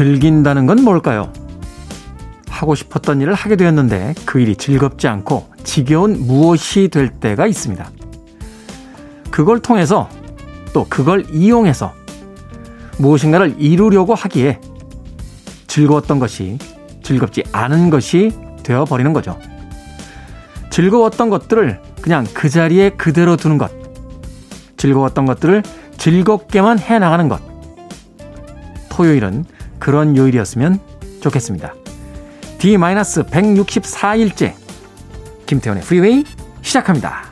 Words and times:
즐긴다는 0.00 0.64
건 0.64 0.82
뭘까요? 0.82 1.30
하고 2.48 2.74
싶었던 2.74 3.20
일을 3.20 3.34
하게 3.34 3.56
되었는데 3.56 4.14
그 4.24 4.40
일이 4.40 4.56
즐겁지 4.56 5.08
않고 5.08 5.50
지겨운 5.62 6.26
무엇이 6.26 6.88
될 6.88 7.10
때가 7.10 7.46
있습니다. 7.46 7.90
그걸 9.30 9.60
통해서 9.60 10.08
또 10.72 10.86
그걸 10.88 11.26
이용해서 11.30 11.92
무엇인가를 12.96 13.56
이루려고 13.58 14.14
하기에 14.14 14.62
즐거웠던 15.66 16.18
것이 16.18 16.56
즐겁지 17.02 17.42
않은 17.52 17.90
것이 17.90 18.32
되어버리는 18.62 19.12
거죠. 19.12 19.38
즐거웠던 20.70 21.28
것들을 21.28 21.78
그냥 22.00 22.24
그 22.32 22.48
자리에 22.48 22.88
그대로 22.88 23.36
두는 23.36 23.58
것. 23.58 23.70
즐거웠던 24.78 25.26
것들을 25.26 25.62
즐겁게만 25.98 26.78
해나가는 26.78 27.28
것. 27.28 27.42
토요일은 28.88 29.44
그런 29.80 30.16
요일이었으면 30.16 30.78
좋겠습니다. 31.20 31.74
D-164일째 32.58 34.54
김태훈의 35.46 35.82
프리웨이 35.82 36.24
시작합니다. 36.62 37.29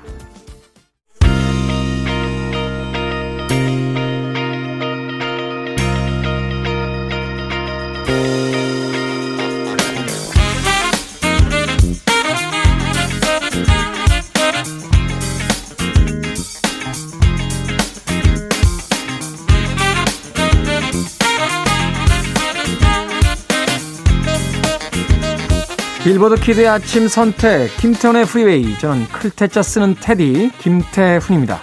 빌보드 26.19 26.35
Kid의 26.41 26.67
아침 26.67 27.07
선택 27.07 27.77
김태훈의 27.77 28.25
프리웨이 28.25 28.77
저는 28.79 29.07
클 29.07 29.32
태 29.32 29.51
자 29.51 29.63
쓰는 29.63 29.95
태디 30.01 30.51
김태훈입니다. 30.59 31.61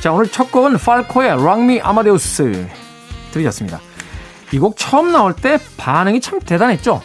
자 0.00 0.12
오늘 0.12 0.26
첫 0.26 0.50
곡은 0.50 0.78
팔코의 0.78 1.44
Rock 1.44 1.68
Me 1.68 1.80
Amadeus 1.80 2.66
들으셨습니다. 3.30 3.80
이 4.52 4.58
곡 4.58 4.76
처음 4.76 5.12
나올 5.12 5.32
때 5.32 5.60
반응이 5.76 6.20
참 6.20 6.40
대단했죠. 6.40 7.00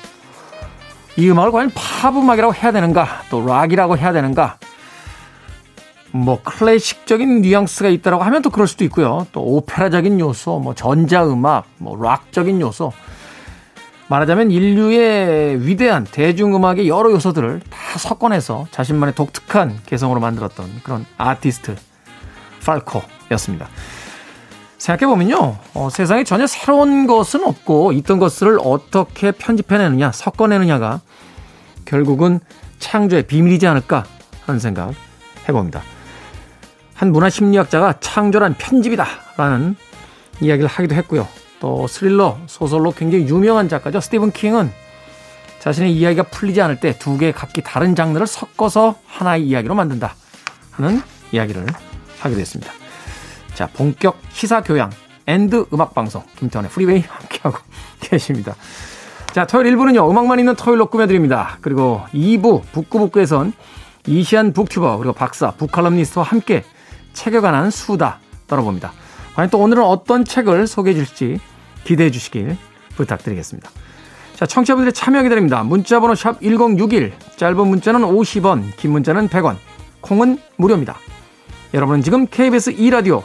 이 1.15 1.30
음악을 1.30 1.52
과연 1.52 1.71
팝 1.75 2.17
음악이라고 2.17 2.55
해야 2.55 2.71
되는가 2.71 3.21
또 3.30 3.45
락이라고 3.45 3.95
해야 3.99 4.11
되는가 4.11 4.58
뭐 6.09 6.41
클래식적인 6.41 7.43
뉘앙스가 7.43 7.89
있다라고 7.89 8.23
하면 8.23 8.41
또 8.41 8.49
그럴 8.49 8.67
수도 8.67 8.83
있고요. 8.85 9.27
또 9.31 9.41
오페라적인 9.41 10.19
요소, 10.19 10.58
뭐 10.58 10.73
전자음악, 10.73 11.65
뭐 11.77 12.02
락적인 12.03 12.59
요소 12.61 12.92
말하자면 14.09 14.52
인류의 14.52 15.65
위대한 15.65 16.03
대중음악의 16.03 16.87
여러 16.87 17.11
요소들을 17.11 17.61
다 17.69 17.97
섞어내서 17.97 18.67
자신만의 18.71 19.15
독특한 19.15 19.80
개성으로 19.86 20.19
만들었던 20.19 20.81
그런 20.83 21.05
아티스트 21.17 21.75
팔코였습니다. 22.65 23.67
생각해보면요, 24.77 25.58
어, 25.73 25.89
세상에 25.89 26.25
전혀 26.25 26.45
새로운 26.45 27.08
것은 27.08 27.45
없고 27.45 27.93
있던 27.93 28.19
것들을 28.19 28.59
어떻게 28.61 29.31
편집해내느냐, 29.31 30.11
섞어내느냐가 30.11 30.99
결국은 31.86 32.42
창조의 32.80 33.23
비밀이지 33.23 33.65
않을까 33.65 34.03
하는 34.45 34.59
생각 34.59 34.93
해봅니다. 35.47 35.81
한 36.93 37.11
문화 37.11 37.30
심리학자가 37.30 37.95
창조란 38.02 38.55
편집이다 38.58 39.05
라는 39.37 39.75
이야기를 40.42 40.67
하기도 40.67 40.95
했고요. 40.95 41.27
또 41.63 41.87
스릴러 41.87 42.39
소설로 42.45 42.91
굉장히 42.91 43.25
유명한 43.29 43.69
작가죠. 43.69 44.01
스티븐 44.01 44.33
킹은 44.33 44.69
자신의 45.59 45.93
이야기가 45.93 46.23
풀리지 46.23 46.61
않을 46.61 46.81
때 46.81 46.91
두 46.99 47.17
개의 47.17 47.31
각기 47.31 47.61
다른 47.63 47.95
장르를 47.95 48.27
섞어서 48.27 48.95
하나의 49.05 49.47
이야기로 49.47 49.73
만든다 49.73 50.13
하는 50.71 51.01
이야기를 51.31 51.65
하게 52.19 52.35
됐습니다. 52.35 52.73
자, 53.53 53.69
본격 53.73 54.17
시사 54.33 54.61
교양 54.61 54.89
and 55.26 55.67
음악 55.71 55.93
방송 55.93 56.21
김태훈의 56.37 56.70
프리웨이 56.69 56.99
함께하고 57.07 57.57
계십니다. 58.01 58.55
자, 59.31 59.47
토요일 59.47 59.77
1부는요. 59.77 60.09
음악만 60.11 60.39
있는 60.39 60.57
토요일로 60.57 60.87
꾸며 60.87 61.07
드립니다. 61.07 61.59
그리고 61.61 62.01
2부 62.13 62.63
북구북구에선 62.73 63.53
이시안 64.07 64.51
북튜버 64.51 64.97
그리고 64.97 65.13
박사 65.13 65.51
북칼럼니스트와 65.51 66.25
함께 66.25 66.65
책에 67.13 67.39
관한 67.39 67.71
수다 67.71 68.19
떨어봅니다. 68.47 68.91
과연 69.35 69.49
또 69.49 69.59
오늘은 69.59 69.81
어떤 69.81 70.25
책을 70.25 70.67
소개해 70.67 70.93
줄지 70.93 71.39
기대해 71.83 72.11
주시길 72.11 72.58
부탁드리겠습니다. 72.95 73.70
자, 74.36 74.45
청취자분들의 74.45 74.94
참여 74.94 75.23
기다립니다. 75.23 75.64
문자번호 75.64 76.16
샵 76.16 76.42
1061, 76.42 77.14
짧은 77.36 77.67
문자는 77.67 78.02
50원, 78.02 78.76
긴 78.77 78.92
문자는 78.92 79.30
100원, 79.30 79.58
콩은 80.02 80.39
무료입니다. 80.58 80.98
여러분은 81.73 82.02
지금 82.02 82.27
KBS 82.27 82.76
2라디오 82.76 83.23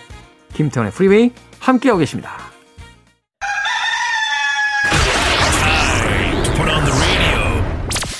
김태훈의 0.54 0.92
프리웨이 0.92 1.32
함께하고 1.58 1.98
계십니다. 1.98 2.32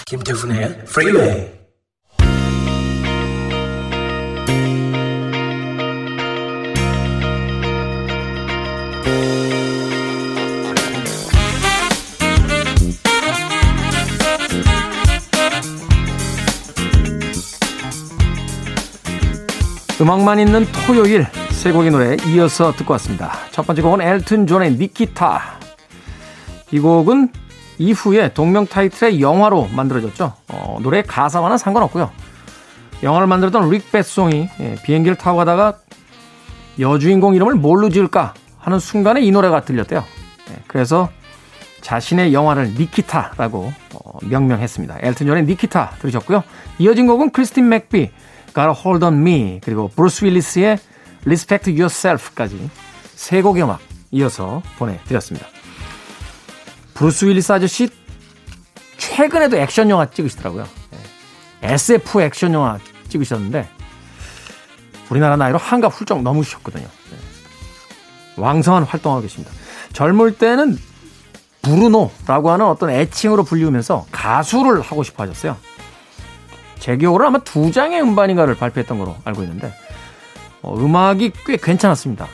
김태훈의 0.07 0.85
프리웨이 0.87 1.58
음악만 20.01 20.39
있는 20.39 20.65
토요일 20.87 21.27
세 21.51 21.73
곡의 21.73 21.91
노래 21.91 22.17
이어서 22.29 22.71
듣고 22.73 22.93
왔습니다. 22.93 23.33
첫 23.51 23.67
번째 23.67 23.83
곡은 23.83 24.01
엘튼 24.01 24.47
존의 24.47 24.75
니키타. 24.75 25.59
이 26.71 26.79
곡은 26.79 27.31
이후에 27.79 28.33
동명 28.33 28.67
타이틀의 28.67 29.21
영화로 29.21 29.69
만들어졌죠. 29.75 30.35
어, 30.49 30.79
노래 30.83 31.03
가사와는 31.03 31.59
상관없고요. 31.59 32.13
영화를 33.03 33.27
만들었던 33.27 33.71
릭 33.71 33.91
베송이 33.91 34.49
예, 34.61 34.77
비행기를 34.85 35.17
타고 35.17 35.39
가다가 35.39 35.79
여주인공 36.79 37.35
이름을 37.35 37.55
뭘로 37.55 37.89
지을까 37.89 38.35
하는 38.59 38.79
순간에 38.79 39.21
이 39.21 39.33
노래가 39.33 39.63
들렸대요. 39.63 40.05
예, 40.51 40.57
그래서 40.69 41.09
자신의 41.81 42.33
영화를 42.33 42.75
니키타라고 42.79 43.73
어, 43.95 44.19
명명했습니다. 44.23 44.99
엘튼 45.01 45.27
존의 45.27 45.45
니키타 45.45 45.95
들으셨고요. 46.01 46.45
이어진 46.79 47.09
곡은 47.09 47.31
크리스틴 47.31 47.69
맥비 47.69 48.11
Got 48.59 48.71
A 48.71 48.75
Hold 48.85 49.05
On 49.05 49.15
Me 49.15 49.61
그리고 49.63 49.87
브루스 49.87 50.25
윌리스의 50.25 50.79
Respect 51.25 51.71
Yourself까지 51.71 52.69
세 53.15 53.41
곡의 53.41 53.63
음악 53.63 53.79
이어서 54.11 54.63
보내드렸습니다. 54.79 55.47
브루스 56.95 57.27
윌리스 57.27 57.53
아저씨 57.53 57.89
최근에도 58.97 59.57
액션 59.59 59.89
영화 59.91 60.11
찍으시더라고요. 60.11 60.67
SF 61.63 62.21
액션 62.23 62.53
영화 62.53 62.79
찍으셨는데 63.09 63.69
우리나라 65.09 65.37
나이로 65.37 65.59
환갑 65.59 65.93
훌쩍 65.93 66.23
넘으셨거든요. 66.23 66.83
네. 66.85 67.17
왕성한 68.43 68.83
활동하고 68.83 69.23
계십니다. 69.23 69.53
젊을 69.93 70.37
때는 70.37 70.79
브루노라고 71.63 72.51
하는 72.51 72.67
어떤 72.67 72.91
애칭으로 72.91 73.45
불리우면서 73.45 74.07
가수를 74.11 74.81
하고 74.81 75.05
싶어 75.05 75.23
하셨어요. 75.23 75.57
제 76.79 76.97
기억으로 76.97 77.27
아마 77.27 77.39
두 77.39 77.73
장의 77.73 78.01
음반인가를 78.01 78.57
발표했던 78.57 78.99
걸로 78.99 79.17
알고 79.25 79.43
있는데 79.43 79.73
어, 80.63 80.75
음악이 80.77 81.33
꽤 81.47 81.57
괜찮았습니다. 81.57 82.27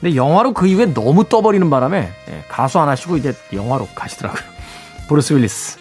근데 0.00 0.14
영화로 0.16 0.52
그 0.52 0.66
이후에 0.66 0.92
너무 0.92 1.24
떠버리는 1.24 1.68
바람에 1.70 2.10
예, 2.28 2.44
가수 2.48 2.78
안 2.78 2.88
하시고 2.88 3.16
이제 3.16 3.34
영화로 3.52 3.88
가시더라고요. 3.94 4.42
브루스 5.08 5.34
윌리스. 5.34 5.78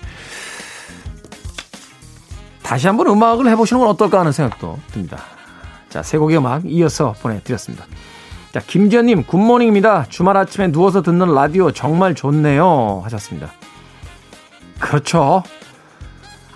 다시 2.63 2.88
한번 2.88 3.07
음악을 3.07 3.48
해보시는 3.48 3.80
건 3.80 3.89
어떨까 3.89 4.19
하는 4.19 4.31
생각도 4.31 4.80
듭니다. 4.92 5.19
자, 5.89 6.01
세 6.01 6.18
곡의 6.18 6.38
음악 6.38 6.63
이어서 6.66 7.13
보내드렸습니다. 7.21 7.86
자, 8.51 8.60
김지현님, 8.60 9.25
Good 9.25 9.43
morning입니다. 9.43 10.06
주말 10.10 10.38
아침에 10.38 10.71
누워서 10.71 11.01
듣는 11.01 11.33
라디오 11.33 11.71
정말 11.71 12.16
좋네요. 12.16 13.01
하셨습니다. 13.04 13.51
그렇죠. 14.80 15.44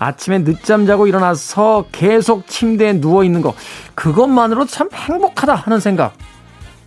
아침에 0.00 0.42
늦잠 0.42 0.86
자고 0.86 1.06
일어나서 1.06 1.84
계속 1.92 2.48
침대에 2.48 2.94
누워 2.94 3.22
있는 3.22 3.42
거 3.42 3.54
그것만으로 3.94 4.64
참 4.64 4.88
행복하다 4.92 5.54
하는 5.54 5.78
생각 5.78 6.14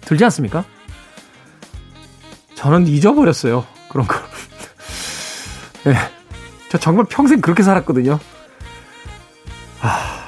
들지 0.01 0.23
않습니까? 0.25 0.65
저는 2.55 2.87
잊어버렸어요. 2.87 3.65
그런 3.87 4.07
걸. 4.07 4.19
네. 5.85 5.93
저 6.69 6.79
정말 6.79 7.05
평생 7.07 7.39
그렇게 7.39 7.61
살았거든요. 7.61 8.19
아, 9.81 10.27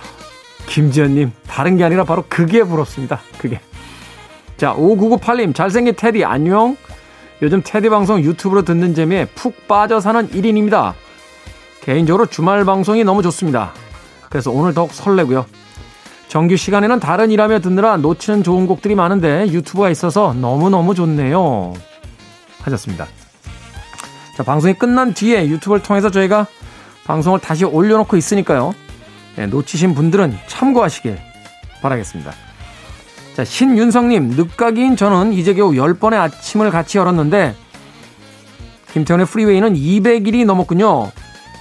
김지연님, 0.68 1.32
다른 1.48 1.78
게 1.78 1.84
아니라 1.84 2.04
바로 2.04 2.24
그게 2.30 2.64
부럽습니다. 2.64 3.20
그게. 3.40 3.60
자, 4.58 4.76
5998님, 4.76 5.56
잘생긴 5.56 5.96
테디, 5.96 6.24
안녕. 6.24 6.78
요즘 7.42 7.62
테디 7.64 7.90
방송 7.90 8.22
유튜브로 8.22 8.62
듣는 8.62 8.94
재미에 8.94 9.26
푹 9.26 9.68
빠져 9.68 10.00
사는 10.00 10.30
1인입니다. 10.30 10.94
개인적으로 11.86 12.26
주말 12.26 12.66
방송이 12.66 13.04
너무 13.04 13.22
좋습니다. 13.22 13.72
그래서 14.30 14.50
오늘 14.50 14.74
더욱 14.74 14.92
설레고요. 14.92 15.46
정규 16.28 16.58
시간에는 16.58 17.00
다른 17.00 17.30
일하며 17.30 17.60
듣느라 17.60 17.96
놓치는 17.98 18.42
좋은 18.42 18.66
곡들이 18.66 18.96
많은데 18.96 19.48
유튜브가 19.50 19.92
있어서 19.92 20.34
너무너무 20.34 20.96
좋네요. 20.96 21.74
하셨습니다. 22.64 23.06
자, 24.36 24.42
방송이 24.42 24.74
끝난 24.74 25.14
뒤에 25.14 25.48
유튜브를 25.48 25.84
통해서 25.84 26.10
저희가 26.10 26.48
방송을 27.06 27.40
다시 27.40 27.66
올려놓고 27.66 28.18
있으니까요. 28.18 28.74
네, 29.36 29.46
놓치신 29.46 29.94
분들은 29.94 30.36
참고하시길 30.48 31.20
바라겠습니다. 31.84 32.34
자, 33.36 33.46
신윤성님, 33.46 34.30
늦가기인 34.30 34.96
저는 34.96 35.34
이제 35.34 35.54
겨우 35.54 35.74
10번의 35.74 36.16
아침을 36.16 36.72
같이 36.72 36.98
열었는데, 36.98 37.54
김태훈의 38.92 39.28
프리웨이는 39.28 39.76
200일이 39.76 40.46
넘었군요. 40.46 41.12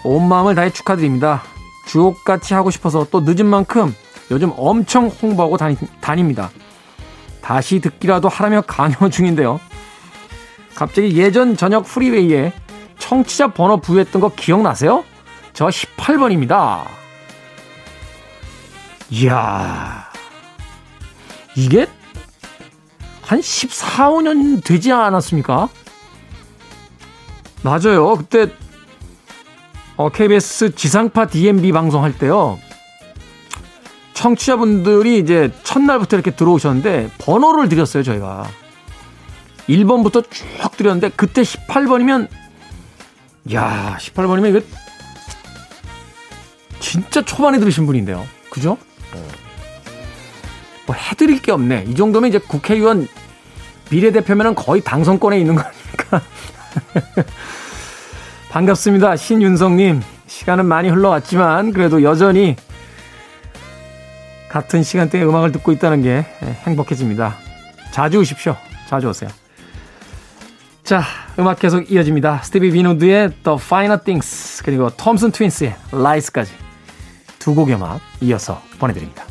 온 0.04 0.28
마음을 0.28 0.54
다해 0.54 0.70
축하드립니다. 0.70 1.42
주옥같이 1.86 2.54
하고 2.54 2.70
싶어서 2.70 3.06
또 3.10 3.20
늦은 3.20 3.46
만큼 3.46 3.94
요즘 4.30 4.52
엄청 4.56 5.08
홍보하고 5.08 5.56
다니, 5.56 5.76
다닙니다. 6.00 6.50
다시 7.40 7.80
듣기라도 7.80 8.28
하라며 8.28 8.62
강요 8.62 9.10
중인데요. 9.10 9.60
갑자기 10.74 11.16
예전 11.16 11.56
저녁 11.56 11.84
프리웨이에 11.84 12.52
청취자 12.98 13.48
번호 13.48 13.78
부여했던 13.78 14.20
거 14.20 14.30
기억나세요? 14.30 15.04
저 15.52 15.66
18번입니다. 15.66 16.84
이야, 19.10 20.10
이게 21.54 21.86
한 23.22 23.40
14, 23.40 24.10
5년 24.10 24.64
되지 24.64 24.92
않았습니까? 24.92 25.68
맞아요. 27.62 28.16
그때 28.16 28.48
어, 29.96 30.08
KBS 30.08 30.74
지상파 30.74 31.26
DMB 31.26 31.72
방송할 31.72 32.18
때요. 32.18 32.58
청취자분들이 34.14 35.18
이제 35.18 35.52
첫날부터 35.62 36.16
이렇게 36.16 36.30
들어오셨는데 36.30 37.10
번호를 37.18 37.68
드렸어요, 37.68 38.02
저희가. 38.02 38.48
1번부터 39.68 40.28
쭉 40.30 40.76
드렸는데 40.76 41.10
그때 41.16 41.42
18번이면 41.42 42.28
야, 43.52 43.96
18번이면 44.00 44.50
이거 44.50 44.66
진짜 46.80 47.22
초반에 47.22 47.58
들으신 47.58 47.86
분인데요. 47.86 48.26
그죠? 48.50 48.78
뭐 50.86 50.94
해드릴 50.94 51.40
게 51.40 51.50
없네. 51.52 51.86
이 51.88 51.94
정도면 51.94 52.28
이제 52.28 52.38
국회의원 52.38 53.08
비례대표면은 53.88 54.54
거의 54.54 54.82
당선권에 54.82 55.38
있는 55.38 55.54
거 55.54 55.62
아닙니까? 55.62 56.22
반갑습니다. 58.54 59.16
신윤성님. 59.16 60.00
시간은 60.28 60.66
많이 60.66 60.88
흘러왔지만 60.88 61.72
그래도 61.72 62.04
여전히 62.04 62.54
같은 64.48 64.84
시간대에 64.84 65.24
음악을 65.24 65.50
듣고 65.50 65.72
있다는 65.72 66.02
게 66.02 66.24
행복해집니다. 66.64 67.34
자주 67.90 68.20
오십시오. 68.20 68.56
자주 68.86 69.08
오세요. 69.08 69.28
자, 70.84 71.02
음악 71.36 71.58
계속 71.58 71.90
이어집니다. 71.90 72.42
스티비 72.44 72.70
비노드의 72.70 73.30
The 73.42 73.58
Finer 73.60 74.00
Things 74.00 74.62
그리고 74.64 74.88
톰슨 74.90 75.32
트윈스의 75.32 75.74
Lies까지 75.92 76.52
두 77.40 77.56
곡의 77.56 77.74
음악 77.74 78.00
이어서 78.20 78.62
보내드립니다. 78.78 79.24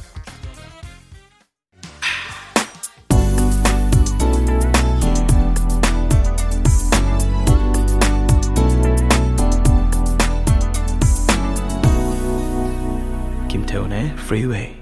Freeway 14.33 14.73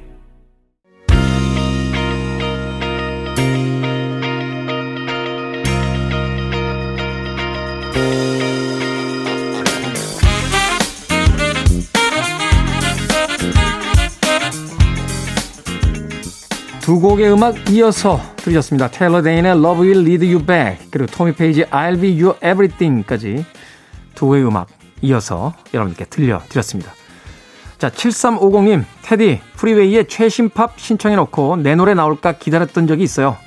두 16.80 17.00
곡의 17.00 17.31
음악 17.31 17.69
이어서 17.69 18.19
들으셨습니다. 18.38 18.89
테일러 18.89 19.21
데인의 19.21 19.51
Love 19.51 19.86
Will 19.86 20.00
Lead 20.00 20.33
You 20.33 20.45
Back 20.45 20.88
그리고 20.92 21.12
토미 21.12 21.33
페이지 21.33 21.63
I'll 21.65 22.00
Be 22.00 22.21
Your 22.21 22.38
Everything까지 22.38 23.45
두 24.15 24.27
곡의 24.27 24.45
음악 24.45 24.69
이어서 25.01 25.53
여러분께 25.74 26.06
들려드렸습니다. 26.06 27.00
자, 27.81 27.89
7350님, 27.89 28.86
태디, 29.01 29.42
프리웨이에 29.56 30.04
최신 30.04 30.50
팝 30.50 30.80
신청해놓고 30.80 31.56
내 31.63 31.74
노래 31.74 31.95
나올까 31.95 32.33
기다렸던 32.33 32.86
적이 32.86 33.01
있어요. 33.01 33.38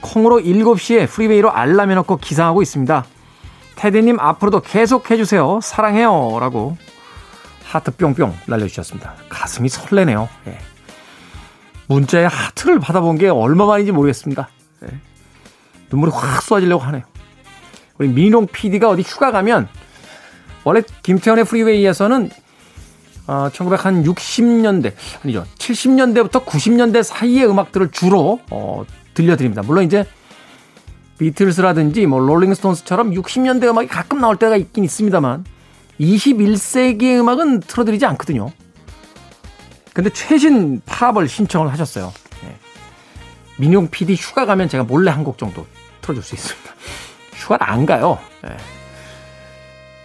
콩으로 0.00 0.40
7시에 0.40 1.06
프리웨이로 1.06 1.52
알람 1.52 1.90
해놓고 1.90 2.16
기상하고 2.16 2.62
있습니다. 2.62 3.04
태디님 3.76 4.18
앞으로도 4.18 4.60
계속 4.60 5.10
해주세요. 5.10 5.60
사랑해요. 5.62 6.38
라고 6.40 6.78
하트 7.62 7.90
뿅뿅 7.90 8.34
날려주셨습니다. 8.46 9.16
가슴이 9.28 9.68
설레네요. 9.68 10.30
예. 10.46 10.56
문자에 11.86 12.24
하트를 12.24 12.80
받아본 12.80 13.18
게 13.18 13.28
얼마만인지 13.28 13.92
모르겠습니다. 13.92 14.48
네. 14.80 14.88
눈물이 15.90 16.12
확 16.12 16.40
쏟아지려고 16.40 16.82
하네요. 16.84 17.02
우리 17.98 18.08
민홍 18.08 18.46
PD가 18.46 18.88
어디 18.88 19.02
휴가 19.02 19.30
가면 19.30 19.68
원래 20.64 20.80
김태현의 21.02 21.44
프리웨이에서는 21.44 22.30
어, 23.30 23.48
1960년대 23.52 24.92
아니죠 25.22 25.46
70년대부터 25.56 26.44
90년대 26.44 27.04
사이의 27.04 27.48
음악들을 27.48 27.92
주로 27.92 28.40
어, 28.50 28.84
들려드립니다. 29.14 29.62
물론 29.62 29.84
이제 29.84 30.04
비틀스라든지 31.18 32.06
뭐 32.06 32.18
롤링스톤스처럼 32.18 33.12
60년대 33.12 33.64
음악이 33.68 33.86
가끔 33.86 34.20
나올 34.20 34.36
때가 34.36 34.56
있긴 34.56 34.82
있습니다만 34.82 35.44
21세기의 36.00 37.20
음악은 37.20 37.60
틀어드리지 37.60 38.04
않거든요. 38.06 38.50
근데 39.92 40.10
최신 40.10 40.80
팝을 40.86 41.28
신청을 41.28 41.70
하셨어요. 41.72 42.12
네. 42.42 42.56
민용 43.58 43.88
PD 43.90 44.14
휴가 44.14 44.44
가면 44.44 44.68
제가 44.68 44.82
몰래 44.82 45.12
한 45.12 45.22
곡 45.22 45.38
정도 45.38 45.66
틀어줄 46.00 46.24
수 46.24 46.34
있습니다. 46.34 46.72
휴가를 47.34 47.64
안 47.68 47.86
가요. 47.86 48.18
네. 48.42 48.56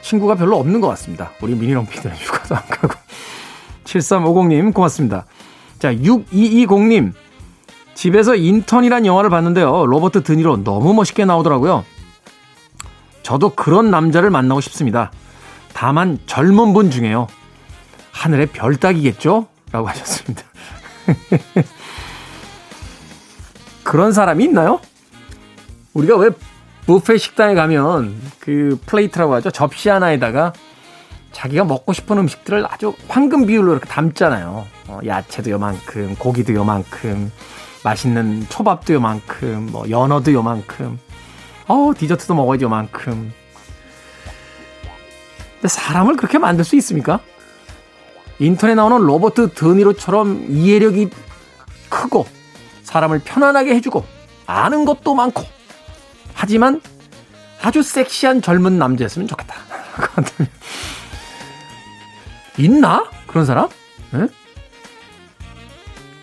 친구가 0.06 0.36
별로 0.36 0.58
없는 0.60 0.82
것 0.82 0.88
같습니다. 0.90 1.32
우리 1.42 1.56
민용 1.56 1.88
PD는 1.88 2.16
휴가도 2.16 2.56
안 2.56 2.62
가고. 2.68 2.94
7350님, 3.86 4.72
고맙습니다. 4.74 5.26
자, 5.80 5.94
6220님. 5.94 7.14
집에서 7.96 8.36
인턴이란 8.36 9.06
영화를 9.08 9.32
봤는데요. 9.32 9.88
로버트 9.88 10.24
드니로 10.24 10.64
너무 10.64 10.94
멋있게 10.94 11.26
나오더라고요. 11.26 11.84
저도 13.24 13.50
그런 13.50 13.90
남자를 13.90 14.30
만나고 14.30 14.62
싶습니다. 14.62 15.12
다만 15.74 16.20
젊은 16.28 16.74
분 16.74 16.92
중에요. 16.92 17.28
하늘의 18.12 18.48
별 18.48 18.76
따기겠죠? 18.76 19.48
라고 19.72 19.88
하셨습니다. 19.88 20.44
그런 23.84 24.12
사람이 24.12 24.44
있나요? 24.44 24.80
우리가 25.94 26.18
왜 26.18 26.30
부페 26.86 27.18
식당에 27.18 27.56
가면 27.56 28.16
그 28.40 28.80
플레이트라고 28.86 29.34
하죠. 29.36 29.50
접시 29.52 29.90
하나에다가 29.90 30.54
자기가 31.32 31.66
먹고 31.66 31.94
싶은 31.94 32.18
음식들을 32.18 32.66
아주 32.70 32.94
황금 33.08 33.46
비율로 33.46 33.72
이렇게 33.74 33.88
담잖아요. 33.88 34.66
어, 34.88 35.00
야채도 35.06 35.50
요만큼, 35.50 36.16
고기도 36.18 36.54
요만큼, 36.54 37.32
맛있는 37.84 38.46
초밥도 38.50 38.94
요만큼, 38.94 39.70
뭐 39.72 39.90
연어도 39.90 40.32
요만큼, 40.32 41.00
어 41.68 41.92
디저트도 41.98 42.36
먹어야지 42.36 42.64
요만큼. 42.64 43.34
근데 45.56 45.68
사람을 45.68 46.16
그렇게 46.16 46.38
만들 46.38 46.64
수 46.64 46.76
있습니까? 46.78 47.20
인터넷 48.40 48.76
나오는 48.76 48.98
로버트 48.98 49.54
드니로처럼 49.54 50.46
이해력이 50.50 51.10
크고 51.90 52.28
사람을 52.84 53.22
편안하게 53.26 53.76
해주고 53.76 54.06
아는 54.46 54.86
것도 54.86 55.16
많고 55.16 55.44
하지만 56.36 56.82
아주 57.62 57.82
섹시한 57.82 58.42
젊은 58.42 58.78
남자였으면 58.78 59.28
좋겠다. 59.28 59.56
있나? 62.60 63.10
그런 63.26 63.46
사람? 63.46 63.70
네? 64.12 64.28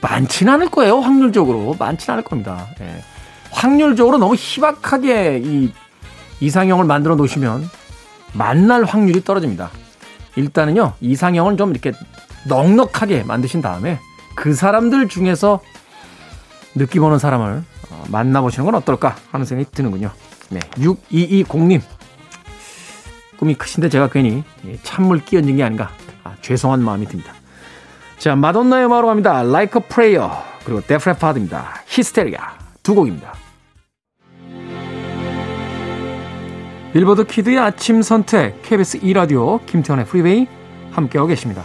많지는 0.00 0.52
않을 0.52 0.70
거예요. 0.70 1.00
확률적으로. 1.00 1.74
많지는 1.78 2.12
않을 2.14 2.24
겁니다. 2.24 2.68
네. 2.78 3.02
확률적으로 3.50 4.18
너무 4.18 4.34
희박하게 4.34 5.40
이 5.44 5.72
이상형을 6.40 6.84
만들어 6.84 7.14
놓으시면 7.16 7.68
만날 8.32 8.84
확률이 8.84 9.22
떨어집니다. 9.22 9.70
일단은요, 10.36 10.94
이상형을 11.00 11.56
좀 11.56 11.70
이렇게 11.70 11.92
넉넉하게 12.48 13.24
만드신 13.24 13.60
다음에 13.60 13.98
그 14.34 14.54
사람들 14.54 15.08
중에서 15.08 15.60
느낌 16.74 17.04
오는 17.04 17.18
사람을 17.18 17.58
어, 17.58 17.64
만나보시는 18.12 18.66
건 18.66 18.74
어떨까 18.76 19.16
하는 19.32 19.44
생각이 19.46 19.70
드는군요. 19.72 20.10
네, 20.50 20.60
6220님. 20.76 21.80
꿈이 23.38 23.54
크신데 23.54 23.88
제가 23.88 24.08
괜히 24.08 24.44
찬물 24.84 25.24
끼얹은 25.24 25.56
게 25.56 25.64
아닌가. 25.64 25.90
아, 26.22 26.34
죄송한 26.42 26.84
마음이 26.84 27.06
듭니다. 27.06 27.32
자, 28.18 28.36
마돈나의 28.36 28.86
음악으로 28.86 29.08
갑니다. 29.08 29.40
Like 29.40 29.82
a 29.82 29.88
Prayer. 29.88 30.30
그리고 30.64 30.80
데프 30.82 31.09
레파드입니다. 31.09 31.82
Hysteria. 31.86 32.58
두 32.84 32.94
곡입니다. 32.94 33.34
빌보드 36.92 37.24
Kid의 37.24 37.58
아침 37.58 38.02
선택, 38.02 38.62
KBS 38.62 39.00
2라디오, 39.00 39.64
김태훈의 39.66 40.04
프리웨이 40.06 40.46
함께하고 40.92 41.26
계십니다. 41.26 41.64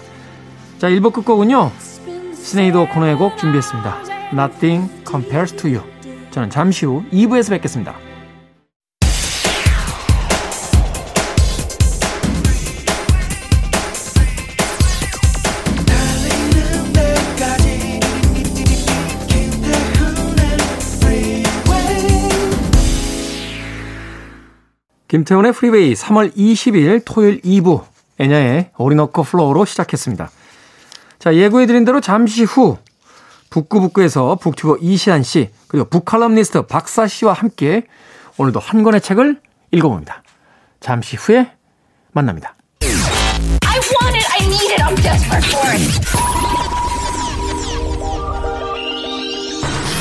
자, 0.80 0.88
1부 0.88 1.12
끝곡은요. 1.12 1.72
시네이드 2.34 2.88
오코너의 2.90 3.18
곡 3.18 3.38
준비했습니다. 3.38 3.98
Nothing 4.34 5.06
compares 5.06 5.54
to 5.56 5.70
you. 5.70 5.97
저는 6.38 6.52
잠시 6.52 6.86
후 6.86 7.04
2부에서 7.12 7.50
뵙겠습니다. 7.50 7.96
김태훈의 25.08 25.54
프리웨이 25.54 25.94
3월 25.96 26.36
20일 26.36 27.02
토요일 27.04 27.42
2부 27.42 27.84
엔야의 28.20 28.70
Orinoco 28.78 29.24
Flow로 29.24 29.66
시작했습니다. 29.66 30.30
자, 31.18 31.34
예고해드린 31.34 31.84
대로 31.84 32.00
잠시 32.00 32.44
후 32.44 32.78
북구북구에서 33.50 34.36
북튜버 34.36 34.78
이시안 34.82 35.24
씨 35.24 35.52
그리고 35.68 35.88
북칼럼니스트 35.90 36.68
박사 36.68 37.08
씨와 37.08 37.34
함께 37.34 37.84
오늘도 38.38 38.60
한 38.60 38.84
권의 38.84 39.02
책을 39.02 39.42
읽어봅니다. 39.72 40.24
잠시 40.80 41.16
후에 41.18 41.52
만납니다. 42.12 42.56
I 42.82 43.80
want 43.80 44.16
it, 44.16 44.28
I 44.32 44.46
need 44.46 44.72
it, 44.74 44.82
I'm 44.84 44.96
desperate 45.02 45.46
for 45.46 45.70
it. 45.72 46.08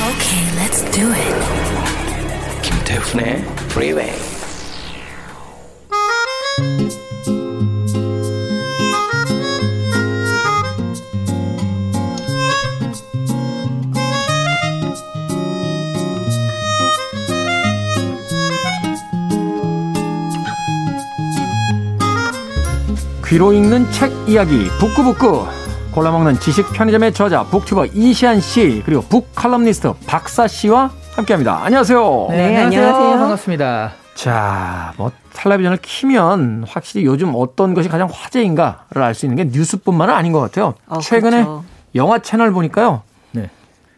Okay, 0.07 0.43
let's 0.57 0.81
do 0.91 1.11
it. 1.11 1.35
김태훈의 2.61 3.43
프리웨이 3.69 4.36
귀로 23.29 23.51
읽는 23.51 23.91
책 23.91 24.11
이야기 24.27 24.69
북구북구 24.79 25.45
골라먹는 25.91 26.39
지식 26.39 26.71
편의점의 26.71 27.13
저자 27.13 27.43
북튜버 27.43 27.87
이시안 27.87 28.39
씨 28.39 28.81
그리고 28.85 29.01
북 29.01 29.33
칼럼니스트 29.35 29.93
박사 30.05 30.47
씨와 30.47 30.91
함께합니다. 31.15 31.63
안녕하세요. 31.63 32.27
네, 32.29 32.37
네 32.51 32.57
안녕하세요. 32.57 33.17
반갑습니다. 33.19 33.91
자, 34.15 34.93
뭐 34.97 35.11
텔레비전을 35.33 35.79
키면 35.81 36.65
확실히 36.67 37.05
요즘 37.05 37.33
어떤 37.35 37.73
것이 37.73 37.89
가장 37.89 38.07
화제인가를 38.11 39.01
알 39.03 39.13
수 39.13 39.25
있는 39.25 39.35
게 39.35 39.49
뉴스뿐만은 39.57 40.13
아닌 40.13 40.31
것 40.31 40.39
같아요. 40.39 40.75
어, 40.87 40.99
최근에 40.99 41.43
그렇죠. 41.43 41.63
영화 41.95 42.19
채널 42.19 42.51
보니까요. 42.51 43.01
네. 43.31 43.49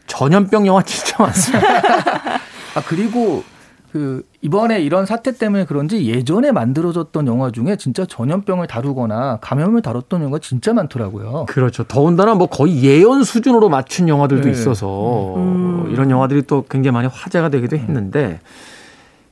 전염병 0.07 0.65
영화 0.65 0.81
진짜 0.83 1.21
많습니다. 1.21 1.67
아 2.75 2.81
그리고 2.88 3.43
그 3.91 4.24
이번에 4.41 4.81
이런 4.81 5.05
사태 5.05 5.36
때문에 5.36 5.65
그런지 5.65 6.05
예전에 6.05 6.51
만들어졌던 6.51 7.27
영화 7.27 7.51
중에 7.51 7.75
진짜 7.75 8.05
전염병을 8.05 8.67
다루거나 8.67 9.39
감염을 9.41 9.81
다뤘던 9.81 10.22
영화 10.24 10.38
진짜 10.39 10.74
많더라고요. 10.74 11.46
그렇죠. 11.48 11.84
더군다나 11.84 12.36
뭐 12.36 12.48
거의 12.48 12.84
예언 12.84 13.24
수준으로 13.24 13.69
맞춘 13.69 14.08
영화들도 14.08 14.46
네. 14.46 14.51
있어서 14.51 15.36
음. 15.38 15.89
이런 15.91 16.12
영화들이 16.12 16.43
또 16.43 16.63
굉장히 16.69 16.93
많이 16.93 17.08
화제가 17.08 17.50
되기도 17.50 17.77
했는데 17.77 18.39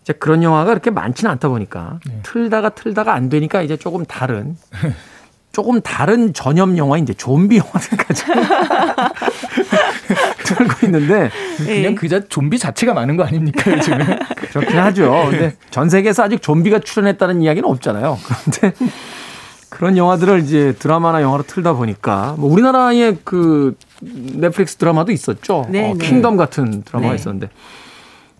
이제 0.01 0.13
그런 0.13 0.41
영화가 0.41 0.65
그렇게 0.65 0.89
많지는 0.89 1.29
않다 1.31 1.49
보니까 1.49 1.99
네. 2.07 2.19
틀다가 2.23 2.69
틀다가 2.69 3.13
안 3.13 3.29
되니까 3.29 3.61
이제 3.61 3.77
조금 3.77 4.05
다른 4.05 4.55
조금 5.57 5.81
다른 5.81 6.35
전염 6.35 6.77
영화 6.77 6.99
이제 6.99 7.15
좀비 7.15 7.57
영화들까지 7.57 8.25
들고 10.45 10.85
있는데 10.85 11.31
그냥 11.57 11.95
그자 11.95 12.21
좀비 12.29 12.59
자체가 12.59 12.93
많은 12.93 13.17
거 13.17 13.23
아닙니까 13.23 13.75
요즘에 13.75 14.19
그렇긴 14.53 14.77
하죠. 14.77 15.29
근데 15.31 15.55
전 15.71 15.89
세계에서 15.89 16.21
아직 16.21 16.43
좀비가 16.43 16.77
출연했다는 16.77 17.41
이야기는 17.41 17.67
없잖아요. 17.67 18.19
그런데 18.21 18.77
그런 19.69 19.97
영화들을 19.97 20.41
이제 20.41 20.75
드라마나 20.77 21.23
영화로 21.23 21.41
틀다 21.41 21.73
보니까 21.73 22.35
뭐 22.37 22.51
우리나라의 22.51 23.17
그 23.23 23.73
넷플릭스 23.99 24.75
드라마도 24.75 25.11
있었죠. 25.11 25.65
네, 25.69 25.89
어, 25.89 25.95
네. 25.95 26.07
킹덤 26.07 26.37
같은 26.37 26.83
드라마가 26.83 27.13
네. 27.13 27.15
있었는데 27.15 27.49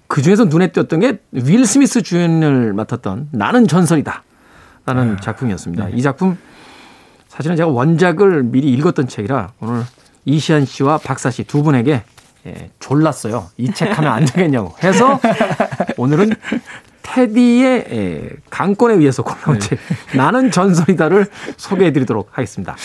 그 0.05 0.21
중에서 0.21 0.45
눈에 0.45 0.67
띄었던 0.67 0.99
게 0.99 1.17
윌 1.31 1.65
스미스 1.65 2.03
주연을 2.03 2.73
맡았던 2.73 3.29
나는 3.31 3.67
전설이다. 3.67 4.23
라는 4.85 5.15
아, 5.15 5.19
작품이었습니다. 5.19 5.87
네. 5.87 5.91
이 5.95 6.03
작품 6.03 6.37
사실은 7.37 7.55
제가 7.55 7.69
원작을 7.69 8.41
미리 8.43 8.71
읽었던 8.73 9.07
책이라 9.07 9.51
오늘 9.59 9.83
이시안 10.25 10.65
씨와 10.65 10.97
박사 10.97 11.29
씨 11.29 11.43
두 11.43 11.61
분에게 11.61 12.01
예, 12.47 12.71
졸랐어요. 12.79 13.49
이 13.57 13.71
책 13.73 13.95
하면 13.97 14.11
안 14.11 14.25
되겠냐고 14.25 14.73
해서 14.83 15.19
오늘은 15.97 16.31
테디의 17.03 17.85
예, 17.91 18.29
강권에 18.49 18.95
의해서 18.95 19.21
골라온 19.21 19.59
책 19.59 19.77
나는 20.15 20.49
전설이다를 20.49 21.27
소개해 21.57 21.93
드리도록 21.93 22.29
하겠습니다. 22.31 22.75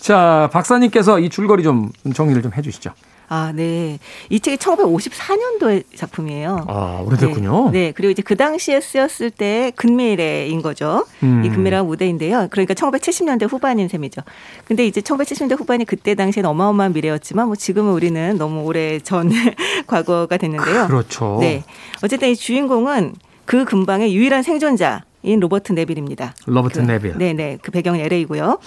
자, 0.00 0.48
박사님께서 0.52 1.20
이 1.20 1.28
줄거리 1.28 1.62
좀 1.62 1.90
정리를 2.12 2.42
좀 2.42 2.52
해 2.56 2.60
주시죠. 2.60 2.92
아, 3.32 3.50
네. 3.50 3.98
이 4.28 4.40
책이 4.40 4.58
1954년도의 4.58 5.84
작품이에요. 5.96 6.66
아, 6.68 7.02
오래됐군요. 7.06 7.70
네. 7.70 7.86
네. 7.86 7.92
그리고 7.92 8.10
이제 8.10 8.20
그 8.20 8.36
당시에 8.36 8.78
쓰였을 8.82 9.30
때 9.30 9.72
근미래인 9.74 10.60
거죠. 10.60 11.06
음. 11.22 11.42
이 11.42 11.48
근미래가 11.48 11.82
무대인데요. 11.82 12.48
그러니까 12.50 12.74
1970년대 12.74 13.50
후반인 13.50 13.88
셈이죠. 13.88 14.20
근데 14.66 14.86
이제 14.86 15.00
1970년대 15.00 15.58
후반이 15.58 15.86
그때 15.86 16.14
당시에는 16.14 16.50
어마어마한 16.50 16.92
미래였지만 16.92 17.46
뭐 17.46 17.56
지금은 17.56 17.94
우리는 17.94 18.36
너무 18.36 18.64
오래 18.64 18.98
전 18.98 19.30
과거가 19.86 20.36
됐는데요. 20.36 20.88
그렇죠. 20.88 21.38
네. 21.40 21.64
어쨌든 22.04 22.28
이 22.28 22.36
주인공은 22.36 23.14
그 23.46 23.64
근방의 23.64 24.14
유일한 24.14 24.42
생존자인 24.42 25.40
로버트 25.40 25.72
네빌입니다. 25.72 26.34
로버트 26.44 26.80
그, 26.80 26.86
네빌. 26.86 27.16
네네. 27.16 27.60
그 27.62 27.70
배경은 27.70 27.98
LA고요. 28.00 28.58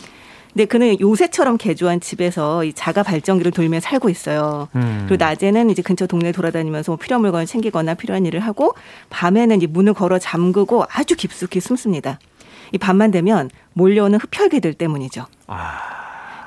근데 0.56 0.64
그는 0.64 0.98
요새처럼 1.02 1.58
개조한 1.58 2.00
집에서 2.00 2.64
이 2.64 2.72
자가 2.72 3.04
발전기를 3.04 3.52
돌며 3.52 3.82
살고 3.82 4.10
있어요. 4.10 4.70
음. 4.78 5.04
그리고 5.06 5.22
낮에는 5.22 5.70
이제 5.70 5.82
근처 5.82 6.08
동네 6.08 6.32
돌아다니면서 6.32 6.94
뭐 6.94 6.98
필요한 6.98 7.20
물건을 7.24 7.46
챙기거나 7.46 7.96
필요한 7.96 8.26
일을 8.26 8.40
하고 8.40 8.74
밤에는 9.10 9.62
이 9.62 9.68
문을 9.68 9.94
걸어 9.94 10.18
잠그고 10.18 10.86
아주 10.90 11.18
깊숙이 11.18 11.60
숨습니다. 11.60 12.20
이 12.72 12.78
밤만 12.78 13.12
되면 13.12 13.50
몰려오는 13.74 14.18
흡혈귀들 14.18 14.76
때문이죠. 14.76 15.26
아. 15.48 16.05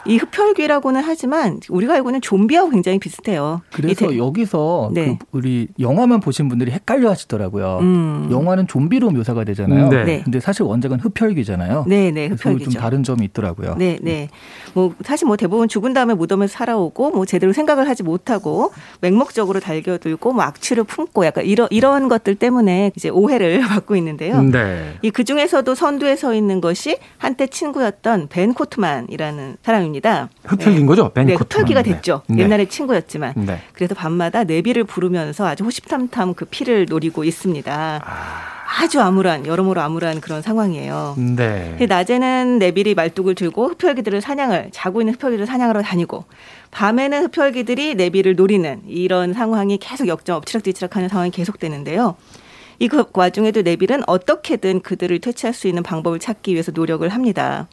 이 0.08 0.16
흡혈귀라고는 0.16 1.02
하지만 1.04 1.60
우리가 1.68 1.94
알고 1.94 2.08
있는 2.08 2.20
좀비하고 2.22 2.70
굉장히 2.70 2.98
비슷해요. 2.98 3.60
그래서 3.72 4.08
대... 4.08 4.16
여기서 4.16 4.90
네. 4.94 5.18
그 5.18 5.26
우리 5.32 5.68
영화만 5.78 6.20
보신 6.20 6.48
분들이 6.48 6.70
헷갈려 6.70 7.10
하시더라고요. 7.10 7.78
음. 7.82 8.28
영화는 8.30 8.66
좀비로 8.66 9.10
묘사가 9.10 9.44
되잖아요. 9.44 9.88
네. 9.90 10.04
네. 10.04 10.22
근데 10.24 10.40
사실 10.40 10.62
원작은 10.62 11.00
흡혈귀잖아요. 11.00 11.84
네, 11.86 12.10
네, 12.10 12.26
흡혈귀죠. 12.28 12.70
좀 12.70 12.80
다른 12.80 13.02
점이 13.02 13.24
있더라고요. 13.26 13.74
네, 13.76 13.98
네. 14.00 14.28
뭐 14.72 14.94
사실 15.04 15.26
뭐 15.26 15.36
대부분 15.36 15.68
죽은 15.68 15.92
다음에 15.92 16.14
무덤에 16.14 16.46
살아오고 16.46 17.10
뭐 17.10 17.26
제대로 17.26 17.52
생각을 17.52 17.86
하지 17.86 18.02
못하고 18.02 18.72
맹목적으로 19.02 19.60
달겨들고 19.60 20.32
뭐 20.32 20.42
악취를 20.42 20.84
품고 20.84 21.26
약간 21.26 21.44
이런 21.44 21.68
이런 21.70 22.08
것들 22.08 22.34
때문에 22.36 22.92
이제 22.96 23.10
오해를 23.10 23.60
받고 23.68 23.94
있는데요. 23.96 24.40
네. 24.42 24.94
이그 25.02 25.24
중에서도 25.24 25.74
선두에 25.74 26.16
서 26.16 26.34
있는 26.34 26.62
것이 26.62 26.98
한때 27.18 27.46
친구였던 27.46 28.28
벤 28.28 28.54
코트만이라는 28.54 29.58
사람입니다. 29.62 29.97
있습니다. 29.98 30.28
흡혈인 30.44 30.80
네. 30.80 30.86
거죠? 30.86 31.10
벤 31.10 31.26
네, 31.26 31.34
흡혈기가 31.34 31.82
됐죠. 31.82 32.22
네. 32.28 32.44
옛날에 32.44 32.66
친구였지만. 32.66 33.34
네. 33.36 33.60
그래서 33.72 33.94
밤마다 33.94 34.44
내비를 34.44 34.84
부르면서 34.84 35.46
아주 35.46 35.64
호시탐탐 35.64 36.34
그 36.34 36.44
피를 36.46 36.86
노리고 36.88 37.24
있습니다. 37.24 38.00
아. 38.04 38.58
아주 38.80 39.00
암울한 39.00 39.46
여러모로 39.46 39.80
암울한 39.80 40.20
그런 40.20 40.42
상황이에요. 40.42 41.16
네. 41.36 41.86
낮에는 41.88 42.58
네빌이 42.58 42.94
말뚝을 42.94 43.34
들고 43.34 43.68
흡혈귀들을 43.68 44.20
사냥을 44.20 44.68
자고 44.72 45.00
있는 45.00 45.14
흡혈귀들을 45.14 45.46
사냥하러 45.46 45.82
다니고 45.82 46.24
밤에는 46.70 47.24
흡혈귀들이 47.26 47.94
네빌을 47.94 48.36
노리는 48.36 48.82
이런 48.86 49.32
상황이 49.32 49.78
계속 49.78 50.06
역전 50.06 50.36
엎치락뒤치락하는 50.36 51.08
상황이 51.08 51.30
계속되는데요. 51.30 52.16
이그 52.80 53.06
와중에도 53.14 53.62
네빌은 53.62 54.02
어떻게든 54.06 54.82
그들을 54.82 55.18
퇴치할 55.18 55.52
수 55.52 55.66
있는 55.66 55.82
방법을 55.82 56.20
찾기 56.20 56.52
위해서 56.52 56.70
노력을 56.70 57.08
합니다. 57.08 57.66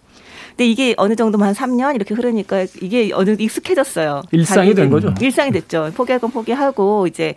근데 0.56 0.68
이게 0.68 0.94
어느 0.98 1.16
정도만 1.16 1.54
한 1.54 1.56
3년 1.56 1.96
이렇게 1.96 2.16
흐르니까 2.16 2.66
이게 2.82 3.12
어느 3.14 3.36
익숙해졌어요. 3.38 4.24
일상이 4.32 4.74
된 4.74 4.90
거죠. 4.90 5.14
일상이 5.20 5.52
됐죠. 5.52 5.92
포기할 5.96 6.20
건 6.20 6.32
포기하고 6.32 7.08
이제 7.08 7.36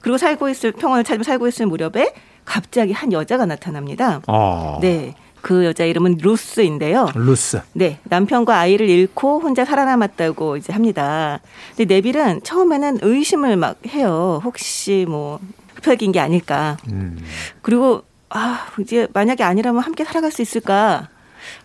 그리고 0.00 0.16
살고 0.18 0.48
있을 0.48 0.72
평화를 0.72 1.02
찾으며 1.02 1.24
살고 1.24 1.48
있을 1.48 1.66
무렵에 1.66 2.14
갑자기 2.44 2.92
한 2.92 3.12
여자가 3.12 3.44
나타납니다. 3.44 4.22
아. 4.28 4.78
네. 4.80 5.14
그 5.40 5.64
여자 5.64 5.84
이름은 5.84 6.18
루스인데요. 6.20 7.08
루스. 7.14 7.60
네. 7.72 7.98
남편과 8.04 8.56
아이를 8.56 8.88
잃고 8.88 9.40
혼자 9.40 9.64
살아남았다고 9.64 10.56
이제 10.56 10.72
합니다. 10.72 11.40
근데 11.76 11.92
네빌은 11.94 12.42
처음에는 12.44 12.98
의심을 13.02 13.56
막 13.56 13.76
해요. 13.88 14.40
혹시 14.44 15.06
뭐 15.08 15.40
흡혈귀인 15.74 16.12
게 16.12 16.20
아닐까. 16.20 16.76
음. 16.92 17.18
그리고 17.62 18.02
아, 18.28 18.66
이제 18.80 19.08
만약에 19.12 19.42
아니라면 19.42 19.82
함께 19.82 20.04
살아갈 20.04 20.30
수 20.30 20.40
있을까? 20.40 21.08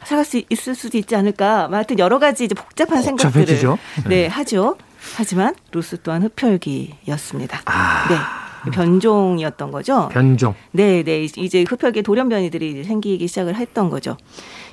살아갈 0.03 0.25
수 0.25 0.41
있을 0.50 0.75
수도 0.75 0.98
있지 0.98 1.15
않을까? 1.15 1.67
뭐 1.67 1.77
하여튼 1.77 2.00
여러 2.00 2.20
가지 2.20 2.46
이제 2.46 2.55
복잡한 2.55 3.03
복잡해지죠? 3.03 3.77
생각들을 3.77 4.10
네, 4.10 4.27
하죠. 4.27 4.77
하지만 5.15 5.55
루스 5.72 6.01
또한 6.01 6.24
흡혈귀였습니다. 6.24 7.62
아. 7.65 8.08
네. 8.10 8.15
변종이었던 8.72 9.72
거죠. 9.72 10.10
변종. 10.12 10.55
네, 10.72 11.03
네. 11.03 11.24
이제 11.24 11.63
흡혈귀 11.68 12.02
돌연변이들이 12.01 12.84
생기기 12.84 13.27
시작을 13.27 13.55
했던 13.55 13.89
거죠. 13.89 14.17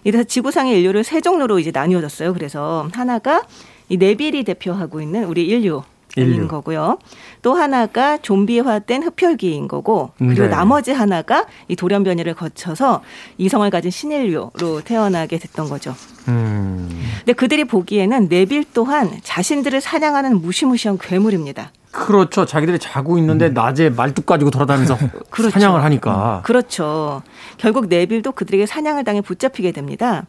이래서 0.05 0.25
지구상의 0.25 0.79
인류를 0.79 1.05
세 1.05 1.21
종류로 1.21 1.59
이제 1.59 1.71
나뉘어졌어요. 1.73 2.33
그래서 2.33 2.89
하나가 2.95 3.43
이 3.89 3.97
네빌이 3.97 4.45
대표하고 4.45 5.01
있는 5.01 5.25
우리 5.25 5.45
인류. 5.47 5.83
인 6.17 6.49
거고요. 6.49 6.99
또 7.41 7.55
하나가 7.55 8.19
좀비화된 8.19 9.03
흡혈귀인 9.03 9.69
거고 9.69 10.11
그리고 10.19 10.43
네. 10.43 10.49
나머지 10.49 10.93
하나가 10.93 11.47
이 11.69 11.77
돌연변이를 11.77 12.35
거쳐서 12.35 13.03
이성을 13.39 13.69
가진 13.71 13.91
신인류로 13.91 14.83
태어나게 14.85 15.39
됐던 15.39 15.69
거죠. 15.69 15.95
음. 16.29 16.89
근데 17.19 17.33
그들이 17.33 17.65
보기에는 17.65 18.29
네빌 18.29 18.65
또한 18.75 19.11
자신들을 19.23 19.81
사냥하는 19.81 20.41
무시무시한 20.41 20.99
괴물입니다. 20.99 21.73
그렇죠. 21.93 22.47
자기들이 22.47 22.79
자고 22.79 23.19
있는데 23.19 23.49
음. 23.49 23.55
낮에 23.55 23.91
말뚝 23.91 24.27
가지고 24.27 24.51
돌아다니면서 24.51 24.97
그렇죠. 25.31 25.51
사냥을 25.51 25.85
하니까. 25.85 26.39
음. 26.39 26.43
그렇죠. 26.43 27.23
결국 27.59 27.87
네빌도 27.87 28.33
그들에게 28.33 28.67
사냥을 28.67 29.05
당해 29.05 29.21
붙잡히게 29.21 29.73
됩니다. 29.73 30.27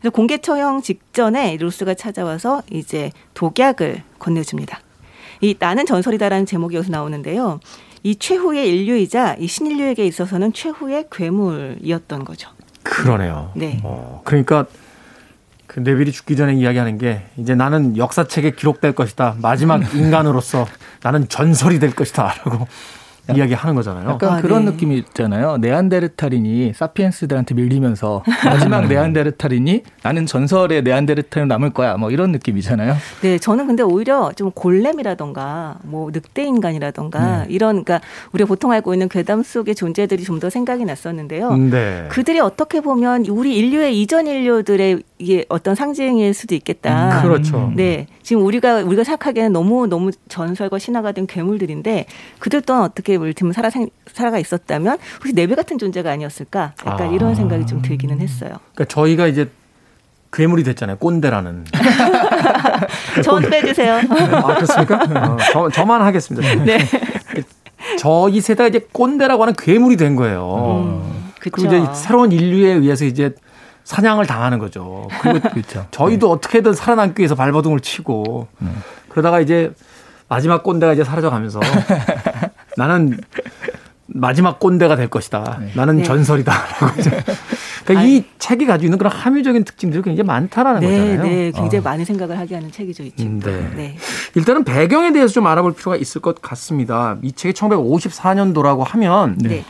그래서 0.00 0.10
공개 0.10 0.38
처형 0.38 0.82
직전에 0.82 1.56
루스가 1.58 1.94
찾아와서 1.94 2.62
이제 2.70 3.10
독약을 3.34 4.02
건네줍니다. 4.18 4.80
이 5.44 5.54
나는 5.58 5.84
전설이다라는 5.84 6.46
제목이 6.46 6.74
여기서 6.74 6.90
나오는데요. 6.90 7.60
이 8.02 8.16
최후의 8.16 8.66
인류이자 8.66 9.36
이 9.38 9.46
신인류에게 9.46 10.06
있어서는 10.06 10.54
최후의 10.54 11.08
괴물이었던 11.12 12.24
거죠. 12.24 12.48
그러네요. 12.82 13.50
네. 13.54 13.78
어, 13.82 14.22
그러니까 14.24 14.64
그 15.66 15.80
네빌이 15.80 16.12
죽기 16.12 16.36
전에 16.36 16.54
이야기하는 16.54 16.96
게 16.96 17.24
이제 17.36 17.54
나는 17.54 17.98
역사책에 17.98 18.52
기록될 18.52 18.94
것이다. 18.94 19.36
마지막 19.42 19.82
인간으로서 19.94 20.66
나는 21.02 21.28
전설이 21.28 21.78
될 21.78 21.94
것이다라고 21.94 22.66
이야기하는 23.34 23.74
거잖아요. 23.74 24.10
약간 24.10 24.32
아, 24.34 24.40
그런 24.40 24.64
네. 24.64 24.72
느낌이 24.72 24.96
있잖아요. 24.98 25.56
네안데르탈인이 25.58 26.72
사피엔스들한테 26.74 27.54
밀리면서 27.54 28.22
마지막 28.44 28.86
네안데르탈인이 28.86 29.82
나는 30.02 30.26
전설의 30.26 30.82
네안데르탈인 30.82 31.48
남을 31.48 31.70
거야. 31.70 31.96
뭐 31.96 32.10
이런 32.10 32.32
느낌이잖아요. 32.32 32.94
네, 33.22 33.38
저는 33.38 33.66
근데 33.66 33.82
오히려 33.82 34.30
좀 34.36 34.50
골렘이라던가 34.50 35.78
뭐 35.82 36.10
늑대 36.12 36.44
인간이라던가 36.44 37.44
네. 37.44 37.46
이런 37.48 37.82
그러니까 37.84 38.00
우리가 38.32 38.46
보통 38.46 38.72
알고 38.72 38.92
있는 38.94 39.08
괴담 39.08 39.42
속의 39.42 39.74
존재들이 39.74 40.22
좀 40.22 40.34
더 40.34 40.50
생각이 40.50 40.84
났었는데요. 40.84 41.56
네. 41.56 42.08
그들이 42.10 42.40
어떻게 42.40 42.80
보면 42.80 43.24
우리 43.26 43.56
인류의 43.56 44.00
이전 44.02 44.26
인류들의 44.26 45.02
이게 45.18 45.44
어떤 45.48 45.76
상징일 45.76 46.34
수도 46.34 46.56
있겠다. 46.56 47.20
음, 47.20 47.22
그렇죠. 47.22 47.72
네, 47.76 48.08
지금 48.22 48.44
우리가 48.44 48.82
우리가 48.82 49.04
생각하기에는 49.04 49.52
너무 49.52 49.86
너무 49.86 50.10
전설과 50.28 50.80
신화가 50.80 51.12
된 51.12 51.26
괴물들인데 51.28 52.06
그들 52.40 52.62
또한 52.62 52.82
어떻게 52.82 53.13
어떻게 53.14 53.16
우리 53.16 53.34
팀은 53.34 53.52
살아 53.52 53.70
살아가 54.12 54.38
있었다면 54.38 54.98
혹시 55.18 55.32
네배 55.32 55.54
같은 55.54 55.78
존재가 55.78 56.10
아니었을까? 56.10 56.72
약간 56.86 57.08
아. 57.08 57.10
이런 57.10 57.34
생각이 57.34 57.66
좀 57.66 57.80
들기는 57.80 58.20
했어요. 58.20 58.50
그러니까 58.74 58.84
저희가 58.86 59.26
이제 59.26 59.50
괴물이 60.32 60.64
됐잖아요. 60.64 60.98
꼰대라는. 60.98 61.64
전 63.22 63.42
빼주세요. 63.48 63.94
아, 63.94 64.54
그렇습니까? 64.54 64.96
어, 64.96 65.36
저, 65.52 65.70
저만 65.70 66.02
하겠습니다. 66.02 66.64
네. 66.64 66.78
저희 67.98 68.40
세대가 68.40 68.68
이제 68.68 68.80
꼰대라고 68.92 69.42
하는 69.42 69.54
괴물이 69.56 69.96
된 69.96 70.16
거예요. 70.16 70.82
음, 70.84 71.30
그리고 71.38 71.62
이제 71.62 71.84
새로운 71.94 72.32
인류에 72.32 72.72
의해서 72.72 73.04
이제 73.04 73.34
사냥을 73.84 74.26
당하는 74.26 74.58
거죠. 74.58 75.06
그리고 75.22 75.48
그렇죠. 75.50 75.86
저희도 75.92 76.26
네. 76.26 76.32
어떻게든 76.32 76.72
살아남기 76.72 77.20
위해서 77.20 77.34
발버둥을 77.36 77.80
치고 77.80 78.48
음. 78.62 78.82
그러다가 79.08 79.40
이제 79.40 79.72
마지막 80.28 80.62
꼰대가 80.64 80.94
이제 80.94 81.04
사라져가면서 81.04 81.60
나는 82.76 83.18
마지막 84.06 84.58
꼰대가 84.60 84.96
될 84.96 85.08
것이다. 85.08 85.58
네. 85.60 85.70
나는 85.74 85.98
네. 85.98 86.02
전설이다. 86.02 86.52
그러니까 87.84 88.08
이 88.08 88.24
책이 88.38 88.66
가지고 88.66 88.86
있는 88.86 88.98
그런 88.98 89.12
함유적인 89.12 89.64
특징들이 89.64 90.02
굉장히 90.02 90.26
많다라는 90.26 90.80
네, 90.80 90.86
거잖아요. 90.88 91.22
네, 91.22 91.52
굉장히 91.52 91.78
어. 91.78 91.82
많은 91.82 92.04
생각을 92.04 92.38
하게 92.38 92.54
하는 92.54 92.70
책이죠, 92.70 93.02
이 93.02 93.12
책. 93.14 93.28
네. 93.30 93.70
네. 93.76 93.96
일단은 94.34 94.64
배경에 94.64 95.12
대해서 95.12 95.32
좀 95.32 95.46
알아볼 95.46 95.74
필요가 95.74 95.96
있을 95.96 96.20
것 96.20 96.40
같습니다. 96.40 97.18
이 97.22 97.32
책이 97.32 97.54
1954년도라고 97.54 98.84
하면 98.84 99.36
네. 99.38 99.64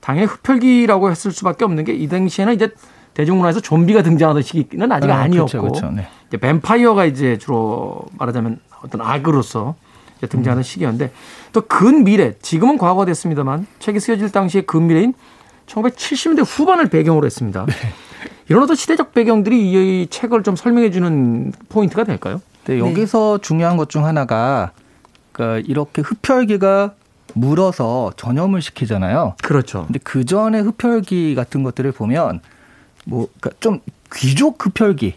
당연히 0.00 0.26
흡혈귀라고 0.26 1.10
했을 1.10 1.32
수밖에 1.32 1.64
없는 1.64 1.84
게 1.84 1.94
이 1.94 2.08
당시에는 2.08 2.54
이제 2.54 2.70
대중문화에서 3.14 3.60
좀비가 3.60 4.02
등장하던 4.02 4.42
시기는 4.42 4.90
아직 4.90 5.10
아, 5.10 5.20
아니었고 5.20 5.46
그렇죠, 5.46 5.60
그렇죠. 5.62 5.90
네. 5.94 6.08
이제 6.28 6.36
뱀파이어가 6.36 7.04
이제 7.04 7.38
주로 7.38 8.02
말하자면 8.18 8.58
어떤 8.82 9.00
악으로서 9.00 9.76
등장하는 10.28 10.60
음. 10.60 10.62
시기였는데 10.62 11.12
또 11.54 11.62
근미래 11.62 12.34
지금은 12.42 12.76
과거가 12.76 13.06
됐습니다만 13.06 13.66
책이 13.78 14.00
쓰여질 14.00 14.30
당시의 14.30 14.66
근미래인 14.66 15.14
1970년대 15.66 16.44
후반을 16.44 16.88
배경으로 16.90 17.24
했습니다. 17.24 17.64
네. 17.64 17.72
이런 18.48 18.64
어떤 18.64 18.76
시대적 18.76 19.14
배경들이 19.14 20.02
이 20.02 20.06
책을 20.10 20.42
좀 20.42 20.56
설명해 20.56 20.90
주는 20.90 21.52
포인트가 21.70 22.04
될까요? 22.04 22.42
네, 22.66 22.78
여기서 22.78 23.38
네. 23.38 23.46
중요한 23.46 23.76
것 23.76 23.88
중 23.88 24.04
하나가 24.04 24.72
그러니까 25.32 25.64
이렇게 25.68 26.02
흡혈귀가 26.02 26.94
물어서 27.34 28.12
전염을 28.16 28.60
시키잖아요. 28.60 29.36
그렇죠. 29.42 29.84
근데 29.86 30.00
그 30.02 30.24
전에 30.24 30.58
흡혈귀 30.58 31.36
같은 31.36 31.62
것들을 31.62 31.90
보면 31.92 32.40
뭐 33.06 33.28
그러니까 33.40 33.50
좀 33.60 33.80
귀족 34.12 34.64
흡혈귀 34.64 35.14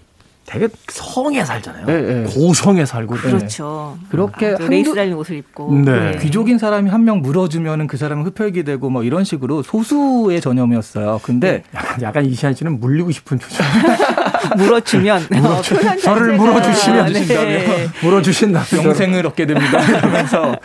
되게 0.50 0.70
성에 0.88 1.44
살잖아요. 1.44 1.86
네, 1.86 2.02
네. 2.02 2.24
고성에 2.24 2.86
살고. 2.86 3.16
그렇죠. 3.16 3.98
네. 4.02 4.08
그렇게 4.10 4.46
아, 4.58 4.68
레이스 4.70 4.96
달린 4.96 5.14
옷을 5.16 5.36
입고. 5.36 5.74
네. 5.74 6.12
네. 6.12 6.18
귀족인 6.20 6.58
사람이 6.58 6.90
한 6.90 7.04
명 7.04 7.22
물어주면은 7.22 7.88
그 7.88 7.98
사람은 7.98 8.26
흡혈귀 8.28 8.64
되고 8.64 8.90
뭐 8.90 9.04
이런 9.04 9.26
식으로 9.26 9.62
소수의 9.62 10.40
전염이었어요. 10.42 11.20
근데 11.22 11.52
네. 11.52 11.64
약간, 11.76 12.02
약간 12.02 12.26
이시안 12.26 12.54
씨는 12.56 12.80
물리고 12.80 13.12
싶은 13.12 13.38
표정. 13.40 13.66
물어주면. 14.58 15.28
물어주, 15.32 15.76
어, 15.76 15.96
저를 15.98 16.38
물어주시면 16.38 17.14
네. 17.14 17.88
물어주신다면 18.02 18.86
영생을 18.86 19.28
얻게 19.28 19.46
됩니다. 19.46 19.82
이러면서 19.84 20.56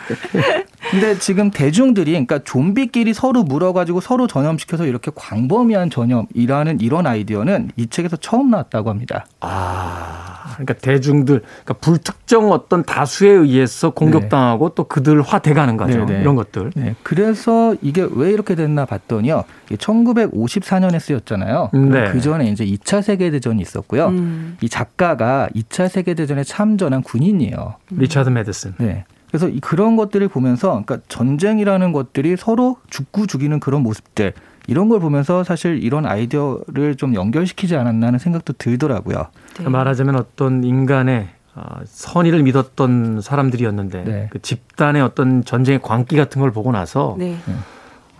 근데 0.92 1.18
지금 1.18 1.50
대중들이 1.50 2.12
그러니까 2.12 2.40
좀비끼리 2.40 3.14
서로 3.14 3.44
물어가지고 3.44 4.02
서로 4.02 4.26
전염시켜서 4.26 4.84
이렇게 4.84 5.10
광범위한 5.14 5.88
전염이라는 5.88 6.80
이런 6.80 7.06
아이디어는 7.06 7.70
이 7.76 7.86
책에서 7.86 8.18
처음 8.18 8.50
나왔다고 8.50 8.90
합니다. 8.90 9.24
아, 9.40 10.52
그러니까 10.52 10.74
대중들, 10.74 11.40
그러니까 11.40 11.72
불특정 11.74 12.52
어떤 12.52 12.82
다수에 12.82 13.30
의해서 13.30 13.88
공격당하고 13.88 14.68
네. 14.68 14.74
또 14.74 14.84
그들화 14.84 15.38
돼가는 15.38 15.78
거죠. 15.78 16.00
네네. 16.00 16.12
네. 16.12 16.20
이런 16.20 16.36
것들. 16.36 16.72
네. 16.76 16.94
그래서 17.02 17.74
이게 17.80 18.06
왜 18.10 18.30
이렇게 18.30 18.54
됐나 18.54 18.84
봤더니요. 18.84 19.44
1954년에 19.70 21.00
쓰였잖아요. 21.00 21.70
네. 21.72 22.10
그 22.10 22.20
전에 22.20 22.50
이제 22.50 22.66
2차 22.66 23.00
세계대전이 23.00 23.62
있었고요. 23.62 24.08
음. 24.08 24.58
이 24.60 24.68
작가가 24.68 25.48
2차 25.56 25.88
세계대전에 25.88 26.44
참전한 26.44 27.02
군인이에요. 27.02 27.76
리차드 27.88 28.28
메드슨. 28.28 28.74
네. 28.76 29.04
그래서 29.32 29.50
그런 29.62 29.96
것들을 29.96 30.28
보면서 30.28 30.82
그러니까 30.84 30.98
전쟁이라는 31.08 31.92
것들이 31.92 32.36
서로 32.36 32.76
죽고 32.90 33.26
죽이는 33.26 33.60
그런 33.60 33.82
모습들 33.82 34.34
이런 34.66 34.90
걸 34.90 35.00
보면서 35.00 35.42
사실 35.42 35.82
이런 35.82 36.04
아이디어를 36.04 36.96
좀 36.96 37.14
연결시키지 37.14 37.74
않았나 37.74 38.08
하는 38.08 38.18
생각도 38.18 38.52
들더라고요. 38.52 39.28
네. 39.58 39.68
말하자면 39.68 40.16
어떤 40.16 40.62
인간의 40.62 41.28
어, 41.54 41.62
선의를 41.86 42.42
믿었던 42.42 43.22
사람들이었는데 43.22 44.04
네. 44.04 44.28
그 44.30 44.40
집단의 44.40 45.00
어떤 45.00 45.44
전쟁의 45.44 45.80
광기 45.80 46.14
같은 46.14 46.42
걸 46.42 46.50
보고 46.50 46.70
나서 46.70 47.16
네. 47.18 47.38
네. 47.46 47.54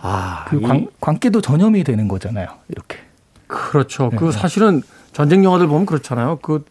아, 0.01 0.46
그 0.48 0.61
광, 0.62 0.87
광기도 0.98 1.42
전염이 1.42 1.85
되는 1.85 2.09
거잖아요. 2.09 2.48
이렇게. 2.68 2.98
그렇죠. 3.46 4.11
그 4.16 4.25
네. 4.25 4.33
사실은 4.33 4.83
전쟁 5.12 5.44
영화들 5.44 5.66
보면 5.66 5.85
그렇잖아요. 5.85 6.38
그 6.40 6.64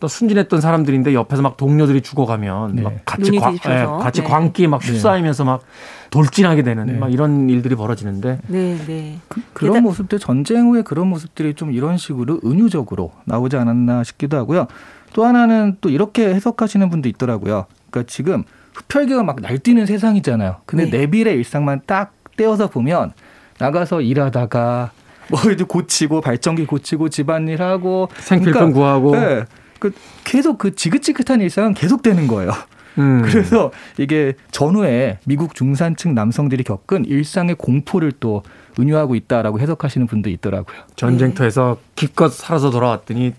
또 0.00 0.08
순진했던 0.08 0.60
사람들인데 0.60 1.14
옆에서 1.14 1.42
막 1.42 1.56
동료들이 1.56 2.02
죽어가면 2.02 2.76
네. 2.76 2.82
막 2.82 2.92
같이 3.04 3.30
과, 3.32 3.52
예, 3.52 3.84
같이 4.02 4.22
네. 4.22 4.26
광기에 4.26 4.66
막 4.66 4.80
네. 4.80 4.92
휩싸이면서 4.92 5.44
막 5.44 5.62
돌진하게 6.10 6.62
되는 6.62 6.86
네. 6.86 6.92
막 6.92 7.12
이런 7.12 7.48
일들이 7.48 7.74
벌어지는데 7.74 8.38
네, 8.46 8.78
네. 8.86 9.18
그, 9.52 9.64
런 9.64 9.82
모습들 9.82 10.18
전쟁 10.18 10.68
후에 10.68 10.82
그런 10.82 11.08
모습들이 11.08 11.54
좀 11.54 11.72
이런 11.72 11.96
식으로 11.96 12.40
은유적으로 12.44 13.12
나오지 13.24 13.56
않았나 13.56 14.04
싶기도 14.04 14.36
하고요. 14.36 14.66
또 15.12 15.24
하나는 15.24 15.76
또 15.80 15.88
이렇게 15.88 16.34
해석하시는 16.34 16.90
분도 16.90 17.08
있더라고요. 17.08 17.66
그러니까 17.90 18.10
지금 18.10 18.44
흡혈귀가 18.74 19.22
막 19.22 19.40
날뛰는 19.40 19.86
세상이잖아요. 19.86 20.56
근데 20.66 20.90
네. 20.90 20.98
네빌의 20.98 21.34
일상만 21.36 21.82
딱 21.86 22.12
떼어서 22.36 22.68
보면 22.68 23.12
나가서 23.58 24.02
일하다가 24.02 24.90
뭐 25.30 25.40
이제 25.50 25.64
고치고 25.64 26.20
발전기 26.20 26.66
고치고 26.66 27.08
집안일 27.08 27.62
하고 27.62 28.08
생필품 28.18 28.72
그러니까, 28.72 28.78
구하고 28.78 29.16
네, 29.16 29.44
그 29.78 29.92
계속 30.24 30.58
그 30.58 30.74
지긋지긋한 30.74 31.40
일상은 31.40 31.74
계속되는 31.74 32.26
거예요. 32.26 32.52
음. 32.98 33.22
그래서 33.22 33.70
이게 33.98 34.34
전후에 34.50 35.18
미국 35.24 35.54
중산층 35.54 36.14
남성들이 36.14 36.64
겪은 36.64 37.04
일상의 37.04 37.54
공포를 37.56 38.12
또 38.20 38.42
은유하고 38.78 39.14
있다라고 39.14 39.60
해석하시는 39.60 40.06
분도 40.06 40.30
있더라고요. 40.30 40.76
전쟁터에서 40.96 41.78
기껏 41.94 42.32
살아서 42.32 42.70
돌아왔더니 42.70 43.34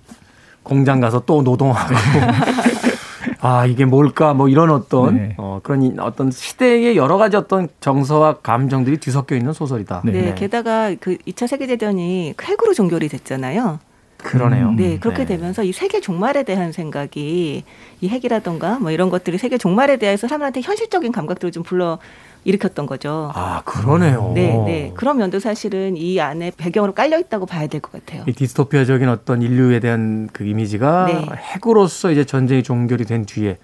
공장 0.63 0.99
가서 0.99 1.23
또 1.25 1.41
노동하고 1.41 1.95
아 3.39 3.65
이게 3.65 3.85
뭘까 3.85 4.33
뭐 4.33 4.49
이런 4.49 4.71
어떤 4.71 5.15
네. 5.15 5.35
어, 5.37 5.59
그런 5.63 5.97
어떤 5.99 6.31
시대의 6.31 6.97
여러 6.97 7.17
가지 7.17 7.37
어떤 7.37 7.69
정서와 7.79 8.37
감정들이 8.37 8.97
뒤섞여 8.97 9.35
있는 9.35 9.53
소설이다. 9.53 10.01
네, 10.05 10.11
네. 10.11 10.35
게다가 10.35 10.93
그 10.99 11.17
2차 11.27 11.47
세계 11.47 11.67
대전이 11.67 12.33
핵으로 12.41 12.73
종결이 12.73 13.07
됐잖아요. 13.09 13.79
그러네요. 14.17 14.71
네, 14.73 14.97
그렇게 14.99 15.25
네. 15.25 15.37
되면서 15.37 15.63
이 15.63 15.71
세계 15.71 16.01
종말에 16.01 16.43
대한 16.43 16.71
생각이 16.71 17.63
이 18.01 18.09
핵이라던가 18.09 18.79
뭐 18.79 18.91
이런 18.91 19.09
것들이 19.09 19.37
세계 19.37 19.57
종말에 19.57 19.97
대해서 19.97 20.27
사람한테 20.27 20.61
현실적인 20.61 21.11
감각들을 21.11 21.51
좀 21.51 21.63
불러 21.63 21.99
일으켰던 22.43 22.85
거죠. 22.85 23.31
아, 23.35 23.61
그러네요. 23.65 24.31
네, 24.33 24.57
네. 24.65 24.91
그런 24.95 25.17
면도 25.17 25.39
사실은 25.39 25.97
이 25.97 26.19
안에 26.19 26.51
배경으로 26.57 26.93
깔려 26.93 27.19
있다고 27.19 27.45
봐야 27.45 27.67
될 27.67 27.81
것 27.81 27.91
같아요. 27.91 28.23
이 28.27 28.33
디스토피아적인 28.33 29.07
어떤 29.09 29.41
인류에 29.41 29.79
대한 29.79 30.29
그 30.31 30.45
이미지가 30.45 31.05
네. 31.07 31.35
핵으로서 31.35 32.11
이제 32.11 32.23
전쟁이 32.25 32.63
종결이 32.63 33.05
된 33.05 33.25
뒤에 33.25 33.57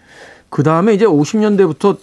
그 0.49 0.63
다음에 0.63 0.93
이제 0.93 1.05
50년대부터 1.05 1.97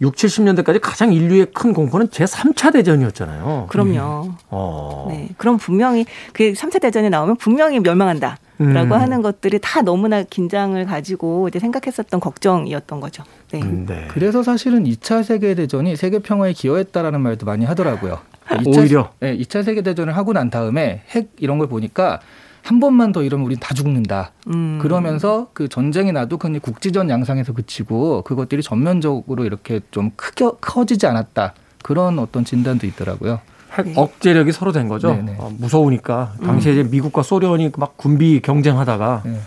6, 0.00 0.14
70년대까지 0.14 0.78
가장 0.80 1.12
인류의 1.12 1.46
큰 1.52 1.72
공포는 1.72 2.08
제3차 2.08 2.72
대전이었잖아요. 2.72 3.66
그럼요. 3.68 4.26
음. 4.26 4.32
어. 4.50 5.06
네. 5.10 5.28
그럼 5.36 5.56
분명히 5.56 6.06
그 6.32 6.52
3차 6.52 6.80
대전이 6.80 7.10
나오면 7.10 7.36
분명히 7.36 7.80
멸망한다. 7.80 8.38
라고 8.60 8.94
음. 8.96 9.00
하는 9.00 9.22
것들이 9.22 9.60
다 9.62 9.82
너무나 9.82 10.24
긴장을 10.24 10.84
가지고 10.84 11.46
이제 11.46 11.60
생각했었던 11.60 12.18
걱정이었던 12.18 12.98
거죠. 13.00 13.22
네. 13.52 13.62
음, 13.62 13.86
네. 13.86 14.08
그래서 14.10 14.42
사실은 14.42 14.82
2차 14.82 15.22
세계 15.22 15.54
대전이 15.54 15.94
세계 15.94 16.18
평화에 16.18 16.52
기여했다라는 16.54 17.20
말도 17.20 17.46
많이 17.46 17.64
하더라고요. 17.64 18.18
2차, 18.48 18.78
오히려 18.78 19.10
네, 19.20 19.36
2차 19.36 19.64
세계 19.64 19.82
대전을 19.82 20.16
하고 20.16 20.32
난 20.32 20.50
다음에 20.50 21.02
핵 21.10 21.30
이런 21.38 21.58
걸 21.58 21.68
보니까 21.68 22.20
한 22.68 22.80
번만 22.80 23.12
더 23.12 23.22
이러면 23.22 23.46
우린 23.46 23.58
다 23.58 23.72
죽는다. 23.72 24.32
음. 24.48 24.78
그러면서 24.82 25.48
그 25.54 25.68
전쟁이 25.68 26.12
나도 26.12 26.36
그냥 26.36 26.60
국지전 26.60 27.08
양상에서 27.08 27.54
그치고 27.54 28.20
그것들이 28.22 28.62
전면적으로 28.62 29.46
이렇게 29.46 29.80
좀 29.90 30.10
크게 30.16 30.50
커지지 30.60 31.06
않았다. 31.06 31.54
그런 31.82 32.18
어떤 32.18 32.44
진단도 32.44 32.86
있더라고요. 32.86 33.40
핵 33.72 33.86
네. 33.86 33.94
억제력이 33.96 34.52
서로 34.52 34.72
된 34.72 34.86
거죠. 34.86 35.16
어, 35.38 35.50
무서우니까 35.56 36.34
당시에 36.44 36.72
음. 36.74 36.80
이제 36.80 36.90
미국과 36.90 37.22
소련이 37.22 37.72
막 37.78 37.96
군비 37.96 38.40
경쟁하다가 38.42 39.22
네. 39.24 39.40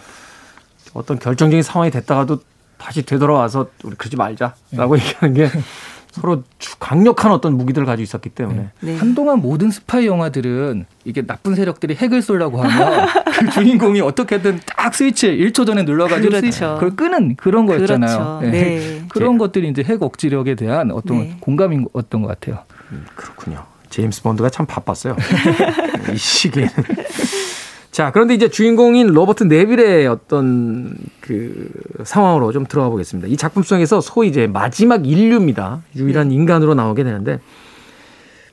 어떤 0.95 1.19
결정적인 1.19 1.61
상황이 1.61 1.91
됐다가도 1.91 2.39
다시 2.79 3.03
되돌아와서 3.03 3.67
우리 3.83 3.95
그러지 3.97 4.15
말자라고 4.15 4.97
네. 4.97 5.03
얘기하는 5.03 5.33
게 5.35 5.47
서로 6.11 6.43
강력한 6.79 7.31
어떤 7.31 7.57
무기들을 7.57 7.85
가지고 7.85 8.03
있었기 8.03 8.29
때문에 8.29 8.59
네. 8.59 8.91
네. 8.91 8.97
한동안 8.97 9.39
모든 9.39 9.71
스파이 9.71 10.05
영화들은 10.05 10.85
이게 11.05 11.25
나쁜 11.25 11.55
세력들이 11.55 11.95
핵을 11.95 12.21
쏠라고 12.21 12.61
하면 12.61 13.07
그 13.39 13.49
주인공이 13.49 14.01
어떻게든 14.01 14.59
딱 14.65 14.93
스위치 14.93 15.27
1초 15.29 15.65
전에 15.65 15.83
눌러가지고 15.83 16.29
그렇죠. 16.29 16.75
그걸 16.75 16.95
끄는 16.95 17.35
그런 17.37 17.65
거였잖아요. 17.65 18.39
그렇죠. 18.39 18.51
네. 18.51 19.03
그런 19.09 19.37
것들이 19.37 19.69
이제 19.69 19.83
핵 19.83 20.01
억지력에 20.01 20.55
대한 20.55 20.91
어떤 20.91 21.19
네. 21.19 21.37
공감이었던 21.39 22.21
것 22.21 22.27
같아요. 22.27 22.59
음, 22.91 23.05
그렇군요. 23.15 23.63
제임스 23.89 24.21
본드가 24.23 24.49
참 24.49 24.65
바빴어요. 24.65 25.15
이 26.13 26.17
시기에는. 26.17 26.71
자, 27.91 28.09
그런데 28.11 28.33
이제 28.33 28.47
주인공인 28.47 29.07
로버트 29.07 29.43
네빌의 29.43 30.07
어떤 30.07 30.95
그 31.19 31.69
상황으로 32.05 32.53
좀 32.53 32.65
들어가 32.65 32.87
보겠습니다. 32.89 33.27
이 33.27 33.35
작품 33.35 33.63
속에서 33.63 33.99
소위 33.99 34.29
이제 34.29 34.47
마지막 34.47 35.05
인류입니다. 35.05 35.81
유일한 35.97 36.29
네. 36.29 36.35
인간으로 36.35 36.73
나오게 36.73 37.03
되는데 37.03 37.39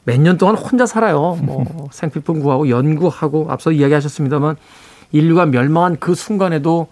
몇 0.04 0.18
년 0.20 0.38
동안 0.38 0.56
혼자 0.56 0.86
살아요. 0.86 1.38
뭐 1.40 1.88
생필품 1.92 2.40
구하고 2.40 2.68
연구하고 2.68 3.46
앞서 3.50 3.70
이야기하셨습니다만 3.70 4.56
인류가 5.12 5.46
멸망한 5.46 5.98
그 6.00 6.14
순간에도 6.16 6.88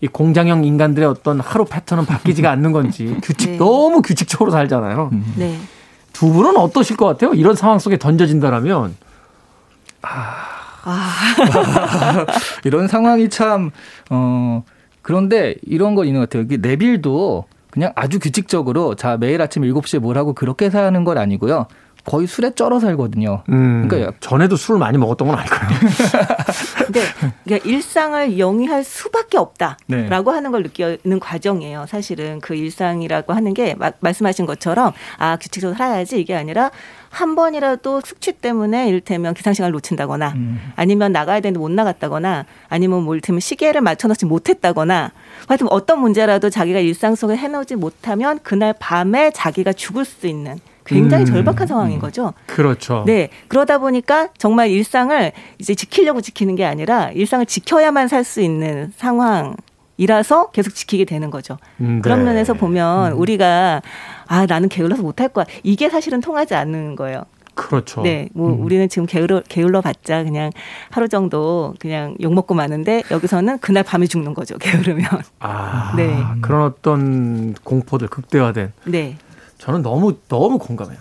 이 0.00 0.06
공장형 0.06 0.64
인간들의 0.64 1.08
어떤 1.08 1.40
하루 1.40 1.64
패턴은 1.64 2.06
바뀌지가 2.06 2.48
않는 2.50 2.70
건지 2.70 3.16
규칙 3.24 3.52
네. 3.52 3.56
너무 3.56 4.02
규칙적으로 4.02 4.52
살잖아요. 4.52 5.10
네. 5.36 5.58
두 6.12 6.30
분은 6.32 6.56
어떠실 6.58 6.96
것 6.96 7.06
같아요? 7.06 7.34
이런 7.34 7.56
상황 7.56 7.80
속에 7.80 7.96
던져진다라면 7.98 8.94
아. 10.02 10.55
아. 10.86 12.26
이런 12.64 12.86
상황이 12.86 13.28
참, 13.28 13.70
어, 14.10 14.62
그런데 15.02 15.56
이런 15.62 15.94
거 15.94 16.04
있는 16.04 16.20
것 16.20 16.30
같아요. 16.30 16.58
네빌도 16.60 17.44
그냥 17.70 17.92
아주 17.94 18.18
규칙적으로 18.18 18.94
자, 18.94 19.16
매일 19.18 19.42
아침 19.42 19.62
7시에 19.62 19.98
뭘 19.98 20.16
하고 20.16 20.32
그렇게 20.32 20.70
사는 20.70 21.04
건 21.04 21.18
아니고요. 21.18 21.66
거의 22.06 22.26
술에 22.28 22.50
쩔어 22.50 22.78
살거든요. 22.78 23.42
음, 23.48 23.88
그러니까 23.88 24.12
전에도 24.20 24.56
술 24.56 24.78
많이 24.78 24.96
먹었던 24.96 25.26
건 25.26 25.36
아닐까요? 25.38 25.68
근데 26.86 27.00
그러니까 27.44 27.68
일상을 27.68 28.38
영위할 28.38 28.84
수밖에 28.84 29.38
없다라고 29.38 29.76
네. 29.88 30.06
하는 30.08 30.52
걸 30.52 30.62
느끼는 30.62 31.18
과정이에요. 31.20 31.86
사실은 31.88 32.40
그 32.40 32.54
일상이라고 32.54 33.32
하는 33.32 33.54
게 33.54 33.74
마, 33.74 33.90
말씀하신 33.98 34.46
것처럼 34.46 34.92
아 35.18 35.36
규칙적으로 35.36 35.76
살아야지 35.76 36.20
이게 36.20 36.36
아니라 36.36 36.70
한 37.10 37.34
번이라도 37.34 38.02
숙취 38.04 38.32
때문에 38.32 38.88
이를테면 38.88 39.34
기상시간을 39.34 39.72
놓친다거나 39.72 40.32
음. 40.36 40.72
아니면 40.76 41.12
나가야 41.12 41.40
되는데 41.40 41.58
못 41.58 41.70
나갔다거나 41.70 42.46
아니면 42.68 43.02
뭐 43.02 43.14
이를테면 43.14 43.40
시계를 43.40 43.80
맞춰놓지 43.80 44.26
못했다거나 44.26 45.10
하여튼 45.48 45.66
어떤 45.70 46.00
문제라도 46.00 46.50
자기가 46.50 46.78
일상 46.78 47.16
속에 47.16 47.36
해놓지 47.36 47.74
못하면 47.74 48.38
그날 48.42 48.74
밤에 48.78 49.32
자기가 49.32 49.72
죽을 49.72 50.04
수 50.04 50.26
있는 50.26 50.60
굉장히 50.86 51.24
음. 51.24 51.26
절박한 51.26 51.66
상황인 51.66 51.98
거죠. 51.98 52.32
그렇죠. 52.46 53.04
네. 53.06 53.28
그러다 53.48 53.78
보니까 53.78 54.28
정말 54.38 54.70
일상을 54.70 55.32
이제 55.58 55.74
지키려고 55.74 56.20
지키는 56.20 56.54
게 56.56 56.64
아니라 56.64 57.10
일상을 57.12 57.44
지켜야만 57.46 58.08
살 58.08 58.24
수 58.24 58.40
있는 58.40 58.92
상황. 58.96 59.54
이라서 59.98 60.50
계속 60.50 60.74
지키게 60.74 61.06
되는 61.06 61.30
거죠. 61.30 61.56
음, 61.80 61.96
네. 61.96 62.00
그런 62.02 62.22
면에서 62.24 62.52
보면 62.52 63.12
음. 63.12 63.18
우리가 63.18 63.80
아 64.26 64.44
나는 64.44 64.68
게을러서 64.68 65.02
못할 65.02 65.28
거야 65.28 65.46
이게 65.62 65.88
사실은 65.88 66.20
통하지 66.20 66.54
않는 66.54 66.96
거예요. 66.96 67.22
그렇죠. 67.54 68.02
네, 68.02 68.28
뭐 68.34 68.50
음. 68.50 68.60
우리는 68.62 68.86
지금 68.90 69.06
게을러 69.06 69.40
게을러 69.48 69.80
봤자 69.80 70.22
그냥 70.24 70.50
하루 70.90 71.08
정도 71.08 71.72
그냥 71.78 72.14
욕 72.20 72.34
먹고 72.34 72.52
마는데 72.54 73.04
여기서는 73.10 73.58
그날 73.60 73.82
밤에 73.84 74.06
죽는 74.06 74.34
거죠. 74.34 74.58
게으르면. 74.58 75.06
아, 75.40 75.94
네. 75.96 76.22
그런 76.42 76.64
어떤 76.64 77.54
공포들 77.64 78.08
극대화된. 78.08 78.74
네. 78.84 79.16
저는 79.58 79.82
너무 79.82 80.16
너무 80.28 80.58
공감해요. 80.58 80.98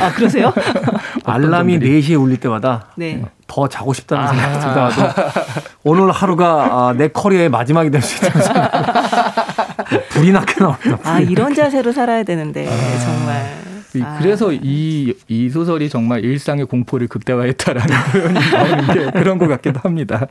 아 0.00 0.12
그러세요? 0.12 0.52
알람이 1.24 1.78
4시에 1.78 2.20
울릴 2.20 2.38
때마다 2.40 2.86
네. 2.96 3.22
더 3.46 3.68
자고 3.68 3.92
싶다는 3.92 4.24
아. 4.24 4.28
생각이 4.28 4.58
들다가도 4.58 5.30
오늘 5.84 6.10
하루가 6.10 6.88
아, 6.88 6.92
내 6.96 7.08
커리어의 7.08 7.48
마지막이 7.50 7.90
될 7.90 8.02
수 8.02 8.16
있다는 8.16 8.42
생각. 8.46 8.72
불이 10.10 10.32
나게 10.32 10.54
나옵니다. 10.54 10.98
아 11.04 11.20
이런 11.20 11.54
자세로 11.54 11.92
살아야 11.92 12.22
되는데 12.24 12.66
아. 12.68 12.98
정말. 13.04 13.60
아. 14.02 14.18
그래서 14.20 14.52
이, 14.52 15.14
이 15.28 15.50
소설이 15.50 15.88
정말 15.88 16.24
일상의 16.24 16.66
공포를 16.66 17.08
극대화했다라는 17.08 17.96
표현이 18.12 18.50
나오는 18.52 18.86
게 18.94 19.10
그런 19.18 19.38
것 19.38 19.48
같기도 19.48 19.80
합니다. 19.82 20.26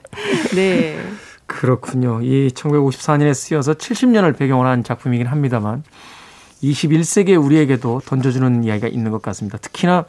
네. 0.56 0.98
그렇군요. 1.46 2.22
이 2.22 2.50
1954년에 2.54 3.34
쓰여서 3.34 3.74
70년을 3.74 4.38
배경으로 4.38 4.68
한 4.70 4.84
작품이긴 4.84 5.28
합니다만 5.28 5.84
21세기의 6.64 7.44
우리에게도 7.44 8.02
던져주는 8.06 8.64
이야기가 8.64 8.88
있는 8.88 9.12
것 9.12 9.22
같습니다. 9.22 9.58
특히나 9.58 10.06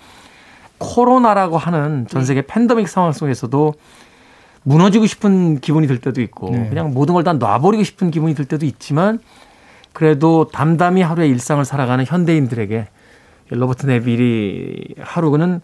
코로나라고 0.78 1.58
하는 1.58 2.06
전 2.08 2.24
세계 2.24 2.42
네. 2.42 2.46
팬데믹 2.46 2.88
상황 2.88 3.12
속에서도 3.12 3.74
무너지고 4.62 5.06
싶은 5.06 5.60
기분이 5.60 5.86
들 5.86 5.98
때도 6.00 6.20
있고 6.22 6.50
네. 6.50 6.68
그냥 6.68 6.92
모든 6.92 7.14
걸 7.14 7.24
다 7.24 7.32
놔버리고 7.34 7.82
싶은 7.82 8.10
기분이 8.10 8.34
들 8.34 8.44
때도 8.46 8.66
있지만 8.66 9.20
그래도 9.92 10.48
담담히 10.52 11.02
하루의 11.02 11.28
일상을 11.30 11.64
살아가는 11.64 12.04
현대인들에게 12.06 12.88
로버트 13.50 13.86
네빌이 13.86 14.94
하루는 15.00 15.60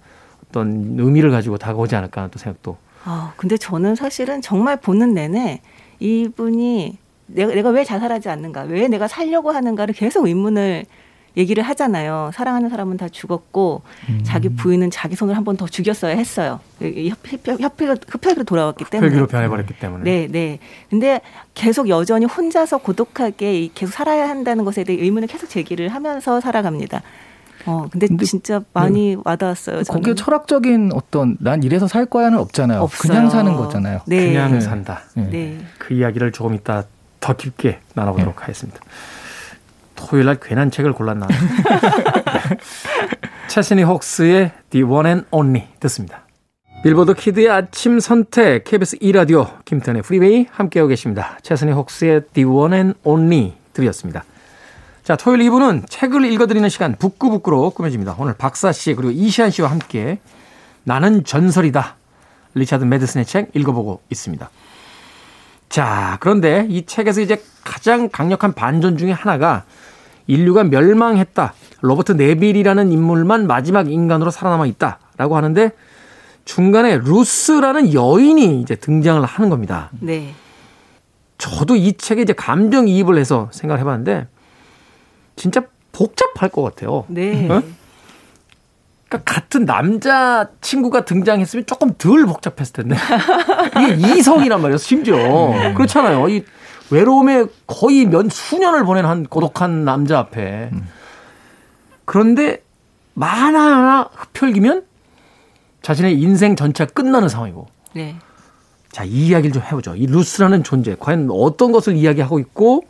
어떤 0.48 0.96
의미를 0.98 1.30
가지고 1.30 1.56
다가오지 1.58 1.94
않을까 1.96 2.22
하는 2.22 2.30
또 2.30 2.38
생각도. 2.38 2.76
아, 3.04 3.32
근데 3.36 3.56
저는 3.56 3.94
사실은 3.94 4.42
정말 4.42 4.76
보는 4.78 5.14
내내 5.14 5.60
이분이 6.00 6.98
내가, 7.26 7.52
내가 7.54 7.70
왜 7.70 7.84
자살하지 7.84 8.28
않는가, 8.28 8.62
왜 8.62 8.88
내가 8.88 9.08
살려고 9.08 9.50
하는가를 9.50 9.94
계속 9.94 10.26
의문을 10.26 10.84
얘기를 11.36 11.62
하잖아요. 11.62 12.30
사랑하는 12.32 12.70
사람은 12.70 12.96
다 12.96 13.10
죽었고 13.10 13.82
음. 14.08 14.20
자기 14.24 14.48
부인은 14.48 14.90
자기 14.90 15.16
손을 15.16 15.36
한 15.36 15.44
번 15.44 15.56
더 15.58 15.66
죽였어야 15.66 16.16
했어요. 16.16 16.60
협회, 16.80 17.36
협회가 17.60 17.94
흡혈로 18.08 18.44
돌아왔기 18.44 18.86
때문에. 18.86 19.10
흡혈로 19.10 19.26
변해버렸기 19.26 19.74
때문에. 19.78 20.04
네, 20.04 20.28
네. 20.30 20.58
근데 20.88 21.20
계속 21.52 21.90
여전히 21.90 22.24
혼자서 22.24 22.78
고독하게 22.78 23.68
계속 23.74 23.92
살아야 23.92 24.30
한다는 24.30 24.64
것에 24.64 24.82
대해 24.84 24.98
의문을 25.02 25.28
계속 25.28 25.48
제기를 25.50 25.88
하면서 25.90 26.40
살아갑니다. 26.40 27.02
어, 27.66 27.86
근데, 27.90 28.06
근데 28.06 28.24
진짜 28.24 28.62
많이 28.72 29.16
네. 29.16 29.22
와닿았어요. 29.22 29.82
저는. 29.82 30.00
거기에 30.00 30.14
철학적인 30.14 30.92
어떤 30.94 31.36
난 31.40 31.62
이래서 31.64 31.86
살 31.86 32.06
거야는 32.06 32.38
없잖아요. 32.38 32.80
없어요. 32.80 33.12
그냥 33.12 33.28
사는 33.28 33.52
거잖아요. 33.54 34.00
네. 34.06 34.28
그냥 34.28 34.52
네. 34.52 34.60
산다. 34.60 35.02
네. 35.14 35.28
네. 35.30 35.58
그 35.78 35.92
이야기를 35.92 36.32
조금 36.32 36.54
이따 36.54 36.84
더 37.20 37.34
깊게 37.34 37.80
나눠보도록 37.94 38.36
네. 38.36 38.40
하겠습니다. 38.40 38.80
토요일 39.94 40.26
날 40.26 40.38
괜한 40.40 40.70
책을 40.70 40.92
골랐나. 40.92 41.26
체스니 43.48 43.82
혹스의 43.82 44.52
The 44.70 44.84
One 44.84 45.06
and 45.06 45.26
Only 45.30 45.68
듣습니다. 45.80 46.22
빌보드 46.82 47.14
키드의 47.14 47.48
아침 47.48 48.00
선택 48.00 48.64
KBS 48.64 48.98
2라디오 48.98 49.64
김태훈의 49.64 50.02
프리웨이 50.02 50.46
함께하고 50.50 50.88
계십니다. 50.88 51.38
체스니 51.42 51.72
혹스의 51.72 52.22
The 52.34 52.48
One 52.48 52.74
and 52.74 52.98
Only 53.02 53.54
들으셨습니다. 53.72 54.24
자, 55.02 55.16
토요일 55.16 55.48
2부는 55.48 55.88
책을 55.88 56.30
읽어드리는 56.32 56.68
시간 56.68 56.96
북구북구로 56.96 57.70
꾸며집니다. 57.70 58.16
오늘 58.18 58.34
박사 58.34 58.72
씨 58.72 58.94
그리고 58.94 59.10
이시한 59.10 59.50
씨와 59.50 59.70
함께 59.70 60.18
나는 60.84 61.24
전설이다. 61.24 61.96
리차드 62.54 62.84
매드슨의 62.84 63.24
책 63.24 63.50
읽어보고 63.54 64.02
있습니다. 64.10 64.50
자, 65.76 66.16
그런데 66.20 66.66
이 66.70 66.86
책에서 66.86 67.20
이제 67.20 67.42
가장 67.62 68.08
강력한 68.08 68.54
반전 68.54 68.96
중의 68.96 69.12
하나가 69.12 69.64
인류가 70.26 70.64
멸망했다. 70.64 71.52
로버트 71.82 72.12
네빌이라는 72.12 72.90
인물만 72.90 73.46
마지막 73.46 73.92
인간으로 73.92 74.30
살아남아 74.30 74.64
있다라고 74.64 75.36
하는데 75.36 75.72
중간에 76.46 76.96
루스라는 76.96 77.92
여인이 77.92 78.62
이제 78.62 78.74
등장을 78.74 79.22
하는 79.22 79.50
겁니다. 79.50 79.90
네. 80.00 80.32
저도 81.36 81.76
이 81.76 81.92
책에 81.92 82.22
이제 82.22 82.32
감정 82.32 82.88
이입을 82.88 83.18
해서 83.18 83.50
생각을 83.52 83.78
해봤는데 83.82 84.28
진짜 85.36 85.60
복잡할 85.92 86.48
것 86.48 86.62
같아요. 86.62 87.04
네. 87.08 87.50
어? 87.50 87.62
그러니까 89.08 89.34
같은 89.34 89.64
남자 89.64 90.48
친구가 90.60 91.04
등장했으면 91.04 91.66
조금 91.66 91.94
덜 91.96 92.26
복잡했을 92.26 92.72
텐데 92.72 92.96
이게 93.80 94.18
이성이란 94.18 94.60
말이에요. 94.60 94.78
심지어 94.78 95.16
네. 95.16 95.74
그렇잖아요. 95.74 96.28
이 96.28 96.44
외로움에 96.90 97.46
거의 97.66 98.06
몇 98.06 98.30
수년을 98.30 98.84
보낸 98.84 99.04
한 99.04 99.24
고독한 99.24 99.84
남자 99.84 100.18
앞에 100.18 100.70
음. 100.72 100.88
그런데 102.04 102.62
만 103.14 103.54
하나 103.56 104.08
흡혈기면 104.12 104.84
자신의 105.82 106.20
인생 106.20 106.56
전체가 106.56 106.92
끝나는 106.92 107.28
상황이고. 107.28 107.68
네. 107.94 108.16
자, 108.90 109.04
이 109.04 109.28
이야기를 109.28 109.52
좀 109.52 109.62
해보죠. 109.62 109.94
이 109.94 110.06
루스라는 110.06 110.64
존재, 110.64 110.96
과연 110.98 111.28
어떤 111.30 111.70
것을 111.70 111.96
이야기하고 111.96 112.38
있고 112.40 112.84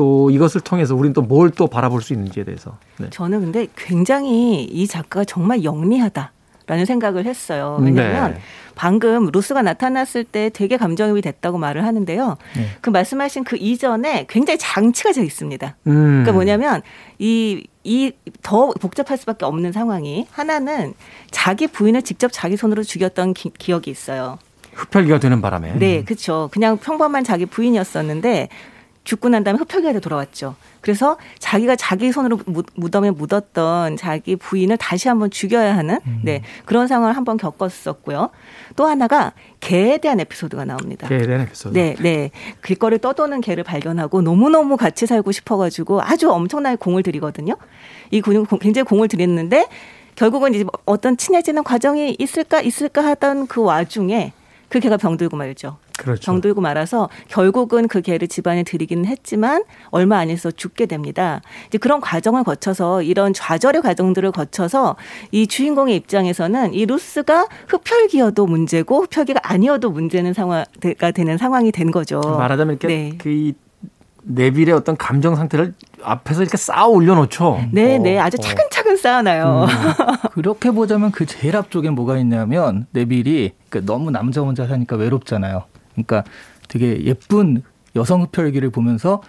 또 0.00 0.30
이것을 0.30 0.62
통해서 0.62 0.94
우리는 0.94 1.12
또 1.12 1.22
뭘 1.22 1.50
또 1.56 1.66
바라볼 1.66 2.00
수 2.02 2.12
있는지에 2.14 2.44
대해서. 2.44 2.78
네. 2.98 3.08
저는 3.10 3.40
근데 3.40 3.66
굉장히 3.76 4.64
이 4.64 4.86
작가가 4.86 5.24
정말 5.24 5.62
영리하다. 5.64 6.32
라는 6.66 6.84
생각을 6.86 7.26
했어요. 7.26 7.78
왜냐하면 7.80 8.34
네. 8.34 8.40
방금 8.76 9.26
루스가 9.32 9.60
나타났을 9.62 10.22
때 10.22 10.50
되게 10.54 10.76
감정이입이 10.76 11.20
됐다고 11.20 11.58
말을 11.58 11.84
하는데요. 11.84 12.36
네. 12.56 12.66
그 12.80 12.90
말씀하신 12.90 13.42
그 13.42 13.56
이전에 13.56 14.26
굉장히 14.28 14.56
장치가 14.56 15.12
져 15.12 15.24
있습니다. 15.24 15.76
음. 15.88 15.92
그러니까 15.92 16.32
뭐냐면 16.32 16.82
이 17.18 17.64
이 17.82 18.12
더 18.42 18.70
복잡할 18.78 19.16
수밖에 19.18 19.46
없는 19.46 19.72
상황이 19.72 20.26
하나는 20.30 20.92
자기 21.30 21.66
부인을 21.66 22.02
직접 22.02 22.30
자기 22.32 22.56
손으로 22.56 22.82
죽였던 22.82 23.32
기, 23.34 23.50
기억이 23.58 23.90
있어요. 23.90 24.38
흡혈귀가 24.74 25.18
되는 25.18 25.40
바람에. 25.40 25.78
네, 25.78 26.04
그렇죠. 26.04 26.48
그냥 26.52 26.76
평범한 26.76 27.24
자기 27.24 27.46
부인이었었는데 27.46 28.48
죽고 29.04 29.28
난 29.30 29.42
다음에 29.44 29.58
흡혈귀가 29.58 29.98
돌아왔죠. 30.00 30.54
그래서 30.80 31.16
자기가 31.38 31.76
자기 31.76 32.12
손으로 32.12 32.38
무덤에 32.74 33.10
묻었던 33.10 33.96
자기 33.96 34.36
부인을 34.36 34.76
다시 34.76 35.08
한번 35.08 35.30
죽여야 35.30 35.76
하는 35.76 35.98
음. 36.06 36.20
네 36.22 36.42
그런 36.64 36.86
상황을 36.86 37.16
한번 37.16 37.36
겪었었고요. 37.36 38.30
또 38.76 38.86
하나가 38.86 39.32
개에 39.60 39.98
대한 39.98 40.20
에피소드가 40.20 40.64
나옵니다. 40.64 41.08
개에 41.08 41.18
대한 41.22 41.42
에피소드. 41.42 41.74
네, 41.74 41.96
네. 42.00 42.30
길거리 42.64 42.98
떠도는 42.98 43.40
개를 43.40 43.64
발견하고 43.64 44.22
너무 44.22 44.48
너무 44.50 44.76
같이 44.76 45.06
살고 45.06 45.32
싶어가지고 45.32 46.02
아주 46.02 46.30
엄청나게 46.30 46.76
공을 46.76 47.02
들이거든요. 47.02 47.56
이 48.10 48.20
근육 48.20 48.48
굉장히 48.60 48.84
공을 48.84 49.08
들였는데 49.08 49.66
결국은 50.14 50.54
이제 50.54 50.64
어떤 50.84 51.16
친해지는 51.16 51.64
과정이 51.64 52.16
있을까 52.18 52.60
있을까 52.60 53.04
하던 53.04 53.46
그 53.46 53.62
와중에 53.62 54.32
그 54.70 54.78
개가 54.78 54.96
병들고 54.96 55.36
말죠. 55.36 55.76
그렇죠. 55.98 56.22
병들고 56.22 56.60
말아서 56.62 57.10
결국은 57.28 57.88
그 57.88 58.00
개를 58.00 58.28
집안에 58.28 58.62
들이기는 58.62 59.04
했지만 59.04 59.64
얼마 59.90 60.16
안 60.18 60.30
있어 60.30 60.50
죽게 60.50 60.86
됩니다. 60.86 61.42
이제 61.66 61.76
그런 61.76 62.00
과정을 62.00 62.44
거쳐서 62.44 63.02
이런 63.02 63.34
좌절의 63.34 63.82
과정들을 63.82 64.30
거쳐서 64.30 64.96
이 65.32 65.46
주인공의 65.46 65.96
입장에서는 65.96 66.72
이 66.72 66.86
루스가 66.86 67.48
흡혈귀여도 67.66 68.46
문제고 68.46 69.02
흡혈귀가 69.02 69.40
아니어도 69.42 69.90
문제는 69.90 70.32
상황 70.32 70.64
가 70.98 71.10
되는 71.10 71.36
상황이 71.36 71.72
된 71.72 71.90
거죠. 71.90 72.20
말하자면 72.20 72.78
이렇게 72.80 72.86
네. 72.86 73.12
그 73.18 73.52
네빌의 74.22 74.72
어떤 74.72 74.96
감정 74.96 75.34
상태를 75.36 75.74
앞에서 76.02 76.42
이렇게 76.42 76.56
쌓아 76.56 76.86
올려놓죠. 76.86 77.60
네, 77.72 77.98
네, 77.98 78.18
아주 78.18 78.36
어. 78.38 78.42
차근차근 78.42 78.96
쌓아놔요. 78.96 79.66
음. 79.68 80.28
그렇게 80.32 80.70
보자면 80.70 81.10
그 81.10 81.26
제일 81.26 81.56
앞쪽에 81.56 81.90
뭐가 81.90 82.18
있냐면 82.18 82.86
네빌이 82.92 83.52
그 83.68 83.84
너무 83.84 84.10
남자 84.10 84.40
혼자 84.40 84.66
사니까 84.66 84.96
외롭잖아요. 84.96 85.64
그러니까 85.92 86.24
되게 86.68 87.04
예쁜 87.04 87.62
여성 87.96 88.22
흡혈귀를 88.22 88.70
보면서 88.70 89.22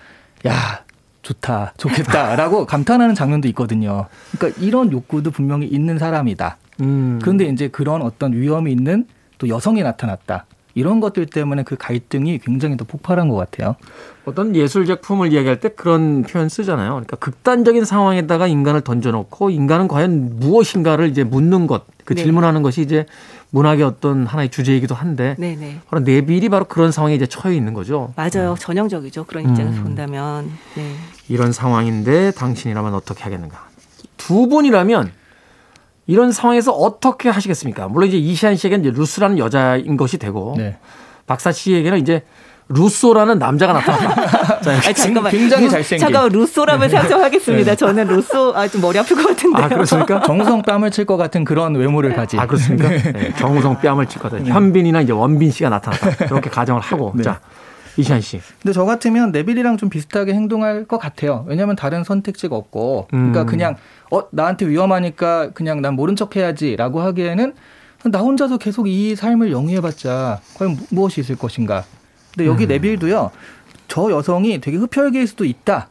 야 0.47 0.83
좋다 1.21 1.73
좋겠다라고 1.77 2.65
감탄하는 2.67 3.15
장면도 3.15 3.47
있거든요. 3.49 4.07
그러니까 4.37 4.61
이런 4.61 4.91
욕구도 4.91 5.31
분명히 5.31 5.67
있는 5.67 5.97
사람이다. 5.97 6.57
음. 6.81 7.19
그런데 7.21 7.45
이제 7.45 7.67
그런 7.67 8.01
어떤 8.01 8.33
위험이 8.33 8.71
있는 8.71 9.05
또 9.37 9.47
여성이 9.47 9.83
나타났다. 9.83 10.45
이런 10.73 10.99
것들 10.99 11.25
때문에 11.25 11.63
그 11.63 11.75
갈등이 11.75 12.39
굉장히 12.39 12.77
더 12.77 12.85
폭발한 12.85 13.27
것 13.29 13.35
같아요. 13.35 13.75
어떤 14.25 14.55
예술 14.55 14.85
작품을 14.85 15.33
이야기할 15.33 15.59
때 15.59 15.69
그런 15.69 16.23
표현 16.23 16.49
쓰잖아요. 16.49 16.91
그러니까 16.91 17.17
극단적인 17.17 17.85
상황에다가 17.85 18.47
인간을 18.47 18.81
던져놓고 18.81 19.49
인간은 19.49 19.87
과연 19.87 20.39
무엇인가를 20.39 21.09
이제 21.09 21.23
묻는 21.23 21.67
것, 21.67 21.85
그 22.05 22.15
네. 22.15 22.23
질문하는 22.23 22.61
것이 22.61 22.81
이제 22.81 23.05
문학의 23.49 23.83
어떤 23.83 24.25
하나의 24.25 24.49
주제이기도 24.49 24.95
한데 24.95 25.35
네네. 25.37 25.55
네. 25.55 25.79
바로 25.89 26.01
네빌이 26.03 26.47
바로 26.49 26.65
그런 26.65 26.91
상황에 26.91 27.15
이제 27.15 27.25
처해 27.25 27.55
있는 27.55 27.73
거죠. 27.73 28.13
맞아요. 28.15 28.51
음. 28.51 28.55
전형적이죠. 28.57 29.25
그런 29.25 29.49
입장에서 29.49 29.77
음. 29.79 29.83
본다면. 29.83 30.51
네. 30.75 30.95
이런 31.27 31.51
상황인데 31.51 32.31
당신이라면 32.31 32.93
어떻게 32.93 33.23
하겠는가. 33.23 33.67
두 34.17 34.47
분이라면 34.47 35.11
이런 36.11 36.31
상황에서 36.33 36.71
어떻게 36.73 37.29
하시겠습니까? 37.29 37.87
물론 37.87 38.09
이제 38.09 38.17
이시안 38.17 38.55
씨에게는 38.57 38.85
이제 38.85 38.97
루스라는 38.99 39.37
여자인 39.37 39.95
것이 39.95 40.17
되고 40.17 40.55
네. 40.57 40.77
박사 41.25 41.51
씨에게는 41.53 41.99
이제 41.99 42.23
루소라는 42.67 43.37
남자가 43.39 43.73
나타났다. 43.73 44.59
자, 44.61 44.71
아, 44.71 44.93
잠깐만. 44.93 45.31
굉장히 45.31 45.69
잘생긴. 45.69 46.05
잠깐만, 46.07 46.31
루소라면 46.31 46.89
네. 46.89 46.97
상정하겠습니다. 46.97 47.71
네. 47.71 47.75
저는 47.75 48.07
루소, 48.07 48.53
아, 48.55 48.67
좀 48.67 48.81
머리 48.81 48.97
아플 48.97 49.15
것 49.17 49.27
같은데요. 49.27 49.65
아, 49.65 49.67
그렇습니까? 49.67 50.21
정우성 50.25 50.61
뺨을 50.61 50.89
칠 50.91 51.05
것 51.05 51.17
같은 51.17 51.43
그런 51.43 51.75
외모를 51.75 52.13
가진. 52.15 52.39
아, 52.39 52.45
그렇습니까? 52.47 52.87
네. 52.89 53.11
네. 53.11 53.33
정우성 53.37 53.79
뺨을 53.81 54.05
칠 54.05 54.21
것 54.21 54.31
같은. 54.31 54.45
네. 54.45 54.51
현빈이나 54.51 55.01
이제 55.01 55.11
원빈 55.11 55.51
씨가 55.51 55.69
나타났다. 55.69 56.27
그렇게 56.27 56.49
가정을 56.49 56.81
하고. 56.81 57.11
네. 57.15 57.23
자, 57.23 57.39
이시안 57.97 58.21
씨. 58.21 58.39
근데 58.61 58.73
저 58.73 58.85
같으면 58.85 59.31
네빌이랑 59.31 59.77
좀 59.77 59.89
비슷하게 59.89 60.33
행동할 60.33 60.85
것 60.85 60.97
같아요. 60.97 61.45
왜냐하면 61.47 61.75
다른 61.75 62.03
선택지가 62.03 62.55
없고, 62.55 63.07
그러니까 63.09 63.41
음. 63.41 63.45
그냥 63.45 63.75
어 64.11 64.23
나한테 64.31 64.67
위험하니까 64.67 65.51
그냥 65.51 65.81
난 65.81 65.95
모른 65.95 66.15
척 66.15 66.35
해야지라고 66.35 67.01
하기에는 67.01 67.53
나 68.05 68.19
혼자서 68.19 68.57
계속 68.57 68.87
이 68.87 69.15
삶을 69.15 69.51
영위해봤자 69.51 70.41
과연 70.55 70.77
무엇이 70.89 71.21
있을 71.21 71.35
것인가. 71.35 71.83
근데 72.33 72.47
여기 72.47 72.65
음. 72.65 72.69
네빌도요. 72.69 73.31
저 73.87 74.09
여성이 74.09 74.59
되게 74.61 74.77
흡혈귀일 74.77 75.27
수도 75.27 75.45
있다. 75.45 75.89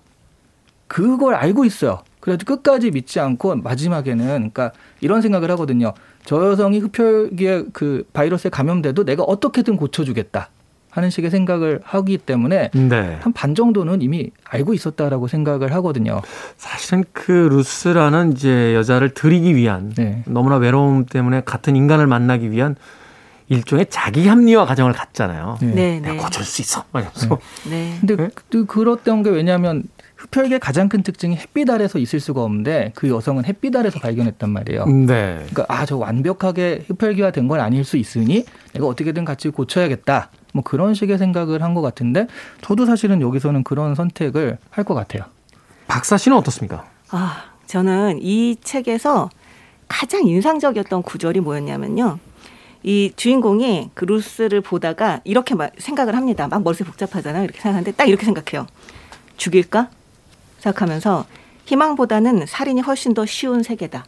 그걸 0.89 1.35
알고 1.35 1.65
있어요. 1.65 2.03
그래도 2.19 2.45
끝까지 2.45 2.91
믿지 2.91 3.21
않고 3.21 3.57
마지막에는 3.57 4.27
그러니까 4.27 4.73
이런 5.01 5.23
생각을 5.23 5.51
하거든요. 5.53 5.95
저 6.25 6.51
여성이 6.51 6.79
흡혈귀에 6.79 7.65
그 7.73 8.07
바이러스에 8.13 8.51
감염돼도 8.51 9.05
내가 9.05 9.23
어떻게든 9.23 9.77
고쳐주겠다. 9.77 10.51
하는 10.91 11.11
식의 11.11 11.31
생각을 11.31 11.81
하기 11.85 12.19
때문에 12.19 12.71
네. 12.73 13.19
한반 13.21 13.55
정도는 13.55 14.03
이미 14.03 14.31
알고 14.45 14.75
있었다라고 14.75 15.29
생각을 15.29 15.73
하거든요. 15.75 16.21
사실은 16.57 17.05
그 17.13 17.31
루스라는 17.33 18.33
이제 18.33 18.75
여자를 18.75 19.15
들이기 19.15 19.55
위한 19.55 19.93
네. 19.97 20.23
너무나 20.27 20.57
외로움 20.57 21.07
때문에 21.07 21.43
같은 21.45 21.77
인간을 21.77 22.07
만나기 22.07 22.51
위한 22.51 22.77
일종의 23.49 23.87
자기 23.91 24.29
합리화 24.29 24.65
과정을 24.67 24.93
갖잖아요. 24.93 25.59
네. 25.61 25.67
네 25.75 26.01
내가 26.01 26.13
네. 26.15 26.19
고칠 26.19 26.45
수 26.45 26.63
있어. 26.63 26.85
말면서. 26.93 27.39
네. 27.69 27.71
네. 27.71 27.99
근데 28.01 28.29
그, 28.51 28.65
그렇던 28.67 29.23
게 29.25 29.31
왜냐하면 29.31 29.83
흡혈귀의 30.17 30.61
가장 30.61 30.89
큰 30.89 31.03
특징이 31.03 31.35
햇빛 31.35 31.69
아래서 31.71 31.99
있을 31.99 32.21
수가 32.21 32.43
없는데 32.43 32.93
그 32.95 33.09
여성은 33.09 33.47
햇빛 33.47 33.75
아래서 33.75 33.99
발견했단 33.99 34.51
말이에요. 34.51 34.85
네. 34.87 35.37
그러니까 35.51 35.65
아 35.69 35.85
저 35.87 35.97
완벽하게 35.97 36.85
흡혈귀화 36.89 37.31
된 37.33 37.49
건 37.49 37.59
아닐 37.59 37.85
수 37.85 37.97
있으니 37.97 38.45
내가 38.75 38.87
어떻게든 38.87 39.25
같이 39.25 39.49
고쳐야겠다. 39.49 40.31
뭐 40.53 40.63
그런 40.63 40.95
식의 40.95 41.19
생각을 41.19 41.63
한 41.63 41.75
것 41.75 41.83
같은데 41.83 42.27
저도 42.63 42.87
사실은 42.87 43.21
여기서는 43.21 43.63
그런 43.65 43.95
선택을 43.95 44.59
할 44.71 44.85
것 44.85 44.95
같아요. 44.95 45.23
박사 45.87 46.17
씨는 46.17 46.37
어떻습니까? 46.37 46.85
아 47.11 47.45
저는 47.67 48.19
이 48.23 48.57
책에서 48.63 49.31
가장 49.89 50.27
인상적이었던 50.27 51.03
구절이 51.03 51.41
뭐였냐면요. 51.41 52.19
이 52.83 53.13
주인공이 53.15 53.91
그 53.95 54.05
루스를 54.07 54.61
보다가 54.63 55.21
이렇게 55.25 55.55
막 55.55 55.71
생각을 55.79 56.17
합니다. 56.17 56.49
막 56.49 56.63
머릿속이 56.63 56.89
복잡하잖아요. 56.91 57.45
이렇게 57.45 57.61
생각하는데 57.61 57.93
딱 57.93 58.09
이렇게 58.09 58.25
생각해요. 58.25 58.67
죽일까? 59.37 59.89
생각하면서 60.59 61.27
희망보다는 61.67 62.47
살인이 62.47 62.81
훨씬 62.81 63.15
더 63.15 63.27
쉬운 63.27 63.63
세계다. 63.63 64.05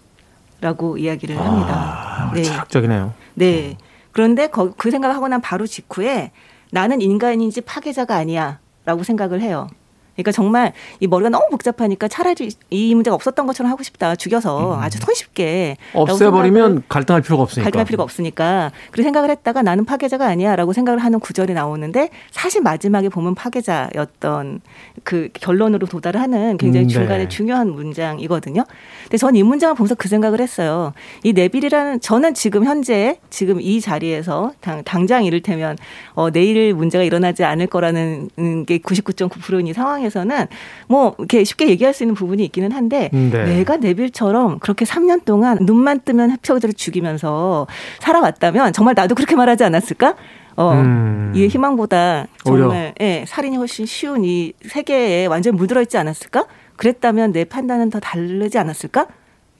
라고 0.60 0.96
이야기를 0.96 1.36
합니다. 1.38 1.74
아, 1.74 2.32
네. 2.34 2.42
철학적이네요. 2.42 3.12
네. 3.34 3.76
그런데 4.12 4.48
그 4.48 4.90
생각을 4.90 5.16
하고 5.16 5.28
난 5.28 5.40
바로 5.40 5.66
직후에 5.66 6.32
나는 6.70 7.00
인간인지 7.00 7.62
파괴자가 7.62 8.14
아니야. 8.16 8.60
라고 8.84 9.02
생각을 9.04 9.40
해요. 9.40 9.68
그러니까 10.14 10.32
정말 10.32 10.72
이 11.00 11.06
머리가 11.06 11.30
너무 11.30 11.46
복잡하니까 11.50 12.08
차라리 12.08 12.50
이 12.70 12.94
문제가 12.94 13.14
없었던 13.14 13.46
것처럼 13.46 13.70
하고 13.70 13.82
싶다. 13.82 14.14
죽여서 14.14 14.74
음. 14.74 14.80
아주 14.80 14.98
손쉽게 14.98 15.76
없애버리면 15.94 16.84
갈등할 16.88 17.22
필요가 17.22 17.42
없으니까. 17.42 17.64
갈등할 17.64 17.86
필요가 17.86 18.02
없으니까. 18.02 18.72
그렇게 18.90 19.02
생각을 19.04 19.30
했다가 19.30 19.62
나는 19.62 19.84
파괴자가 19.84 20.26
아니야라고 20.26 20.72
생각을 20.72 20.98
하는 20.98 21.20
구절이 21.20 21.54
나오는데 21.54 22.10
사실 22.30 22.62
마지막에 22.62 23.08
보면 23.08 23.34
파괴자였던 23.34 24.60
그 25.04 25.28
결론으로 25.32 25.86
도달을 25.86 26.20
하는 26.20 26.56
굉장히 26.58 26.86
음, 26.86 26.88
네. 26.88 26.92
중간에 26.92 27.28
중요한 27.28 27.70
문장이거든요. 27.70 28.64
근데 29.04 29.16
저는 29.16 29.36
이 29.36 29.42
문장을 29.42 29.74
보면서 29.74 29.94
그 29.94 30.08
생각을 30.08 30.40
했어요. 30.40 30.92
이 31.22 31.32
네빌이라는 31.32 32.00
저는 32.00 32.34
지금 32.34 32.64
현재 32.64 33.18
지금 33.30 33.60
이 33.60 33.80
자리에서 33.80 34.52
당, 34.60 34.82
당장 34.84 35.24
이를테면 35.24 35.76
어, 36.14 36.30
내일 36.30 36.74
문제가 36.74 37.02
일어나지 37.02 37.44
않을 37.44 37.66
거라는 37.66 38.28
게 38.66 38.78
99.9%인 38.78 39.66
이 39.66 39.72
상황 39.72 40.01
상황에서는 40.02 40.46
뭐 40.88 41.14
이렇게 41.18 41.44
쉽게 41.44 41.68
얘기할 41.68 41.94
수 41.94 42.02
있는 42.02 42.14
부분이 42.14 42.44
있기는 42.46 42.72
한데 42.72 43.10
네. 43.12 43.44
내가 43.44 43.76
네빌처럼 43.76 44.58
그렇게 44.58 44.84
3년 44.84 45.24
동안 45.24 45.58
눈만 45.60 46.00
뜨면 46.04 46.30
해표들을 46.32 46.74
죽이면서 46.74 47.66
살아왔다면 48.00 48.72
정말 48.72 48.94
나도 48.96 49.14
그렇게 49.14 49.36
말하지 49.36 49.64
않았을까? 49.64 50.16
어, 50.56 50.72
음. 50.72 51.32
이 51.34 51.46
희망보다 51.46 52.26
정말 52.44 52.94
예, 53.00 53.24
살인이 53.26 53.56
훨씬 53.56 53.86
쉬운 53.86 54.24
이 54.24 54.52
세계에 54.66 55.26
완전히 55.26 55.56
물들어 55.56 55.80
있지 55.80 55.96
않았을까? 55.96 56.46
그랬다면 56.76 57.32
내 57.32 57.44
판단은 57.44 57.90
더 57.90 58.00
다르지 58.00 58.58
않았을까? 58.58 59.06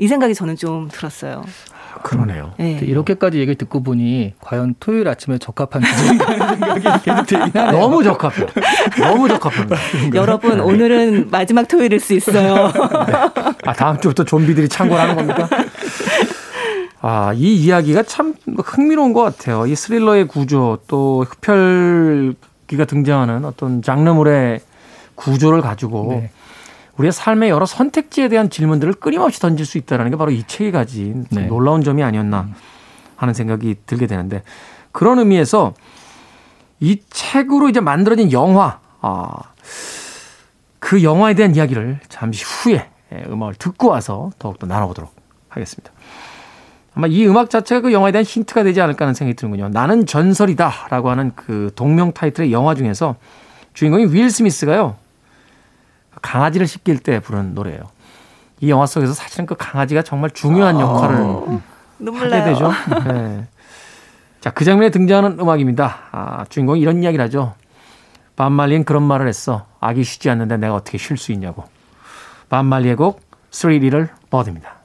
이 0.03 0.09
생각이 0.09 0.35
저는 0.35 0.57
좀 0.57 0.89
들었어요. 0.91 1.45
그러네요. 2.03 2.55
네. 2.59 2.81
이렇게까지 2.83 3.39
얘기를 3.39 3.55
듣고 3.55 3.85
보니 3.85 4.35
과연 4.41 4.75
토요일 4.81 5.07
아침에 5.07 5.39
적합한 5.39 5.81
기준인가 5.81 6.27
생각이 6.57 7.05
계속 7.05 7.27
들긴 7.27 7.53
하네요. 7.55 7.81
너무 7.81 8.03
적합해. 8.03 8.47
너무 8.99 9.29
적합합니다. 9.29 9.77
여러분 10.15 10.57
네. 10.57 10.61
오늘은 10.61 11.29
마지막 11.31 11.69
토요일일 11.69 12.01
수 12.01 12.15
있어요. 12.15 12.67
네. 12.67 13.13
아 13.65 13.73
다음 13.75 14.01
주부터 14.01 14.25
좀비들이 14.25 14.69
창궐하는 14.69 15.15
겁니까? 15.15 15.49
아, 17.01 17.33
이 17.35 17.55
이야기가 17.55 18.03
참 18.03 18.35
흥미로운 18.65 19.13
것 19.13 19.23
같아요. 19.23 19.67
이 19.67 19.77
스릴러의 19.77 20.27
구조 20.27 20.79
또 20.89 21.25
흡혈기가 21.29 22.87
등장하는 22.89 23.45
어떤 23.45 23.83
장르물의 23.83 24.63
구조를 25.15 25.61
가지고 25.61 26.09
네. 26.21 26.31
우리의 26.99 27.13
삶의 27.13 27.51
여러 27.51 27.67
선택지에 27.67 28.29
대한 28.29 28.51
질문들을 28.51 28.95
끊임없이 28.95 29.41
던질 29.41 29.65
수 29.65 29.79
있다는 29.79 30.11
게 30.11 30.17
바로 30.17 30.31
이 30.31 30.45
책이 30.47 30.73
가진 30.73 31.27
네. 31.31 31.47
놀라운 31.47 31.83
점이 31.83 32.03
아니었나 32.03 32.49
하는 33.17 33.35
생각이 33.35 33.77
들게 33.87 34.07
되는데 34.07 34.43
그런 34.93 35.19
의미에서 35.19 35.75
이 36.81 37.01
책으로 37.09 37.69
이제 37.69 37.81
만들어진 37.81 38.33
영화, 38.33 38.81
아, 39.01 39.29
그 40.79 41.03
영화에 41.03 41.35
대한 41.35 41.55
이야기를 41.55 42.01
잠시 42.09 42.45
후에 42.45 42.89
예, 43.13 43.25
음악을 43.29 43.55
듣고 43.55 43.89
와서 43.89 44.31
더욱더 44.39 44.67
나눠보도록 44.67 45.15
하겠습니다. 45.49 45.93
아마 46.95 47.07
이 47.07 47.27
음악 47.27 47.51
자체가 47.51 47.83
그 47.83 47.93
영화에 47.93 48.13
대한 48.13 48.25
힌트가 48.25 48.65
되지 48.65 48.81
않을까 48.81 49.05
하는 49.05 49.15
생각이 49.15 49.37
드는군요. 49.37 49.69
나는 49.69 50.07
전설이다 50.07 50.89
라고 50.91 51.11
하는 51.11 51.33
그 51.35 51.71
동명 51.75 52.13
타이틀의 52.13 52.53
영화 52.53 52.75
중에서 52.75 53.17
주인공이 53.75 54.07
윌 54.07 54.31
스미스가요. 54.31 54.97
강아지를 56.23 56.67
씻길 56.67 56.99
때 56.99 57.21
부르는 57.21 57.55
노래예요. 57.55 57.83
이 58.61 58.71
영화 58.71 58.87
속에서 58.87 59.13
사실은 59.13 59.45
그 59.47 59.57
강아지가 59.57 60.03
정말 60.03 60.31
중요한 60.31 60.81
역할을 60.81 61.17
어, 61.21 61.61
하게 61.99 62.45
되죠. 62.45 62.71
네. 63.07 63.47
자, 64.41 64.51
그 64.51 64.65
장면에 64.65 64.91
등장하는 64.91 65.39
음악입니다. 65.39 65.99
아, 66.13 66.45
주인공이 66.49 66.81
이런 66.81 67.03
이야기를 67.03 67.25
하죠. 67.27 67.55
밥 68.37 68.49
말리는 68.49 68.85
그런 68.85 69.03
말을 69.03 69.29
했어. 69.29 69.67
악이 69.81 70.05
쉬지 70.05 70.31
않는데 70.31 70.57
내가 70.57 70.75
어떻게 70.75 70.99
쉴 70.99 71.17
수 71.17 71.33
있냐고. 71.33 71.65
밥 72.49 72.63
말리의 72.63 72.97
곡 72.97 73.21
Three 73.51 73.79
Little 73.79 74.09
Bird입니다. 74.31 74.82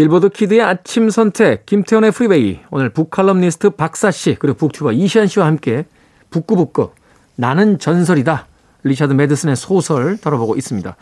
빌보드 0.00 0.30
키드의 0.30 0.62
아침 0.62 1.10
선택, 1.10 1.66
김태훈의 1.66 2.12
프리웨이. 2.12 2.60
오늘 2.70 2.88
북칼럼니스트 2.88 3.68
박사 3.68 4.10
씨, 4.10 4.34
그리고 4.38 4.56
북튜버 4.56 4.92
이시한 4.92 5.26
씨와 5.26 5.44
함께 5.44 5.84
북구북구, 6.30 6.92
나는 7.36 7.78
전설이다. 7.78 8.46
리차드 8.82 9.12
매드슨의 9.12 9.56
소설 9.56 10.16
다뤄보고 10.16 10.56
있습니다. 10.56 10.96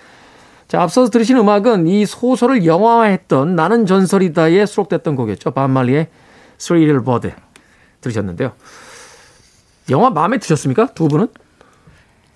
자, 0.66 0.82
앞서서 0.82 1.10
들으신 1.10 1.36
음악은 1.36 1.86
이 1.86 2.06
소설을 2.06 2.66
영화화했던 2.66 3.54
나는 3.54 3.86
전설이다에 3.86 4.66
수록됐던 4.66 5.14
곡이었죠. 5.14 5.52
밥 5.52 5.69
말리의 5.69 6.08
Little 6.68 7.04
Bird 7.04 7.30
들으셨는데요. 8.00 8.50
영화 9.90 10.10
마음에 10.10 10.38
드셨습니까? 10.38 10.86
두 10.94 11.06
분은? 11.06 11.28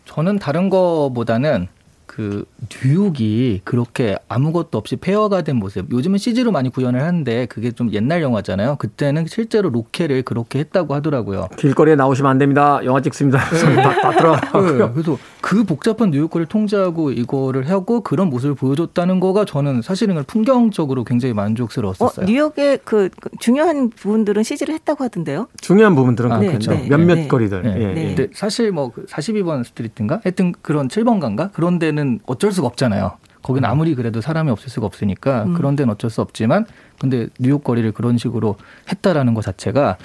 저는 0.05 0.39
다른 0.39 0.71
거보다는 0.71 1.67
그 2.13 2.45
뉴욕이 2.85 3.63
그렇게 3.65 4.19
아무것도 4.29 4.77
없이 4.77 4.97
폐허가 4.97 5.41
된 5.41 5.57
모습. 5.57 5.91
요즘은 5.91 6.19
CG로 6.19 6.53
많이 6.53 6.69
구현을 6.69 7.01
하는데 7.03 7.47
그게 7.47 7.71
좀 7.71 7.91
옛날 7.95 8.21
영화잖아요. 8.21 8.77
그때는 8.77 9.25
실제로 9.27 9.71
로케를 9.71 10.21
그렇게 10.21 10.59
했다고 10.59 10.95
하더라고요. 10.95 11.49
길거리에 11.57 11.95
나오시면 11.95 12.31
안 12.31 12.37
됩니다. 12.37 12.81
영화 12.85 13.01
찍습니다. 13.01 13.39
네. 13.39 13.77
다, 13.81 13.95
다 14.03 14.11
들어. 14.11 14.37
네. 14.37 14.93
그래서 14.93 15.17
그 15.41 15.65
복잡한 15.65 16.11
뉴욕 16.11 16.25
거리를 16.25 16.47
통제하고 16.47 17.13
이거를 17.13 17.71
하고 17.71 18.03
그런 18.03 18.29
모습을 18.29 18.57
보여줬다는 18.57 19.19
거가 19.19 19.47
저는 19.47 19.81
사실은 19.81 20.23
풍경적으로 20.25 21.05
굉장히 21.05 21.33
만족스러웠었어요. 21.33 22.25
어, 22.25 22.29
뉴욕의 22.29 22.81
그 22.85 23.09
중요한 23.41 23.89
부분들은 23.89 24.43
CG를 24.43 24.75
했다고 24.75 25.03
하던데요. 25.05 25.49
중요한 25.63 25.95
부분들은 25.95 26.31
아, 26.31 26.41
그렇죠. 26.41 26.73
네, 26.73 26.89
몇몇 26.91 27.15
네. 27.15 27.29
거리들. 27.29 27.63
네. 27.63 27.75
예, 27.81 27.95
네. 27.95 28.15
근데 28.15 28.29
사실 28.35 28.71
뭐 28.71 28.91
42번 28.91 29.59
그 29.63 29.65
스트리트인가? 29.65 30.21
하여튼 30.23 30.53
그런 30.61 30.89
7번가인가? 30.89 31.53
그런 31.53 31.79
데는 31.79 32.02
데는 32.03 32.21
어쩔 32.27 32.53
수가 32.53 32.67
없잖아요. 32.67 33.13
거기는 33.43 33.69
음. 33.69 33.71
아무리 33.71 33.95
그래도 33.95 34.21
사람이 34.21 34.51
없을 34.51 34.71
수가 34.71 34.87
없으니까 34.87 35.45
음. 35.45 35.55
그런 35.55 35.77
데는 35.77 35.95
어쩔 35.95 36.11
수 36.11 36.21
없지만 36.21 36.67
근데 37.01 37.29
뉴욕 37.39 37.65
거리를 37.65 37.91
그런 37.93 38.19
식으로 38.19 38.57
했다라는 38.91 39.35
것 39.35 39.45
자체가 39.45 39.97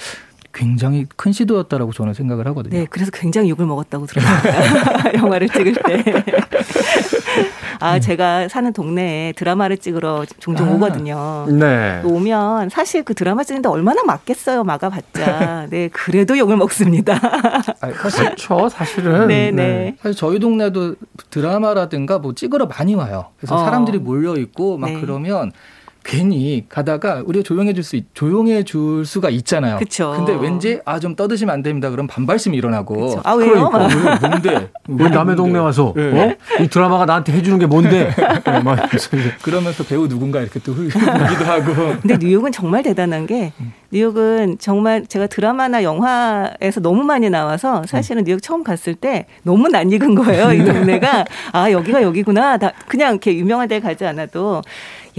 굉장히 0.54 1.06
큰 1.16 1.32
시도였다라고 1.32 1.93
저는 1.93 2.16
생각을 2.16 2.48
하거든요. 2.48 2.76
네, 2.76 2.88
그래서 2.89 3.12
굉장히 3.12 3.50
욕을 3.52 3.68
먹었다고 3.68 4.08
들었어요. 4.08 5.14
영화를 5.22 5.50
찍을 5.50 5.74
때. 5.74 6.04
아, 7.80 7.95
음. 7.95 8.01
제가 8.01 8.47
사는 8.47 8.71
동네에 8.73 9.34
드라마를 9.34 9.78
찍으러 9.78 10.25
종종 10.39 10.69
아, 10.69 10.71
오거든요. 10.73 11.45
네. 11.49 12.01
오면 12.03 12.69
사실 12.69 13.03
그 13.03 13.13
드라마 13.13 13.43
찍는데 13.43 13.69
얼마나 13.69 14.03
맞겠어요, 14.03 14.63
막아봤자. 14.63 15.67
네, 15.69 15.89
그래도 15.89 16.38
욕을 16.38 16.57
먹습니다. 16.57 17.15
아, 17.82 17.91
사실 17.93 18.25
그렇죠, 18.25 18.69
사실은. 18.69 19.28
네, 19.28 19.51
네, 19.51 19.51
네. 19.51 19.95
사실 20.01 20.15
저희 20.15 20.39
동네도 20.39 20.95
드라마라든가 21.30 22.19
뭐 22.19 22.34
찍으러 22.34 22.65
많이 22.65 22.95
와요. 22.95 23.28
그래서 23.38 23.55
어. 23.55 23.59
사람들이 23.59 23.99
몰려 23.99 24.36
있고 24.38 24.78
막 24.78 24.91
네. 24.91 24.99
그러면 24.99 25.51
괜히 26.08 26.64
가다가 26.70 27.22
우리가 27.26 27.43
조용해 27.43 27.74
줄 27.74 27.84
수 27.84 27.99
조용해 28.14 28.64
줄 28.64 29.05
수가 29.05 29.30
있잖아요. 29.30 29.78
그쵸. 29.78 30.14
근데 30.16 30.34
왠지 30.34 30.80
아 30.86 30.99
좀 30.99 31.16
떠드시면 31.16 31.53
안 31.53 31.62
됩니다. 31.62 31.89
그럼 31.89 32.08
반발심이 32.08 32.55
일어나고. 32.58 33.08
그쵸. 33.08 33.22
아 33.26 33.34
왜요? 33.34 33.70
그러니까, 33.70 34.28
뭔데? 34.28 34.70
왜 34.88 35.10
남의 35.10 35.36
동네 35.36 35.60
와서 35.60 35.93
네. 35.95 36.36
어? 36.60 36.64
이 36.64 36.68
드라마가 36.70 37.05
나한테 37.05 37.34
해주는 37.34 37.60
게 37.60 37.66
뭔데? 37.68 38.10
네, 38.16 39.32
그러면서 39.41 39.84
배우 39.84 40.08
누군가 40.08 40.39
이렇게 40.41 40.60
또 40.62 40.72
흐기도 40.74 40.99
하고. 41.45 41.97
근데 42.01 42.18
뉴욕은 42.18 42.51
정말 42.51 42.84
대단한 42.84 43.28
게 43.28 43.51
뉴욕은 43.91 44.58
정말 44.60 45.05
제가 45.05 45.28
드라마나 45.28 45.84
영화에서 45.84 46.80
너무 46.82 47.03
많이 47.03 47.30
나와서 47.30 47.84
사실은 47.86 48.24
뉴욕 48.24 48.41
처음 48.41 48.64
갔을 48.64 48.95
때 48.95 49.26
너무 49.43 49.68
낯익은 49.68 50.16
거예요. 50.16 50.51
이 50.53 50.64
동네가 50.66 51.26
아 51.51 51.72
여기가 51.72 52.01
여기구나. 52.01 52.58
다 52.58 52.72
그냥 52.88 53.12
이렇게 53.12 53.36
유명한 53.36 53.68
데 53.68 53.80
가지 53.80 54.05
않아도 54.05 54.62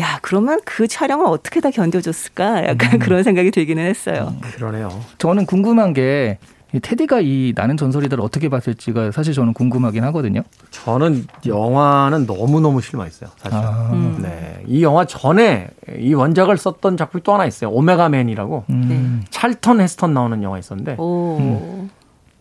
야, 0.01 0.19
그러면 0.23 0.61
그 0.65 0.87
촬영을 0.87 1.27
어떻게 1.27 1.61
다 1.61 1.71
견뎌줬을까? 1.71 2.67
약간 2.69 2.95
음. 2.95 2.99
그런 2.99 3.23
생각이 3.23 3.51
들기는 3.51 3.85
했어요. 3.85 4.33
음, 4.33 4.41
그러네요. 4.55 4.89
저는 5.19 5.45
궁금한 5.45 5.93
게이 5.93 6.37
테디가 6.81 7.21
이 7.23 7.53
나는 7.57 7.77
전설이다를 7.77 8.23
어떻게 8.23 8.49
봤을지가 8.49 9.11
사실 9.11 9.33
저는 9.35 9.55
궁금하긴 9.55 10.05
하거든요. 10.05 10.43
저는 10.71 11.27
영화는 11.47 12.27
너무 12.27 12.61
너무 12.61 12.81
실망했어요. 12.81 13.31
사실. 13.39 13.59
아. 13.59 13.91
음. 13.93 14.21
네, 14.23 14.63
이 14.67 14.85
영화 14.85 15.05
전에 15.05 15.69
이 15.99 16.15
원작을 16.15 16.57
썼던 16.57 16.97
작품이 16.97 17.25
또 17.25 17.35
하나 17.35 17.47
있어요. 17.47 17.71
오메가맨이라고 17.71 18.65
음. 18.71 18.87
네. 18.89 19.27
찰턴 19.31 19.81
헤스턴 19.81 20.15
나오는 20.15 20.43
영화 20.45 20.59
있었는데 20.59 20.97
음. 21.01 21.91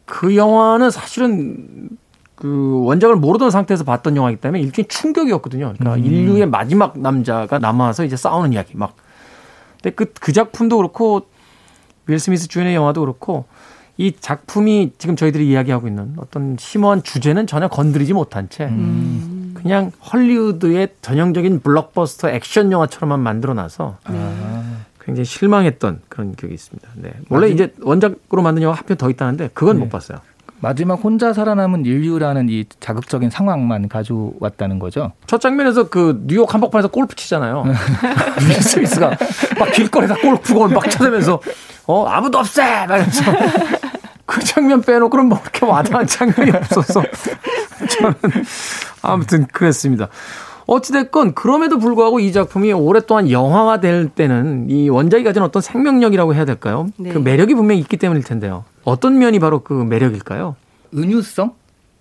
그 0.06 0.36
영화는 0.36 0.92
사실은 0.92 1.90
그 2.38 2.84
원작을 2.86 3.16
모르던 3.16 3.50
상태에서 3.52 3.84
봤던 3.84 4.16
영화이기 4.16 4.40
때문에 4.40 4.62
일종의 4.62 4.88
충격이었거든요. 4.88 5.74
그러니까 5.78 5.96
음. 5.96 6.06
인류의 6.06 6.46
마지막 6.46 6.98
남자가 7.00 7.58
남아서 7.60 8.06
이제 8.06 8.16
싸우는 8.16 8.54
이야기 8.54 8.78
막. 8.78 8.96
근데 9.82 9.94
그, 9.96 10.14
그 10.20 10.32
작품도 10.32 10.78
그렇고 10.78 11.26
윌 12.06 12.20
스미스 12.20 12.48
주연의 12.48 12.76
영화도 12.76 13.02
그렇고 13.02 13.46
이 13.98 14.14
작품이 14.18 14.94
지금 15.00 15.16
저희들이 15.16 15.50
이야기하고 15.50 15.88
있는 15.88 16.14
어떤 16.18 16.56
심오한 16.60 17.02
주제는 17.02 17.48
전혀 17.48 17.68
건드리지 17.68 18.14
못한 18.14 18.48
채 18.50 18.66
음. 18.66 19.52
그냥 19.56 19.92
헐리우드의 20.14 20.90
전형적인 21.02 21.62
블록버스터 21.62 22.30
액션 22.30 22.72
영화처럼만 22.72 23.20
만들어 23.20 23.56
놔서 23.56 23.98
아. 24.04 24.78
굉장히 25.04 25.26
실망했던 25.26 26.02
그런 26.08 26.36
기억이 26.36 26.54
있습니다. 26.54 26.88
네. 26.98 27.14
원래 27.30 27.50
이제 27.50 27.74
원작으로 27.82 28.44
만든 28.44 28.62
영화 28.62 28.76
한 28.76 28.86
편 28.86 28.96
더 28.98 29.10
있다는데 29.10 29.50
그건 29.56 29.78
네. 29.78 29.84
못 29.84 29.90
봤어요. 29.90 30.20
마지막 30.60 30.96
혼자 30.96 31.34
살아남은 31.34 31.86
인류라는 31.86 32.50
이 32.50 32.66
자극적인 32.80 33.30
상황만 33.30 33.90
가져왔다는 33.90 34.80
거죠. 34.80 35.12
첫 35.28 35.40
장면에서 35.40 35.90
그 35.90 36.24
뉴욕 36.26 36.52
한복판에서 36.52 36.88
골프 36.90 37.16
치잖아요. 37.16 37.64
윌 38.48 38.62
스미스가 38.62 39.18
막 39.60 39.72
길거리에서 39.72 40.16
골프공을 40.16 40.74
막 40.74 40.90
쳐대면서 40.90 41.40
어 41.86 42.06
아무도 42.08 42.40
없애 42.40 42.62
말면서 42.88 43.24
그 44.26 44.44
장면 44.44 44.82
빼놓고 44.82 45.10
그럼 45.10 45.30
뭐 45.30 45.40
그렇게 45.40 45.66
와닿은 45.66 46.08
장면이 46.08 46.52
없어서 46.52 47.04
저는 48.00 48.16
아무튼 49.02 49.48
그랬습니다. 49.48 50.10
어찌됐건 50.66 51.34
그럼에도 51.34 51.80
불구하고 51.80 52.20
이 52.20 52.34
작품이 52.34 52.74
오랫동안 52.74 53.32
영화화 53.32 53.80
될 53.80 54.10
때는 54.10 54.70
이 54.70 54.90
원작이 54.90 55.24
가진 55.24 55.42
어떤 55.42 55.62
생명력이라고 55.62 56.34
해야 56.34 56.44
될까요? 56.44 56.88
네. 56.98 57.14
그 57.14 57.20
매력이 57.20 57.54
분명히 57.54 57.80
있기 57.80 57.96
때문일 57.96 58.24
텐데요. 58.24 58.66
어떤 58.88 59.18
면이 59.20 59.40
바로 59.40 59.60
그 59.60 59.74
매력일까요? 59.74 60.56
은유성? 60.96 61.52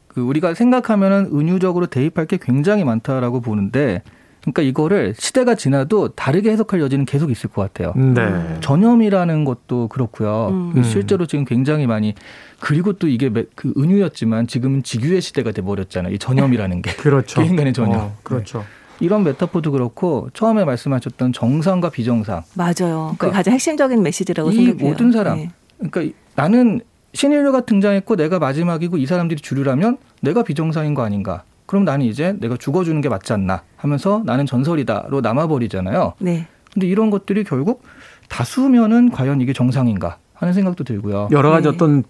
그 0.06 0.20
우리가 0.20 0.54
생각하면은 0.54 1.30
은유적으로 1.34 1.86
대입할 1.86 2.26
게 2.26 2.38
굉장히 2.40 2.84
많다라고 2.84 3.40
보는데 3.40 4.02
그러니까 4.42 4.62
이거를 4.62 5.12
시대가 5.18 5.56
지나도 5.56 6.10
다르게 6.10 6.52
해석할 6.52 6.80
여지는 6.80 7.04
계속 7.04 7.32
있을 7.32 7.50
것 7.50 7.62
같아요. 7.62 7.92
네. 7.96 8.58
전염이라는 8.60 9.44
것도 9.44 9.88
그렇고요. 9.88 10.72
음. 10.76 10.82
실제로 10.84 11.26
지금 11.26 11.44
굉장히 11.44 11.88
많이 11.88 12.14
그리고 12.60 12.92
또 12.92 13.08
이게 13.08 13.30
그 13.56 13.74
은유였지만 13.76 14.46
지금은 14.46 14.84
직유의 14.84 15.22
시대가 15.22 15.50
돼 15.50 15.62
버렸잖아요. 15.62 16.14
이 16.14 16.18
전염이라는 16.20 16.82
게. 16.82 16.92
그렇죠. 17.02 17.42
개인간의 17.42 17.72
전염. 17.72 17.98
어, 17.98 18.16
그렇죠. 18.22 18.60
네. 18.60 18.64
이런 19.00 19.24
메타포도 19.24 19.72
그렇고 19.72 20.28
처음에 20.34 20.64
말씀하셨던 20.64 21.32
정상과 21.32 21.90
비정상. 21.90 22.44
맞아요. 22.54 23.16
그러니까 23.18 23.32
가장 23.32 23.54
핵심적인 23.54 24.00
메시지라고 24.04 24.52
생각해요. 24.52 24.76
이 24.78 24.88
모든 24.88 25.10
사람. 25.10 25.38
네. 25.38 25.50
그러니까 25.78 26.16
나는 26.36 26.80
신인류가 27.14 27.62
등장했고 27.62 28.14
내가 28.16 28.38
마지막이고 28.38 28.98
이 28.98 29.06
사람들이 29.06 29.40
주류라면 29.40 29.96
내가 30.20 30.42
비정상인 30.42 30.94
거 30.94 31.02
아닌가. 31.02 31.42
그럼 31.64 31.84
나는 31.84 32.06
이제 32.06 32.36
내가 32.38 32.56
죽어주는 32.56 33.00
게 33.00 33.08
맞지 33.08 33.32
않나 33.32 33.62
하면서 33.76 34.22
나는 34.24 34.46
전설이다로 34.46 35.20
남아버리잖아요. 35.20 36.12
네. 36.18 36.46
근데 36.72 36.86
이런 36.86 37.10
것들이 37.10 37.42
결국 37.42 37.82
다수면은 38.28 39.10
과연 39.10 39.40
이게 39.40 39.52
정상인가 39.52 40.18
하는 40.34 40.52
생각도 40.52 40.84
들고요. 40.84 41.28
여러 41.32 41.50
가지 41.50 41.68
네. 41.68 41.74
어떤 41.74 42.04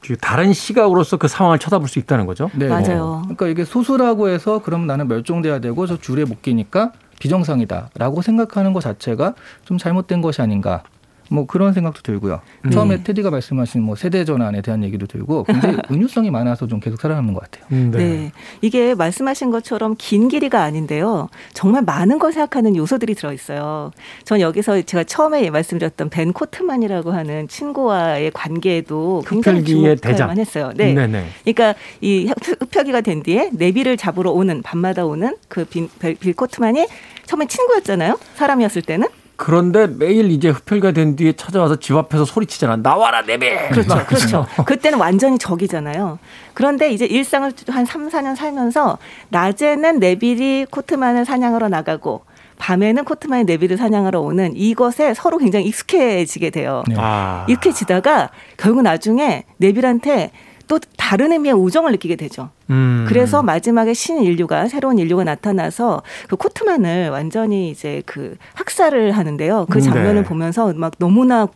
그 0.00 0.16
다른 0.16 0.52
시각으로서 0.52 1.16
그 1.16 1.26
상황을 1.28 1.58
쳐다볼 1.58 1.88
수 1.88 1.98
있다는 1.98 2.26
거죠. 2.26 2.50
네. 2.54 2.68
맞아요. 2.68 3.22
그러니까 3.24 3.48
이게 3.48 3.64
소수라고 3.64 4.28
해서 4.28 4.60
그럼 4.62 4.86
나는 4.86 5.08
멸종돼야 5.08 5.58
되고 5.60 5.86
저 5.86 5.98
줄에 5.98 6.24
못 6.24 6.42
끼니까 6.42 6.92
비정상이다라고 7.18 8.22
생각하는 8.22 8.72
것 8.72 8.80
자체가 8.80 9.34
좀 9.64 9.78
잘못된 9.78 10.20
것이 10.20 10.40
아닌가 10.42 10.82
뭐 11.30 11.46
그런 11.46 11.72
생각도 11.72 12.02
들고요. 12.02 12.40
네. 12.64 12.70
처음에 12.70 13.02
테디가 13.04 13.30
말씀하신 13.30 13.82
뭐 13.82 13.94
세대 13.94 14.24
전환에 14.24 14.62
대한 14.62 14.82
얘기도 14.82 15.06
들고 15.06 15.44
굉장히 15.44 15.78
은유성이 15.90 16.30
많아서 16.30 16.66
좀 16.66 16.80
계속 16.80 17.00
살아남는 17.00 17.34
것 17.34 17.42
같아요. 17.42 17.66
음, 17.70 17.92
네. 17.92 17.98
네. 17.98 18.32
이게 18.60 18.94
말씀하신 18.96 19.52
것처럼 19.52 19.94
긴 19.96 20.28
길이가 20.28 20.64
아닌데요. 20.64 21.28
정말 21.54 21.82
많은 21.82 22.18
걸 22.18 22.32
생각하는 22.32 22.74
요소들이 22.74 23.14
들어 23.14 23.32
있어요. 23.32 23.92
전 24.24 24.40
여기서 24.40 24.82
제가 24.82 25.04
처음에 25.04 25.48
말씀드렸던 25.50 26.10
벤 26.10 26.32
코트만이라고 26.32 27.12
하는 27.12 27.46
친구와의 27.46 28.32
관계에도 28.32 29.22
굉장히 29.24 29.64
주목할만 29.64 30.38
했어요. 30.38 30.72
네. 30.74 30.92
네네. 30.94 31.24
그러니까 31.44 31.74
이 32.00 32.28
흡혈귀가 32.60 33.02
된 33.02 33.22
뒤에 33.22 33.50
내비를 33.52 33.96
잡으러 33.96 34.32
오는 34.32 34.62
밤마다 34.62 35.06
오는 35.06 35.36
그 35.48 35.64
빌, 35.64 35.88
빌 36.18 36.34
코트만이 36.34 36.88
처음에 37.26 37.46
친구였잖아요. 37.46 38.18
사람이었을 38.34 38.82
때는. 38.82 39.06
그런데 39.40 39.86
매일 39.86 40.30
이제 40.30 40.50
흡혈가 40.50 40.92
된 40.92 41.16
뒤에 41.16 41.32
찾아와서 41.32 41.76
집 41.76 41.96
앞에서 41.96 42.26
소리치잖아. 42.26 42.76
나와라 42.76 43.22
내배. 43.22 43.70
그렇죠. 43.70 44.04
그렇죠. 44.06 44.46
그때는 44.66 44.98
완전히 44.98 45.38
적이잖아요. 45.38 46.18
그런데 46.52 46.92
이제 46.92 47.06
일상을 47.06 47.50
한 47.68 47.86
3, 47.86 48.10
4년 48.10 48.36
살면서 48.36 48.98
낮에는 49.30 49.98
네빌이 49.98 50.66
코트만을 50.70 51.24
사냥하러 51.24 51.70
나가고 51.70 52.20
밤에는 52.58 53.04
코트만이 53.04 53.44
네빌을 53.44 53.78
사냥하러 53.78 54.20
오는 54.20 54.54
이것에 54.54 55.14
서로 55.14 55.38
굉장히 55.38 55.64
익숙해지게 55.68 56.50
돼요. 56.50 56.82
네. 56.86 56.96
아. 56.98 57.46
익숙해지다가 57.48 58.28
결국 58.58 58.82
나중에 58.82 59.44
네빌한테 59.56 60.32
또 60.70 60.78
다른 60.96 61.32
의미의 61.32 61.52
우정을 61.52 61.90
느끼게 61.90 62.14
되죠. 62.14 62.50
음. 62.70 63.04
그래서 63.08 63.42
마지막에 63.42 63.92
신인류가 63.92 64.68
새로운 64.68 65.00
인류가 65.00 65.24
나타나서 65.24 66.04
그 66.28 66.36
코트만을 66.36 67.10
완전히 67.10 67.70
이제 67.70 68.04
그 68.06 68.36
학살을 68.54 69.10
하는데요. 69.10 69.66
그 69.68 69.78
음, 69.78 69.80
장면을 69.80 70.22
네. 70.22 70.28
보면서 70.28 70.72
막 70.74 70.92
너무나 70.98 71.48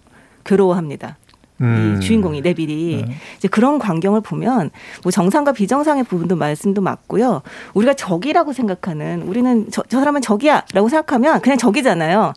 괴로워합니다. 0.44 1.16
음. 1.60 1.94
이 1.96 2.00
주인공이 2.00 2.40
네빌이 2.40 3.04
네. 3.06 3.14
이제 3.38 3.46
그런 3.46 3.78
광경을 3.78 4.20
보면 4.20 4.70
뭐 5.04 5.12
정상과 5.12 5.52
비정상의 5.52 6.02
부분도 6.02 6.34
말씀도 6.34 6.80
맞고요. 6.80 7.42
우리가 7.74 7.94
적이라고 7.94 8.52
생각하는 8.52 9.22
우리는 9.22 9.68
저, 9.70 9.84
저 9.88 10.00
사람은 10.00 10.22
적이야라고 10.22 10.88
생각하면 10.88 11.40
그냥 11.40 11.56
적이잖아요. 11.56 12.32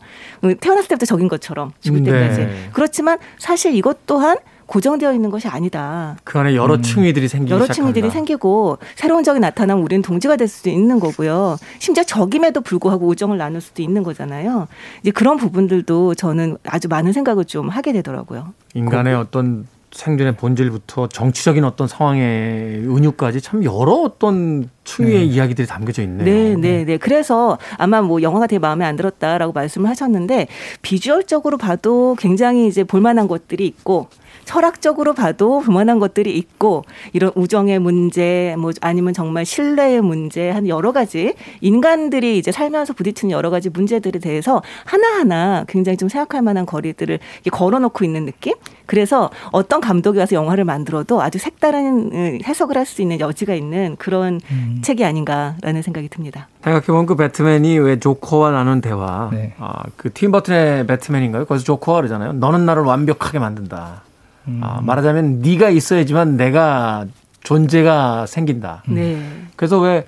태어났을 0.60 0.86
때부터 0.86 1.06
적인 1.06 1.26
것처럼 1.26 1.72
죽을 1.80 2.02
음, 2.02 2.04
때까지. 2.04 2.38
네. 2.38 2.70
그렇지만 2.72 3.18
사실 3.36 3.74
이것 3.74 4.06
또한 4.06 4.36
고정되어 4.68 5.14
있는 5.14 5.30
것이 5.30 5.48
아니다. 5.48 6.16
그 6.22 6.38
안에 6.38 6.54
여러 6.54 6.74
음. 6.74 6.82
층위들이 6.82 7.26
생기기 7.26 7.52
여러 7.52 7.66
층위들이 7.66 8.10
생기고 8.10 8.78
새로운 8.94 9.24
적이 9.24 9.40
나타나면 9.40 9.82
우리는 9.82 10.02
동지가 10.02 10.36
될 10.36 10.46
수도 10.46 10.70
있는 10.70 11.00
거고요. 11.00 11.56
심지어 11.78 12.04
적임에도 12.04 12.60
불구하고 12.60 13.08
우정을 13.08 13.38
나눌 13.38 13.60
수도 13.60 13.82
있는 13.82 14.02
거잖아요. 14.02 14.68
이제 15.00 15.10
그런 15.10 15.38
부분들도 15.38 16.14
저는 16.14 16.58
아주 16.64 16.86
많은 16.86 17.12
생각을 17.12 17.46
좀 17.46 17.68
하게 17.70 17.92
되더라고요. 17.94 18.52
인간의 18.74 19.14
그, 19.14 19.20
어떤 19.20 19.66
생존의 19.90 20.36
본질부터 20.36 21.08
정치적인 21.08 21.64
어떤 21.64 21.88
상황의 21.88 22.86
은유까지 22.86 23.40
참 23.40 23.64
여러 23.64 23.92
어떤 23.94 24.68
층위의 24.88 25.18
네. 25.18 25.24
이야기들이 25.24 25.66
담겨져 25.66 26.02
있네요. 26.02 26.24
네, 26.24 26.56
네, 26.56 26.84
네. 26.84 26.96
그래서 26.96 27.58
아마 27.76 28.00
뭐 28.00 28.22
영화가 28.22 28.46
되게 28.46 28.58
마음에 28.58 28.84
안 28.84 28.96
들었다라고 28.96 29.52
말씀을 29.52 29.88
하셨는데 29.90 30.48
비주얼적으로 30.82 31.58
봐도 31.58 32.16
굉장히 32.18 32.66
이제 32.66 32.84
볼만한 32.84 33.28
것들이 33.28 33.66
있고 33.66 34.08
철학적으로 34.44 35.12
봐도 35.12 35.60
그만한 35.60 35.98
것들이 35.98 36.36
있고 36.38 36.84
이런 37.12 37.32
우정의 37.34 37.78
문제 37.78 38.56
뭐 38.58 38.72
아니면 38.80 39.12
정말 39.12 39.44
신뢰의 39.44 40.00
문제 40.00 40.48
한 40.48 40.66
여러 40.68 40.92
가지 40.92 41.34
인간들이 41.60 42.38
이제 42.38 42.50
살면서 42.50 42.94
부딪히는 42.94 43.30
여러 43.30 43.50
가지 43.50 43.68
문제들에 43.68 44.18
대해서 44.20 44.62
하나하나 44.84 45.64
굉장히 45.68 45.98
좀 45.98 46.08
생각할 46.08 46.40
만한 46.40 46.64
거리들을 46.64 47.18
걸어놓고 47.52 48.04
있는 48.06 48.24
느낌? 48.24 48.54
그래서 48.86 49.28
어떤 49.52 49.82
감독이 49.82 50.18
와서 50.18 50.34
영화를 50.34 50.64
만들어도 50.64 51.20
아주 51.20 51.38
색다른 51.38 52.10
음, 52.12 52.38
해석을 52.42 52.76
할 52.76 52.88
수 52.88 53.02
있는 53.02 53.20
여지가 53.20 53.54
있는 53.54 53.96
그런 53.98 54.40
음. 54.50 54.77
책이 54.82 55.04
아닌가라는 55.04 55.82
생각이 55.82 56.08
듭니다. 56.08 56.48
생각해보면 56.62 57.06
그 57.06 57.16
배트맨이 57.16 57.78
왜 57.78 57.98
조커와 57.98 58.50
나눈 58.50 58.80
대화, 58.80 59.30
네. 59.32 59.54
아, 59.58 59.82
그팀 59.96 60.30
버튼의 60.30 60.86
배트맨인가요? 60.86 61.44
거기서 61.44 61.64
조커가 61.64 61.98
그러잖아요. 61.98 62.34
너는 62.34 62.66
나를 62.66 62.82
완벽하게 62.82 63.38
만든다. 63.38 64.02
음. 64.48 64.60
아, 64.62 64.80
말하자면 64.82 65.40
네가 65.40 65.70
있어야지만 65.70 66.36
내가 66.36 67.06
존재가 67.42 68.26
생긴다. 68.26 68.82
네. 68.88 69.22
그래서 69.56 69.78
왜 69.78 70.06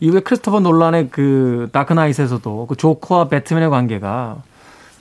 이후에 0.00 0.20
크리스토퍼 0.20 0.60
논란의 0.60 1.08
그 1.10 1.68
다크나잇에서도 1.72 2.66
그 2.66 2.76
조커와 2.76 3.28
배트맨의 3.28 3.70
관계가 3.70 4.42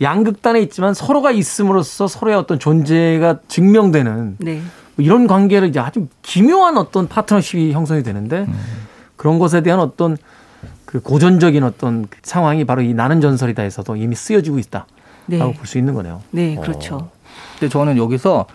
양극단에 0.01 0.61
있지만 0.61 0.93
서로가 0.93 1.31
있음으로써 1.31 2.07
서로의 2.07 2.37
어떤 2.37 2.59
존재가 2.59 3.39
증명되는 3.47 4.37
네. 4.39 4.61
뭐 4.95 5.05
이런 5.05 5.27
관계를 5.27 5.69
이제 5.69 5.79
아주 5.79 6.07
기묘한 6.21 6.77
어떤 6.77 7.07
파트너십이 7.07 7.71
형성이 7.71 8.03
되는데 8.03 8.39
음. 8.47 8.59
그런 9.19 9.37
것에 9.37 9.59
대한 9.59 9.81
어떤 9.81 10.15
그 10.85 11.01
고전적인 11.01 11.61
어떤 11.65 12.07
상황이 12.23 12.63
바로 12.63 12.81
이 12.81 12.93
나는 12.93 13.19
전설이다에서도 13.19 13.97
이미 13.97 14.15
쓰여지고 14.15 14.59
있다라고 14.59 14.87
네. 15.27 15.39
볼수 15.39 15.77
있는 15.77 15.93
거네요. 15.93 16.21
네, 16.31 16.55
그렇죠. 16.55 16.95
어. 16.95 17.11
근데 17.59 17.67
저는 17.69 17.97
여기서 17.97 18.45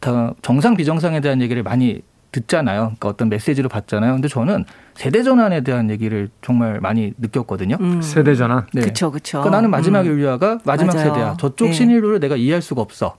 다 0.00 0.32
정상 0.40 0.78
비정상에 0.78 1.20
대한 1.20 1.42
얘기를 1.42 1.62
많이 1.62 2.00
듣잖아요. 2.32 2.80
그러니까 2.84 3.08
어떤 3.10 3.28
메시지로 3.28 3.68
받잖아요. 3.68 4.14
근데 4.14 4.28
저는 4.28 4.64
세대 4.94 5.22
전환에 5.22 5.60
대한 5.60 5.90
얘기를 5.90 6.30
정말 6.40 6.80
많이 6.80 7.12
느꼈거든요. 7.18 7.76
음. 7.78 8.00
세대 8.00 8.34
전환. 8.34 8.66
네. 8.72 8.80
그렇죠, 8.80 9.10
그렇죠. 9.10 9.40
그러니까 9.40 9.56
나는 9.58 9.70
마지막 9.70 10.00
음. 10.00 10.06
인류아가 10.06 10.58
마지막 10.64 10.94
맞아요. 10.94 11.08
세대야. 11.08 11.36
저쪽 11.38 11.66
네. 11.66 11.72
신인류를 11.74 12.18
내가 12.18 12.34
이해할 12.36 12.62
수가 12.62 12.80
없어. 12.80 13.18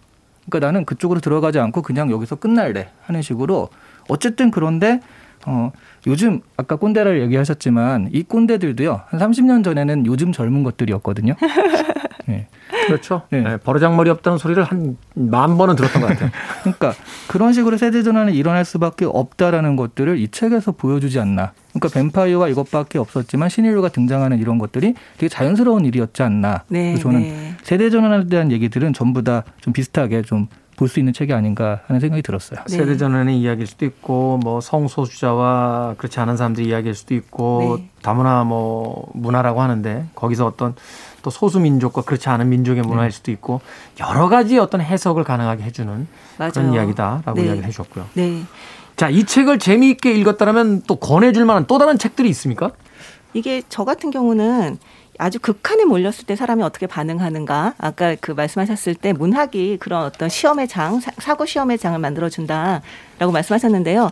그러니까 0.50 0.66
나는 0.66 0.86
그쪽으로 0.86 1.20
들어가지 1.20 1.60
않고 1.60 1.84
그냥 1.84 2.10
여기서 2.10 2.38
끝날래 2.38 2.90
하는 3.04 3.22
식으로 3.22 3.70
어쨌든 4.08 4.50
그런데 4.50 5.02
어 5.46 5.72
요즘 6.08 6.42
아까 6.58 6.76
꼰대를 6.76 7.22
얘기하셨지만 7.24 8.10
이 8.12 8.24
꼰대들도요 8.24 9.02
한 9.08 9.20
30년 9.20 9.64
전에는 9.64 10.06
요즘 10.06 10.32
젊은 10.32 10.64
것들이었거든요. 10.64 11.36
네. 12.28 12.48
그렇죠. 12.86 13.24
네. 13.30 13.42
네, 13.42 13.58
버르장머리 13.58 14.10
없다는 14.10 14.38
소리를 14.38 14.64
한 14.64 14.98
만 15.16 15.58
번은 15.58 15.76
들었던 15.76 16.02
것 16.02 16.08
같아요. 16.08 16.30
그러니까 16.64 16.94
그런 17.28 17.52
식으로 17.54 17.76
세대 17.78 18.04
전환이 18.04 18.34
일어날 18.36 18.64
수밖에 18.64 19.06
없다라는 19.06 19.76
것들을 19.76 20.18
이 20.18 20.30
책에서 20.30 20.72
보여주지 20.72 21.20
않나. 21.20 21.52
그러니까 21.74 21.90
뱀파이어가 22.00 22.48
이것밖에 22.48 22.98
없었지만 23.00 23.50
신인류가 23.50 23.90
등장하는 23.90 24.40
이런 24.40 24.58
것들이 24.58 24.96
되게 25.18 25.28
자연스러운 25.28 25.86
일이었지 25.86 26.24
않나. 26.24 26.64
네, 26.70 26.96
저는 26.96 27.20
네. 27.22 27.56
세대 27.64 27.90
전환에 27.90 28.28
대한 28.28 28.52
얘기들은 28.52 28.94
전부 28.94 29.24
다 29.24 29.44
좀 29.62 29.74
비슷하게 29.74 30.22
좀 30.22 30.48
볼 30.80 30.88
수 30.88 31.00
있는 31.00 31.12
책이 31.12 31.34
아닌가 31.34 31.82
하는 31.88 32.00
생각이 32.00 32.22
들었어요. 32.22 32.62
네. 32.70 32.78
세대 32.78 32.96
전환의 32.96 33.38
이야기일 33.38 33.68
수도 33.68 33.86
있고 33.86 34.40
뭐 34.42 34.62
성소수자와 34.62 35.96
그렇지 35.98 36.22
않은 36.22 36.38
사람들의 36.38 36.70
이야기일 36.70 36.96
수도 36.96 37.14
있고 37.16 37.78
네. 37.80 37.90
다문화 38.02 38.46
뭐 38.46 39.12
문화라고 39.14 39.62
하는데 39.62 40.06
거기서 40.16 40.46
어떤 40.46 40.76
또 41.22 41.30
소수 41.30 41.60
민족과 41.60 42.04
그렇지 42.04 42.30
않은 42.30 42.48
민족의 42.48 42.84
문화일 42.84 43.12
네. 43.12 43.16
수도 43.18 43.30
있고 43.32 43.60
여러 44.00 44.30
가지 44.30 44.58
어떤 44.58 44.80
해석을 44.80 45.26
가능하게 45.26 45.64
해주는 45.64 46.08
맞아요. 46.38 46.52
그런 46.54 46.74
이야기다라고 46.74 47.34
네. 47.34 47.46
이야기를 47.48 47.66
해주셨고요. 47.68 48.06
네. 48.14 48.44
자, 48.96 49.10
이 49.10 49.26
책을 49.26 49.60
재미있게 49.60 50.14
읽었다면 50.14 50.84
또 50.88 50.96
권해줄 50.96 51.44
만한 51.44 51.66
또 51.68 51.78
다른 51.78 51.98
책들이 51.98 52.30
있습니까? 52.30 52.72
이게 53.34 53.64
저 53.68 53.84
같은 53.84 54.12
경우는 54.12 54.78
아주 55.20 55.38
극한에 55.38 55.84
몰렸을 55.84 56.26
때 56.26 56.36
사람이 56.36 56.64
어떻게 56.64 56.88
반응하는가. 56.88 57.76
아까 57.78 58.16
그 58.20 58.32
말씀하셨을 58.32 58.96
때 58.96 59.12
문학이 59.12 59.78
그런 59.80 60.04
어떤 60.06 60.30
시험의 60.30 60.70
장, 60.70 61.02
사고 61.20 61.46
시험의 61.46 61.78
장을 61.78 62.00
만들어준다라고 62.00 63.32
말씀하셨는데요. 63.34 64.12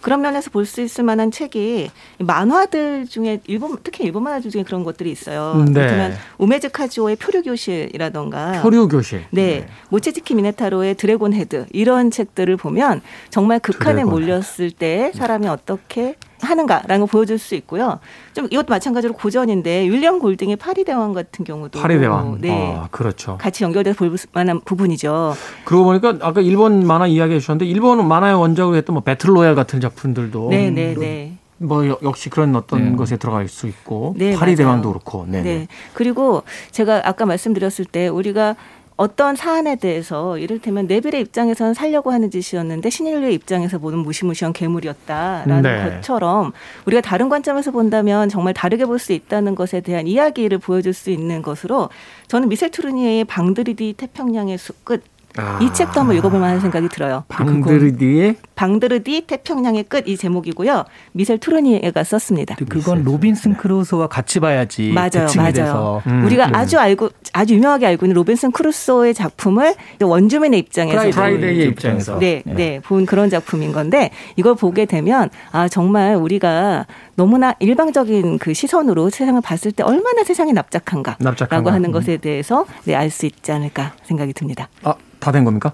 그런 0.00 0.20
면에서 0.22 0.50
볼 0.50 0.64
수 0.66 0.80
있을 0.80 1.04
만한 1.04 1.30
책이 1.30 1.90
만화들 2.20 3.06
중에 3.06 3.40
일본 3.46 3.76
특히 3.82 4.04
일본 4.04 4.22
만화들 4.22 4.50
중에 4.50 4.62
그런 4.62 4.82
것들이 4.82 5.10
있어요. 5.10 5.52
음, 5.56 5.66
네. 5.66 5.72
그렇다면 5.74 6.16
우메즈 6.38 6.70
카즈오의 6.70 7.16
표류 7.16 7.42
교실이라던가 7.42 8.62
표류 8.62 8.88
교실. 8.88 9.24
네. 9.30 9.60
네. 9.60 9.68
모치즈키 9.90 10.34
미네타로의 10.36 10.94
Dragon 10.94 11.34
Head 11.34 11.66
이런 11.70 12.10
책들을 12.10 12.56
보면 12.56 13.02
정말 13.30 13.58
극한에 13.58 14.04
몰렸을 14.04 14.70
때 14.70 15.12
사람이 15.14 15.48
어떻게 15.48 16.14
하는가라는 16.40 17.00
걸 17.00 17.08
보여줄 17.08 17.38
수 17.38 17.54
있고요. 17.54 17.98
좀 18.34 18.46
이것도 18.50 18.66
마찬가지로 18.68 19.14
고전인데 19.14 19.84
윌리엄 19.88 20.18
골딩의 20.18 20.56
파리 20.56 20.84
대왕 20.84 21.12
같은 21.12 21.44
경우도 21.44 21.80
파리 21.80 21.98
대왕, 21.98 22.38
네, 22.40 22.76
아, 22.76 22.88
그렇죠. 22.90 23.38
같이 23.38 23.64
연결돼서 23.64 23.98
볼 23.98 24.16
만한 24.32 24.60
부분이죠. 24.60 25.34
그러고 25.64 25.84
보니까 25.84 26.14
아까 26.20 26.40
일본 26.40 26.86
만화 26.86 27.06
이야기해 27.06 27.40
주셨는데 27.40 27.66
일본 27.66 28.06
만화의 28.06 28.34
원작으로 28.38 28.76
했던 28.76 28.94
뭐 28.94 29.02
Battle 29.02 29.30
Royale 29.30 29.54
같은 29.54 29.80
작품들도 29.80 30.48
네, 30.50 30.70
네, 30.70 30.94
네. 30.94 31.38
뭐 31.58 31.86
역시 32.02 32.28
그런 32.28 32.54
어떤 32.54 32.90
네. 32.90 32.96
것에 32.96 33.16
들어갈 33.16 33.48
수 33.48 33.66
있고 33.66 34.14
네, 34.16 34.34
파리 34.34 34.52
맞아요. 34.52 34.56
대왕도 34.56 34.88
그렇고 34.90 35.24
네, 35.26 35.42
네. 35.42 35.58
네. 35.58 35.68
그리고 35.94 36.42
제가 36.70 37.02
아까 37.04 37.24
말씀드렸을 37.24 37.86
때 37.86 38.08
우리가 38.08 38.56
어떤 38.96 39.36
사안에 39.36 39.76
대해서 39.76 40.38
이를테면 40.38 40.86
네빌의 40.86 41.20
입장에서는 41.20 41.74
살려고 41.74 42.12
하는 42.12 42.30
짓이었는데 42.30 42.88
신인류의 42.88 43.34
입장에서 43.34 43.78
보는 43.78 43.98
무시무시한 43.98 44.52
괴물이었다라는 44.54 45.62
네. 45.62 45.84
것처럼 45.96 46.52
우리가 46.86 47.02
다른 47.02 47.28
관점에서 47.28 47.70
본다면 47.70 48.28
정말 48.28 48.54
다르게 48.54 48.84
볼 48.84 48.96
수 48.98 49.12
있다는 49.12 49.54
것에 49.54 49.82
대한 49.82 50.06
이야기를 50.06 50.56
보여줄 50.58 50.94
수 50.94 51.10
있는 51.10 51.42
것으로 51.42 51.90
저는 52.28 52.48
미셀 52.48 52.70
투르니에의 52.70 53.24
방드리디 53.24 53.94
태평양의 53.98 54.56
숲끝 54.56 55.02
아. 55.36 55.58
이 55.62 55.72
책도 55.72 56.00
한번 56.00 56.16
읽어볼 56.16 56.40
만 56.40 56.46
한 56.50 56.60
생각이 56.60 56.88
들어요. 56.88 57.24
방드르디의 57.28 58.36
방드르디 58.54 59.22
태평양의 59.26 59.84
끝 59.84 60.06
이 60.06 60.16
제목이고요. 60.16 60.84
미셸 61.12 61.38
투르니에가 61.38 62.04
썼습니다. 62.04 62.54
그건 62.68 63.02
로빈슨 63.02 63.56
크루소와 63.56 64.06
같이 64.06 64.38
봐야지. 64.38 64.92
맞아요, 64.92 65.26
맞아요. 65.36 66.02
음. 66.06 66.24
우리가 66.24 66.46
음. 66.46 66.54
아주 66.54 66.78
알고 66.78 67.10
아주 67.32 67.54
유명하게 67.54 67.86
알고 67.86 68.06
있는 68.06 68.14
로빈슨 68.14 68.52
크루소의 68.52 69.14
작품을 69.14 69.74
원주민의 70.00 70.60
입장에서 70.60 71.10
프라이데이의 71.10 71.68
입장에서 71.68 72.18
네, 72.20 72.42
네, 72.46 72.54
네, 72.54 72.80
본 72.80 73.04
그런 73.04 73.28
작품인 73.30 73.72
건데 73.72 74.10
이걸 74.36 74.54
보게 74.54 74.84
되면 74.84 75.28
아 75.50 75.66
정말 75.68 76.14
우리가 76.14 76.86
너무나 77.16 77.54
일방적인 77.58 78.38
그 78.38 78.54
시선으로 78.54 79.10
세상을 79.10 79.40
봤을 79.40 79.72
때 79.72 79.82
얼마나 79.82 80.22
세상이 80.22 80.52
납작한가라고 80.52 81.24
납작한가? 81.24 81.72
하는 81.72 81.90
것에 81.90 82.18
대해서 82.18 82.64
네, 82.84 82.94
알 82.94 83.10
수 83.10 83.26
있지 83.26 83.50
않을까 83.50 83.94
생각이 84.04 84.32
듭니다. 84.34 84.68
아, 84.82 84.94
다 85.20 85.32
된 85.32 85.44
겁니까? 85.44 85.72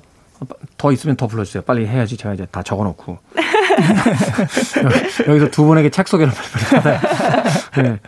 더 0.77 0.91
있으면 0.93 1.17
더 1.17 1.27
불러주세요. 1.29 1.63
빨리 1.63 1.87
해야지. 1.87 2.17
제가 2.17 2.35
이제 2.35 2.47
다 2.51 2.63
적어놓고. 2.63 3.19
여기서 5.29 5.49
두 5.51 5.65
분에게 5.65 5.91
책 5.91 6.09
소개를 6.09 6.33
받아요. 6.71 7.01
네. 7.77 7.99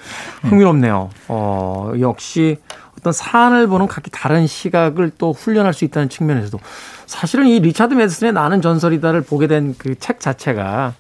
흥미롭네요. 0.42 1.10
어, 1.28 1.92
역시 2.00 2.58
어떤 2.98 3.12
사안을 3.12 3.66
보는 3.68 3.86
각기 3.86 4.10
다른 4.10 4.46
시각을 4.46 5.12
또 5.18 5.32
훈련할 5.32 5.72
수 5.74 5.84
있다는 5.84 6.08
측면에서도 6.08 6.58
사실은 7.06 7.46
이 7.46 7.60
리차드 7.60 7.94
메드슨의 7.94 8.32
나는 8.32 8.60
전설이다를 8.62 9.20
보게 9.22 9.46
된 9.46 9.74
그 9.78 9.94
책 9.98 10.20
자체가 10.20 10.94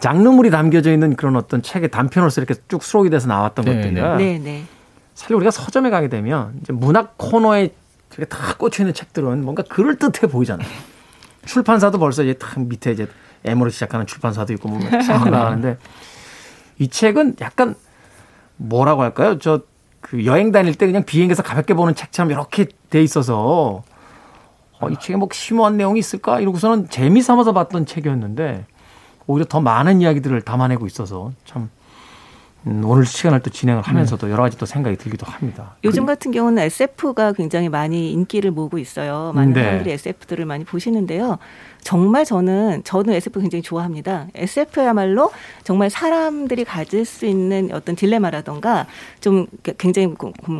장르물이 0.00 0.50
담겨져 0.50 0.92
있는 0.92 1.16
그런 1.16 1.34
어떤 1.36 1.62
책의 1.62 1.90
단편으로서 1.90 2.40
이렇게 2.40 2.54
쭉 2.68 2.82
수록이 2.82 3.10
돼서 3.10 3.26
나왔던 3.26 3.64
네, 3.64 3.74
것들이라 3.76 4.16
네, 4.18 4.38
네. 4.38 4.64
사실 5.14 5.34
우리가 5.34 5.50
서점에 5.50 5.90
가게 5.90 6.08
되면 6.08 6.52
이제 6.62 6.72
문학 6.72 7.14
코너에 7.18 7.70
저게 8.10 8.24
다 8.24 8.54
꽂혀 8.56 8.82
있는 8.82 8.94
책들은 8.94 9.42
뭔가 9.42 9.62
그럴 9.62 9.96
듯해 9.96 10.30
보이잖아요. 10.30 10.68
출판사도 11.46 11.98
벌써 11.98 12.22
이제 12.22 12.34
탁 12.34 12.60
밑에 12.60 12.92
이제 12.92 13.08
M으로 13.44 13.70
시작하는 13.70 14.06
출판사도 14.06 14.52
있고 14.54 14.68
뭐쭉 14.68 15.30
나가는데 15.30 15.78
이 16.78 16.88
책은 16.88 17.36
약간 17.40 17.74
뭐라고 18.56 19.02
할까요? 19.02 19.38
저 19.38 19.70
그 20.00 20.24
여행 20.24 20.50
다닐 20.50 20.74
때 20.74 20.86
그냥 20.86 21.04
비행기에서 21.04 21.42
가볍게 21.42 21.74
보는 21.74 21.94
책처럼 21.94 22.30
이렇게 22.30 22.66
돼 22.88 23.02
있어서 23.02 23.82
어, 24.80 24.88
이 24.88 24.96
책에 24.98 25.16
뭐 25.16 25.28
심오한 25.30 25.76
내용이 25.76 25.98
있을까 25.98 26.40
이러고서는 26.40 26.88
재미 26.88 27.20
삼아서 27.20 27.52
봤던 27.52 27.86
책이었는데 27.86 28.66
오히려 29.26 29.44
더 29.46 29.60
많은 29.60 30.00
이야기들을 30.00 30.40
담아내고 30.42 30.86
있어서 30.86 31.32
참 31.44 31.62
음, 31.62 31.70
오늘 32.66 33.06
시간을 33.06 33.40
또 33.40 33.50
진행을 33.50 33.82
하면서도 33.82 34.26
네. 34.26 34.32
여러 34.32 34.42
가지 34.42 34.58
또 34.58 34.66
생각이 34.66 34.96
들기도 34.96 35.26
합니다. 35.26 35.76
요즘 35.84 36.04
같은 36.04 36.30
경우는 36.30 36.62
SF가 36.64 37.32
굉장히 37.32 37.68
많이 37.68 38.12
인기를 38.12 38.50
모으고 38.50 38.78
있어요. 38.78 39.32
많은 39.34 39.52
네. 39.52 39.62
사람들이 39.62 39.92
SF들을 39.92 40.44
많이 40.44 40.64
보시는데요. 40.64 41.38
정말 41.82 42.26
저는 42.26 42.82
저는 42.84 43.14
SF 43.14 43.40
굉장히 43.40 43.62
좋아합니다. 43.62 44.26
SF야말로 44.34 45.30
정말 45.64 45.88
사람들이 45.88 46.64
가질 46.64 47.06
수 47.06 47.24
있는 47.24 47.70
어떤 47.72 47.96
딜레마라던가 47.96 48.86
좀 49.20 49.46
굉장히 49.78 50.14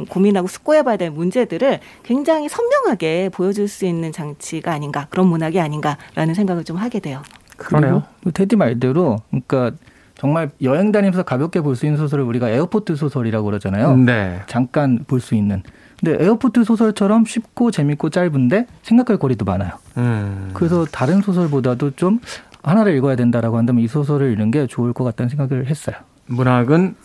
고민하고 0.09 0.49
숙고해봐야 0.49 0.97
될 0.97 1.11
문제들을 1.11 1.81
굉장히 2.03 2.49
선명하게 2.49 3.29
보여줄 3.35 3.69
수 3.69 3.85
있는 3.85 4.13
장치가 4.13 4.73
아닌가 4.73 5.07
그런 5.11 5.27
문학이 5.27 5.61
아닌가라는 5.61 6.33
생각을 6.35 6.65
좀 6.65 6.79
하게 6.79 7.01
돼요. 7.01 7.23
그러네요. 7.59 8.05
태디 8.33 8.57
말대로 8.57 9.19
그러니까 9.29 9.73
정말 10.21 10.51
여행 10.63 10.93
다니면서 10.93 11.23
가볍게 11.23 11.61
볼 11.63 11.75
수 11.77 11.87
있는 11.87 11.97
소설을 11.99 12.25
우리가 12.25 12.51
airport 12.51 12.95
소설이라고 12.97 13.45
그러잖아요. 13.47 13.97
네. 13.97 14.43
잠깐 14.47 15.05
볼 15.07 15.21
수 15.21 15.35
있는. 15.35 15.63
근데 15.99 16.23
airport 16.23 16.65
소설처럼 16.65 17.25
쉽고 17.25 17.71
재밌고 17.71 18.11
짧은데 18.11 18.67
생각할 18.83 19.19
거리도 19.19 19.45
많아요. 19.47 19.73
음. 19.97 20.51
그래서 20.53 20.85
다른 20.85 21.23
소설보다도 21.23 21.93
좀 21.93 22.21
하나를 22.63 22.95
읽어야 22.97 23.17
된다라고 23.17 23.57
한다면 23.57 23.83
이 23.83 23.89
소설을 23.89 24.33
읽는 24.33 24.51
게 24.51 24.67
좋을 24.67 24.93
것 24.93 25.05
같다는 25.05 25.31
생각을 25.31 25.67
했어요. 25.69 25.97
문학은 26.27 26.97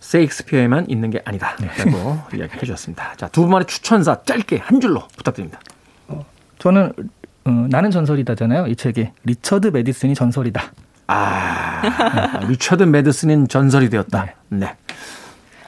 셰익스피어에만 0.00 0.86
있는 0.90 1.10
게 1.10 1.22
아니다. 1.24 1.54
라고 1.78 2.18
네. 2.32 2.38
이야기해 2.38 2.58
주셨습니다. 2.60 3.14
자, 3.16 3.28
두 3.28 3.42
분만의 3.42 3.66
추천사 3.66 4.22
짧게 4.24 4.58
한 4.58 4.80
줄로 4.80 5.02
부탁드립니다. 5.16 5.60
어, 6.08 6.24
저는 6.58 6.92
어, 7.44 7.50
나는 7.70 7.90
전설이다잖아요. 7.92 8.66
이 8.66 8.74
책이 8.76 9.10
리처드 9.24 9.68
매드슨이 9.68 10.14
전설이다. 10.14 10.62
아, 11.08 12.40
리처드 12.48 12.84
매드슨은 12.84 13.48
전설이 13.48 13.88
되었다. 13.90 14.26
네. 14.50 14.58
네. 14.58 14.76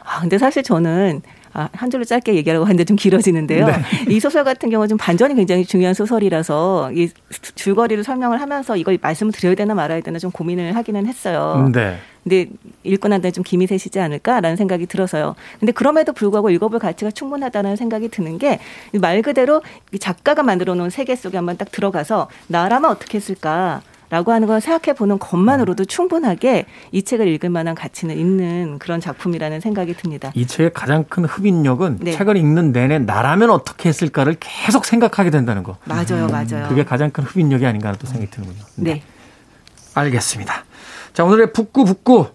아, 0.05 0.21
근데 0.21 0.39
사실 0.39 0.63
저는 0.63 1.23
아, 1.53 1.69
한 1.73 1.91
줄로 1.91 2.05
짧게 2.05 2.35
얘기하려고 2.37 2.65
하는데 2.65 2.85
좀 2.85 2.97
길어지는데요. 2.97 3.67
네. 3.67 3.75
이 4.09 4.21
소설 4.21 4.45
같은 4.45 4.71
경우는 4.71 4.89
좀 4.89 4.99
반전이 4.99 5.35
굉장히 5.35 5.65
중요한 5.65 5.95
소설이라서 5.95 6.93
이 6.93 7.11
줄거리를 7.57 8.05
설명을 8.05 8.41
하면서 8.41 8.77
이걸 8.77 8.99
말씀을 9.01 9.33
드려야 9.33 9.55
되나 9.57 9.75
말아야 9.75 10.01
되나 10.01 10.19
좀 10.19 10.31
고민을 10.31 10.77
하기는 10.77 11.07
했어요. 11.07 11.69
네. 11.73 11.99
근데 12.23 12.47
읽고 12.85 13.09
난 13.09 13.23
다음에 13.23 13.33
좀 13.33 13.43
김이 13.43 13.67
새시지 13.67 13.99
않을까라는 13.99 14.57
생각이 14.57 14.87
들어서요. 14.87 15.35
근데 15.59 15.73
그럼에도 15.73 16.13
불구하고 16.13 16.51
읽어볼 16.51 16.79
가치가 16.79 17.11
충분하다는 17.11 17.77
생각이 17.77 18.11
드는 18.11 18.39
게 18.39 18.61
말 18.93 19.23
그대로 19.23 19.63
작가가 19.99 20.43
만들어 20.43 20.75
놓은 20.75 20.91
세계 20.91 21.17
속에 21.17 21.39
한번 21.39 21.57
딱 21.57 21.73
들어가서 21.73 22.29
나라면 22.49 22.91
어떻게 22.91 23.17
했을까? 23.19 23.81
라고 24.11 24.33
하는 24.33 24.49
걸 24.49 24.61
생각해 24.61 24.97
보는 24.97 25.21
것만으로도 25.21 25.85
충분하게 25.85 26.67
이 26.91 27.03
책을 27.03 27.29
읽을 27.29 27.49
만한 27.49 27.77
가치는 27.77 28.19
있는 28.19 28.79
그런 28.81 29.01
작품이라는 29.01 29.61
생각이 29.61 29.95
듭니다. 29.95 30.33
이 30.35 30.47
책의 30.47 30.73
가장 30.75 31.05
큰 31.05 31.25
흡인력은 31.25 31.99
네. 32.01 32.13
책을 32.13 32.37
읽는 32.37 32.73
내내 32.73 32.99
나라면 32.99 33.51
어떻게 33.51 33.89
했을까를 33.89 34.37
계속 34.41 34.85
생각하게 34.85 35.31
된다는 35.31 35.63
거. 35.63 35.77
맞아요, 35.85 36.27
음, 36.27 36.29
맞아요. 36.29 36.69
그게 36.69 36.85
가장 36.85 37.11
큰 37.11 37.23
흡인력이 37.23 37.65
아닌가 37.65 37.89
하는 37.89 37.99
또 38.01 38.09
생각이 38.09 38.31
드는군요. 38.31 38.65
네. 38.77 38.95
네. 38.95 39.03
알겠습니다. 39.95 40.65
자, 41.13 41.25
오늘의 41.25 41.53
북구 41.53 41.85
북구. 41.85 42.27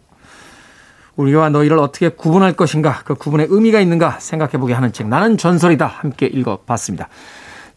우리와 1.17 1.49
너희를 1.49 1.79
어떻게 1.79 2.09
구분할 2.09 2.53
것인가, 2.53 3.01
그 3.05 3.15
구분의 3.15 3.47
의미가 3.49 3.79
있는가 3.79 4.19
생각해보게 4.19 4.73
하는 4.73 4.91
책, 4.91 5.07
나는 5.07 5.37
전설이다. 5.37 5.85
함께 5.85 6.25
읽어봤습니다. 6.25 7.07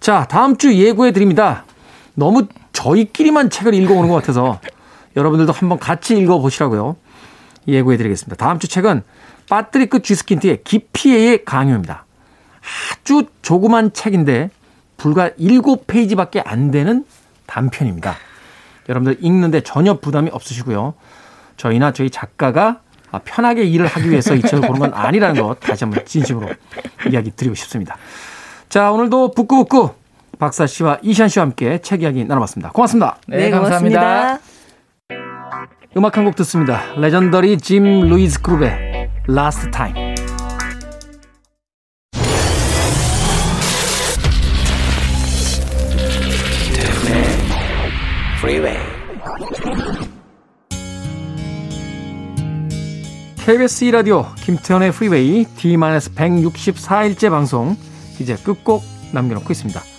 자, 0.01 0.27
다음 0.29 0.57
주 0.57 0.75
예고해 0.75 1.13
드립니다. 1.13 1.65
너무 2.15 2.49
저희끼리만 2.79 3.51
책을 3.51 3.75
읽어오는 3.75 4.09
것 4.09 4.15
같아서 4.15 4.61
여러분들도 5.17 5.53
한번 5.53 5.81
같이 5.81 6.17
읽어보시라고요. 6.17 6.97
예고해 7.67 7.97
드리겠습니다. 7.97 8.37
다음 8.37 8.61
주 8.61 8.69
책은 8.69 9.03
파트리크 9.49 10.01
쥐스킨트의 10.01 10.63
기피에의 10.63 11.45
강요입니다. 11.45 12.05
아주 12.93 13.25
조그만 13.43 13.93
책인데 13.93 14.51
불과 14.97 15.31
7페이지밖에 15.31 16.41
안 16.45 16.71
되는 16.71 17.05
단편입니다. 17.47 18.15
여러분들 18.89 19.19
읽는데 19.25 19.63
전혀 19.63 19.99
부담이 19.99 20.31
없으시고요. 20.33 20.95
저희나 21.57 21.93
저희 21.93 22.11
작가가 22.11 22.81
편하게 23.25 23.65
일을 23.65 23.87
하기 23.89 24.09
위해서 24.09 24.37
이 24.37 24.43
책을 24.43 24.61
고른 24.61 24.81
건 24.81 24.95
아니라는 24.95 25.43
것 25.43 25.59
다시 25.59 25.83
한번 25.83 26.07
진심으로 26.07 26.49
이야기 27.11 27.33
드리고 27.33 27.57
싶습니다. 27.57 27.97
자, 28.69 28.93
오늘도 28.93 29.33
북구북구 29.33 29.95
박사 30.39 30.67
씨와 30.67 30.99
이시안 31.03 31.29
씨와 31.29 31.45
함께 31.47 31.79
책 31.81 32.03
이야기 32.03 32.25
나눠봤습니다. 32.25 32.71
고맙습니다. 32.71 33.17
네, 33.27 33.37
네 33.37 33.51
감사합니다. 33.51 34.01
고맙습니다. 34.01 34.59
음악 35.97 36.17
한 36.17 36.25
곡 36.25 36.37
듣습니다. 36.37 36.81
Legendary 36.97 37.59
Jim 37.59 38.01
Ruiz 38.09 38.41
Group의 38.43 39.11
Last 39.29 39.71
Time. 39.71 40.15
KBS 53.45 53.87
2라디오 53.87 54.35
김태훈의 54.37 54.93
프리웨이 54.93 55.45
D-164일째 55.57 57.31
방송 57.31 57.77
이제 58.21 58.37
끝곡 58.37 58.83
남겨놓고 59.13 59.51
있습니다. 59.51 59.98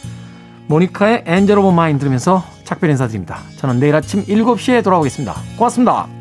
모니카의 0.70 1.24
Angel 1.26 1.58
of 1.58 1.72
Mine 1.72 1.98
들으면서 1.98 2.44
작별 2.64 2.92
인사드립니다. 2.92 3.40
저는 3.58 3.80
내일 3.80 3.96
아침 3.96 4.24
7시에 4.24 4.84
돌아오겠습니다. 4.84 5.34
고맙습니다. 5.58 6.19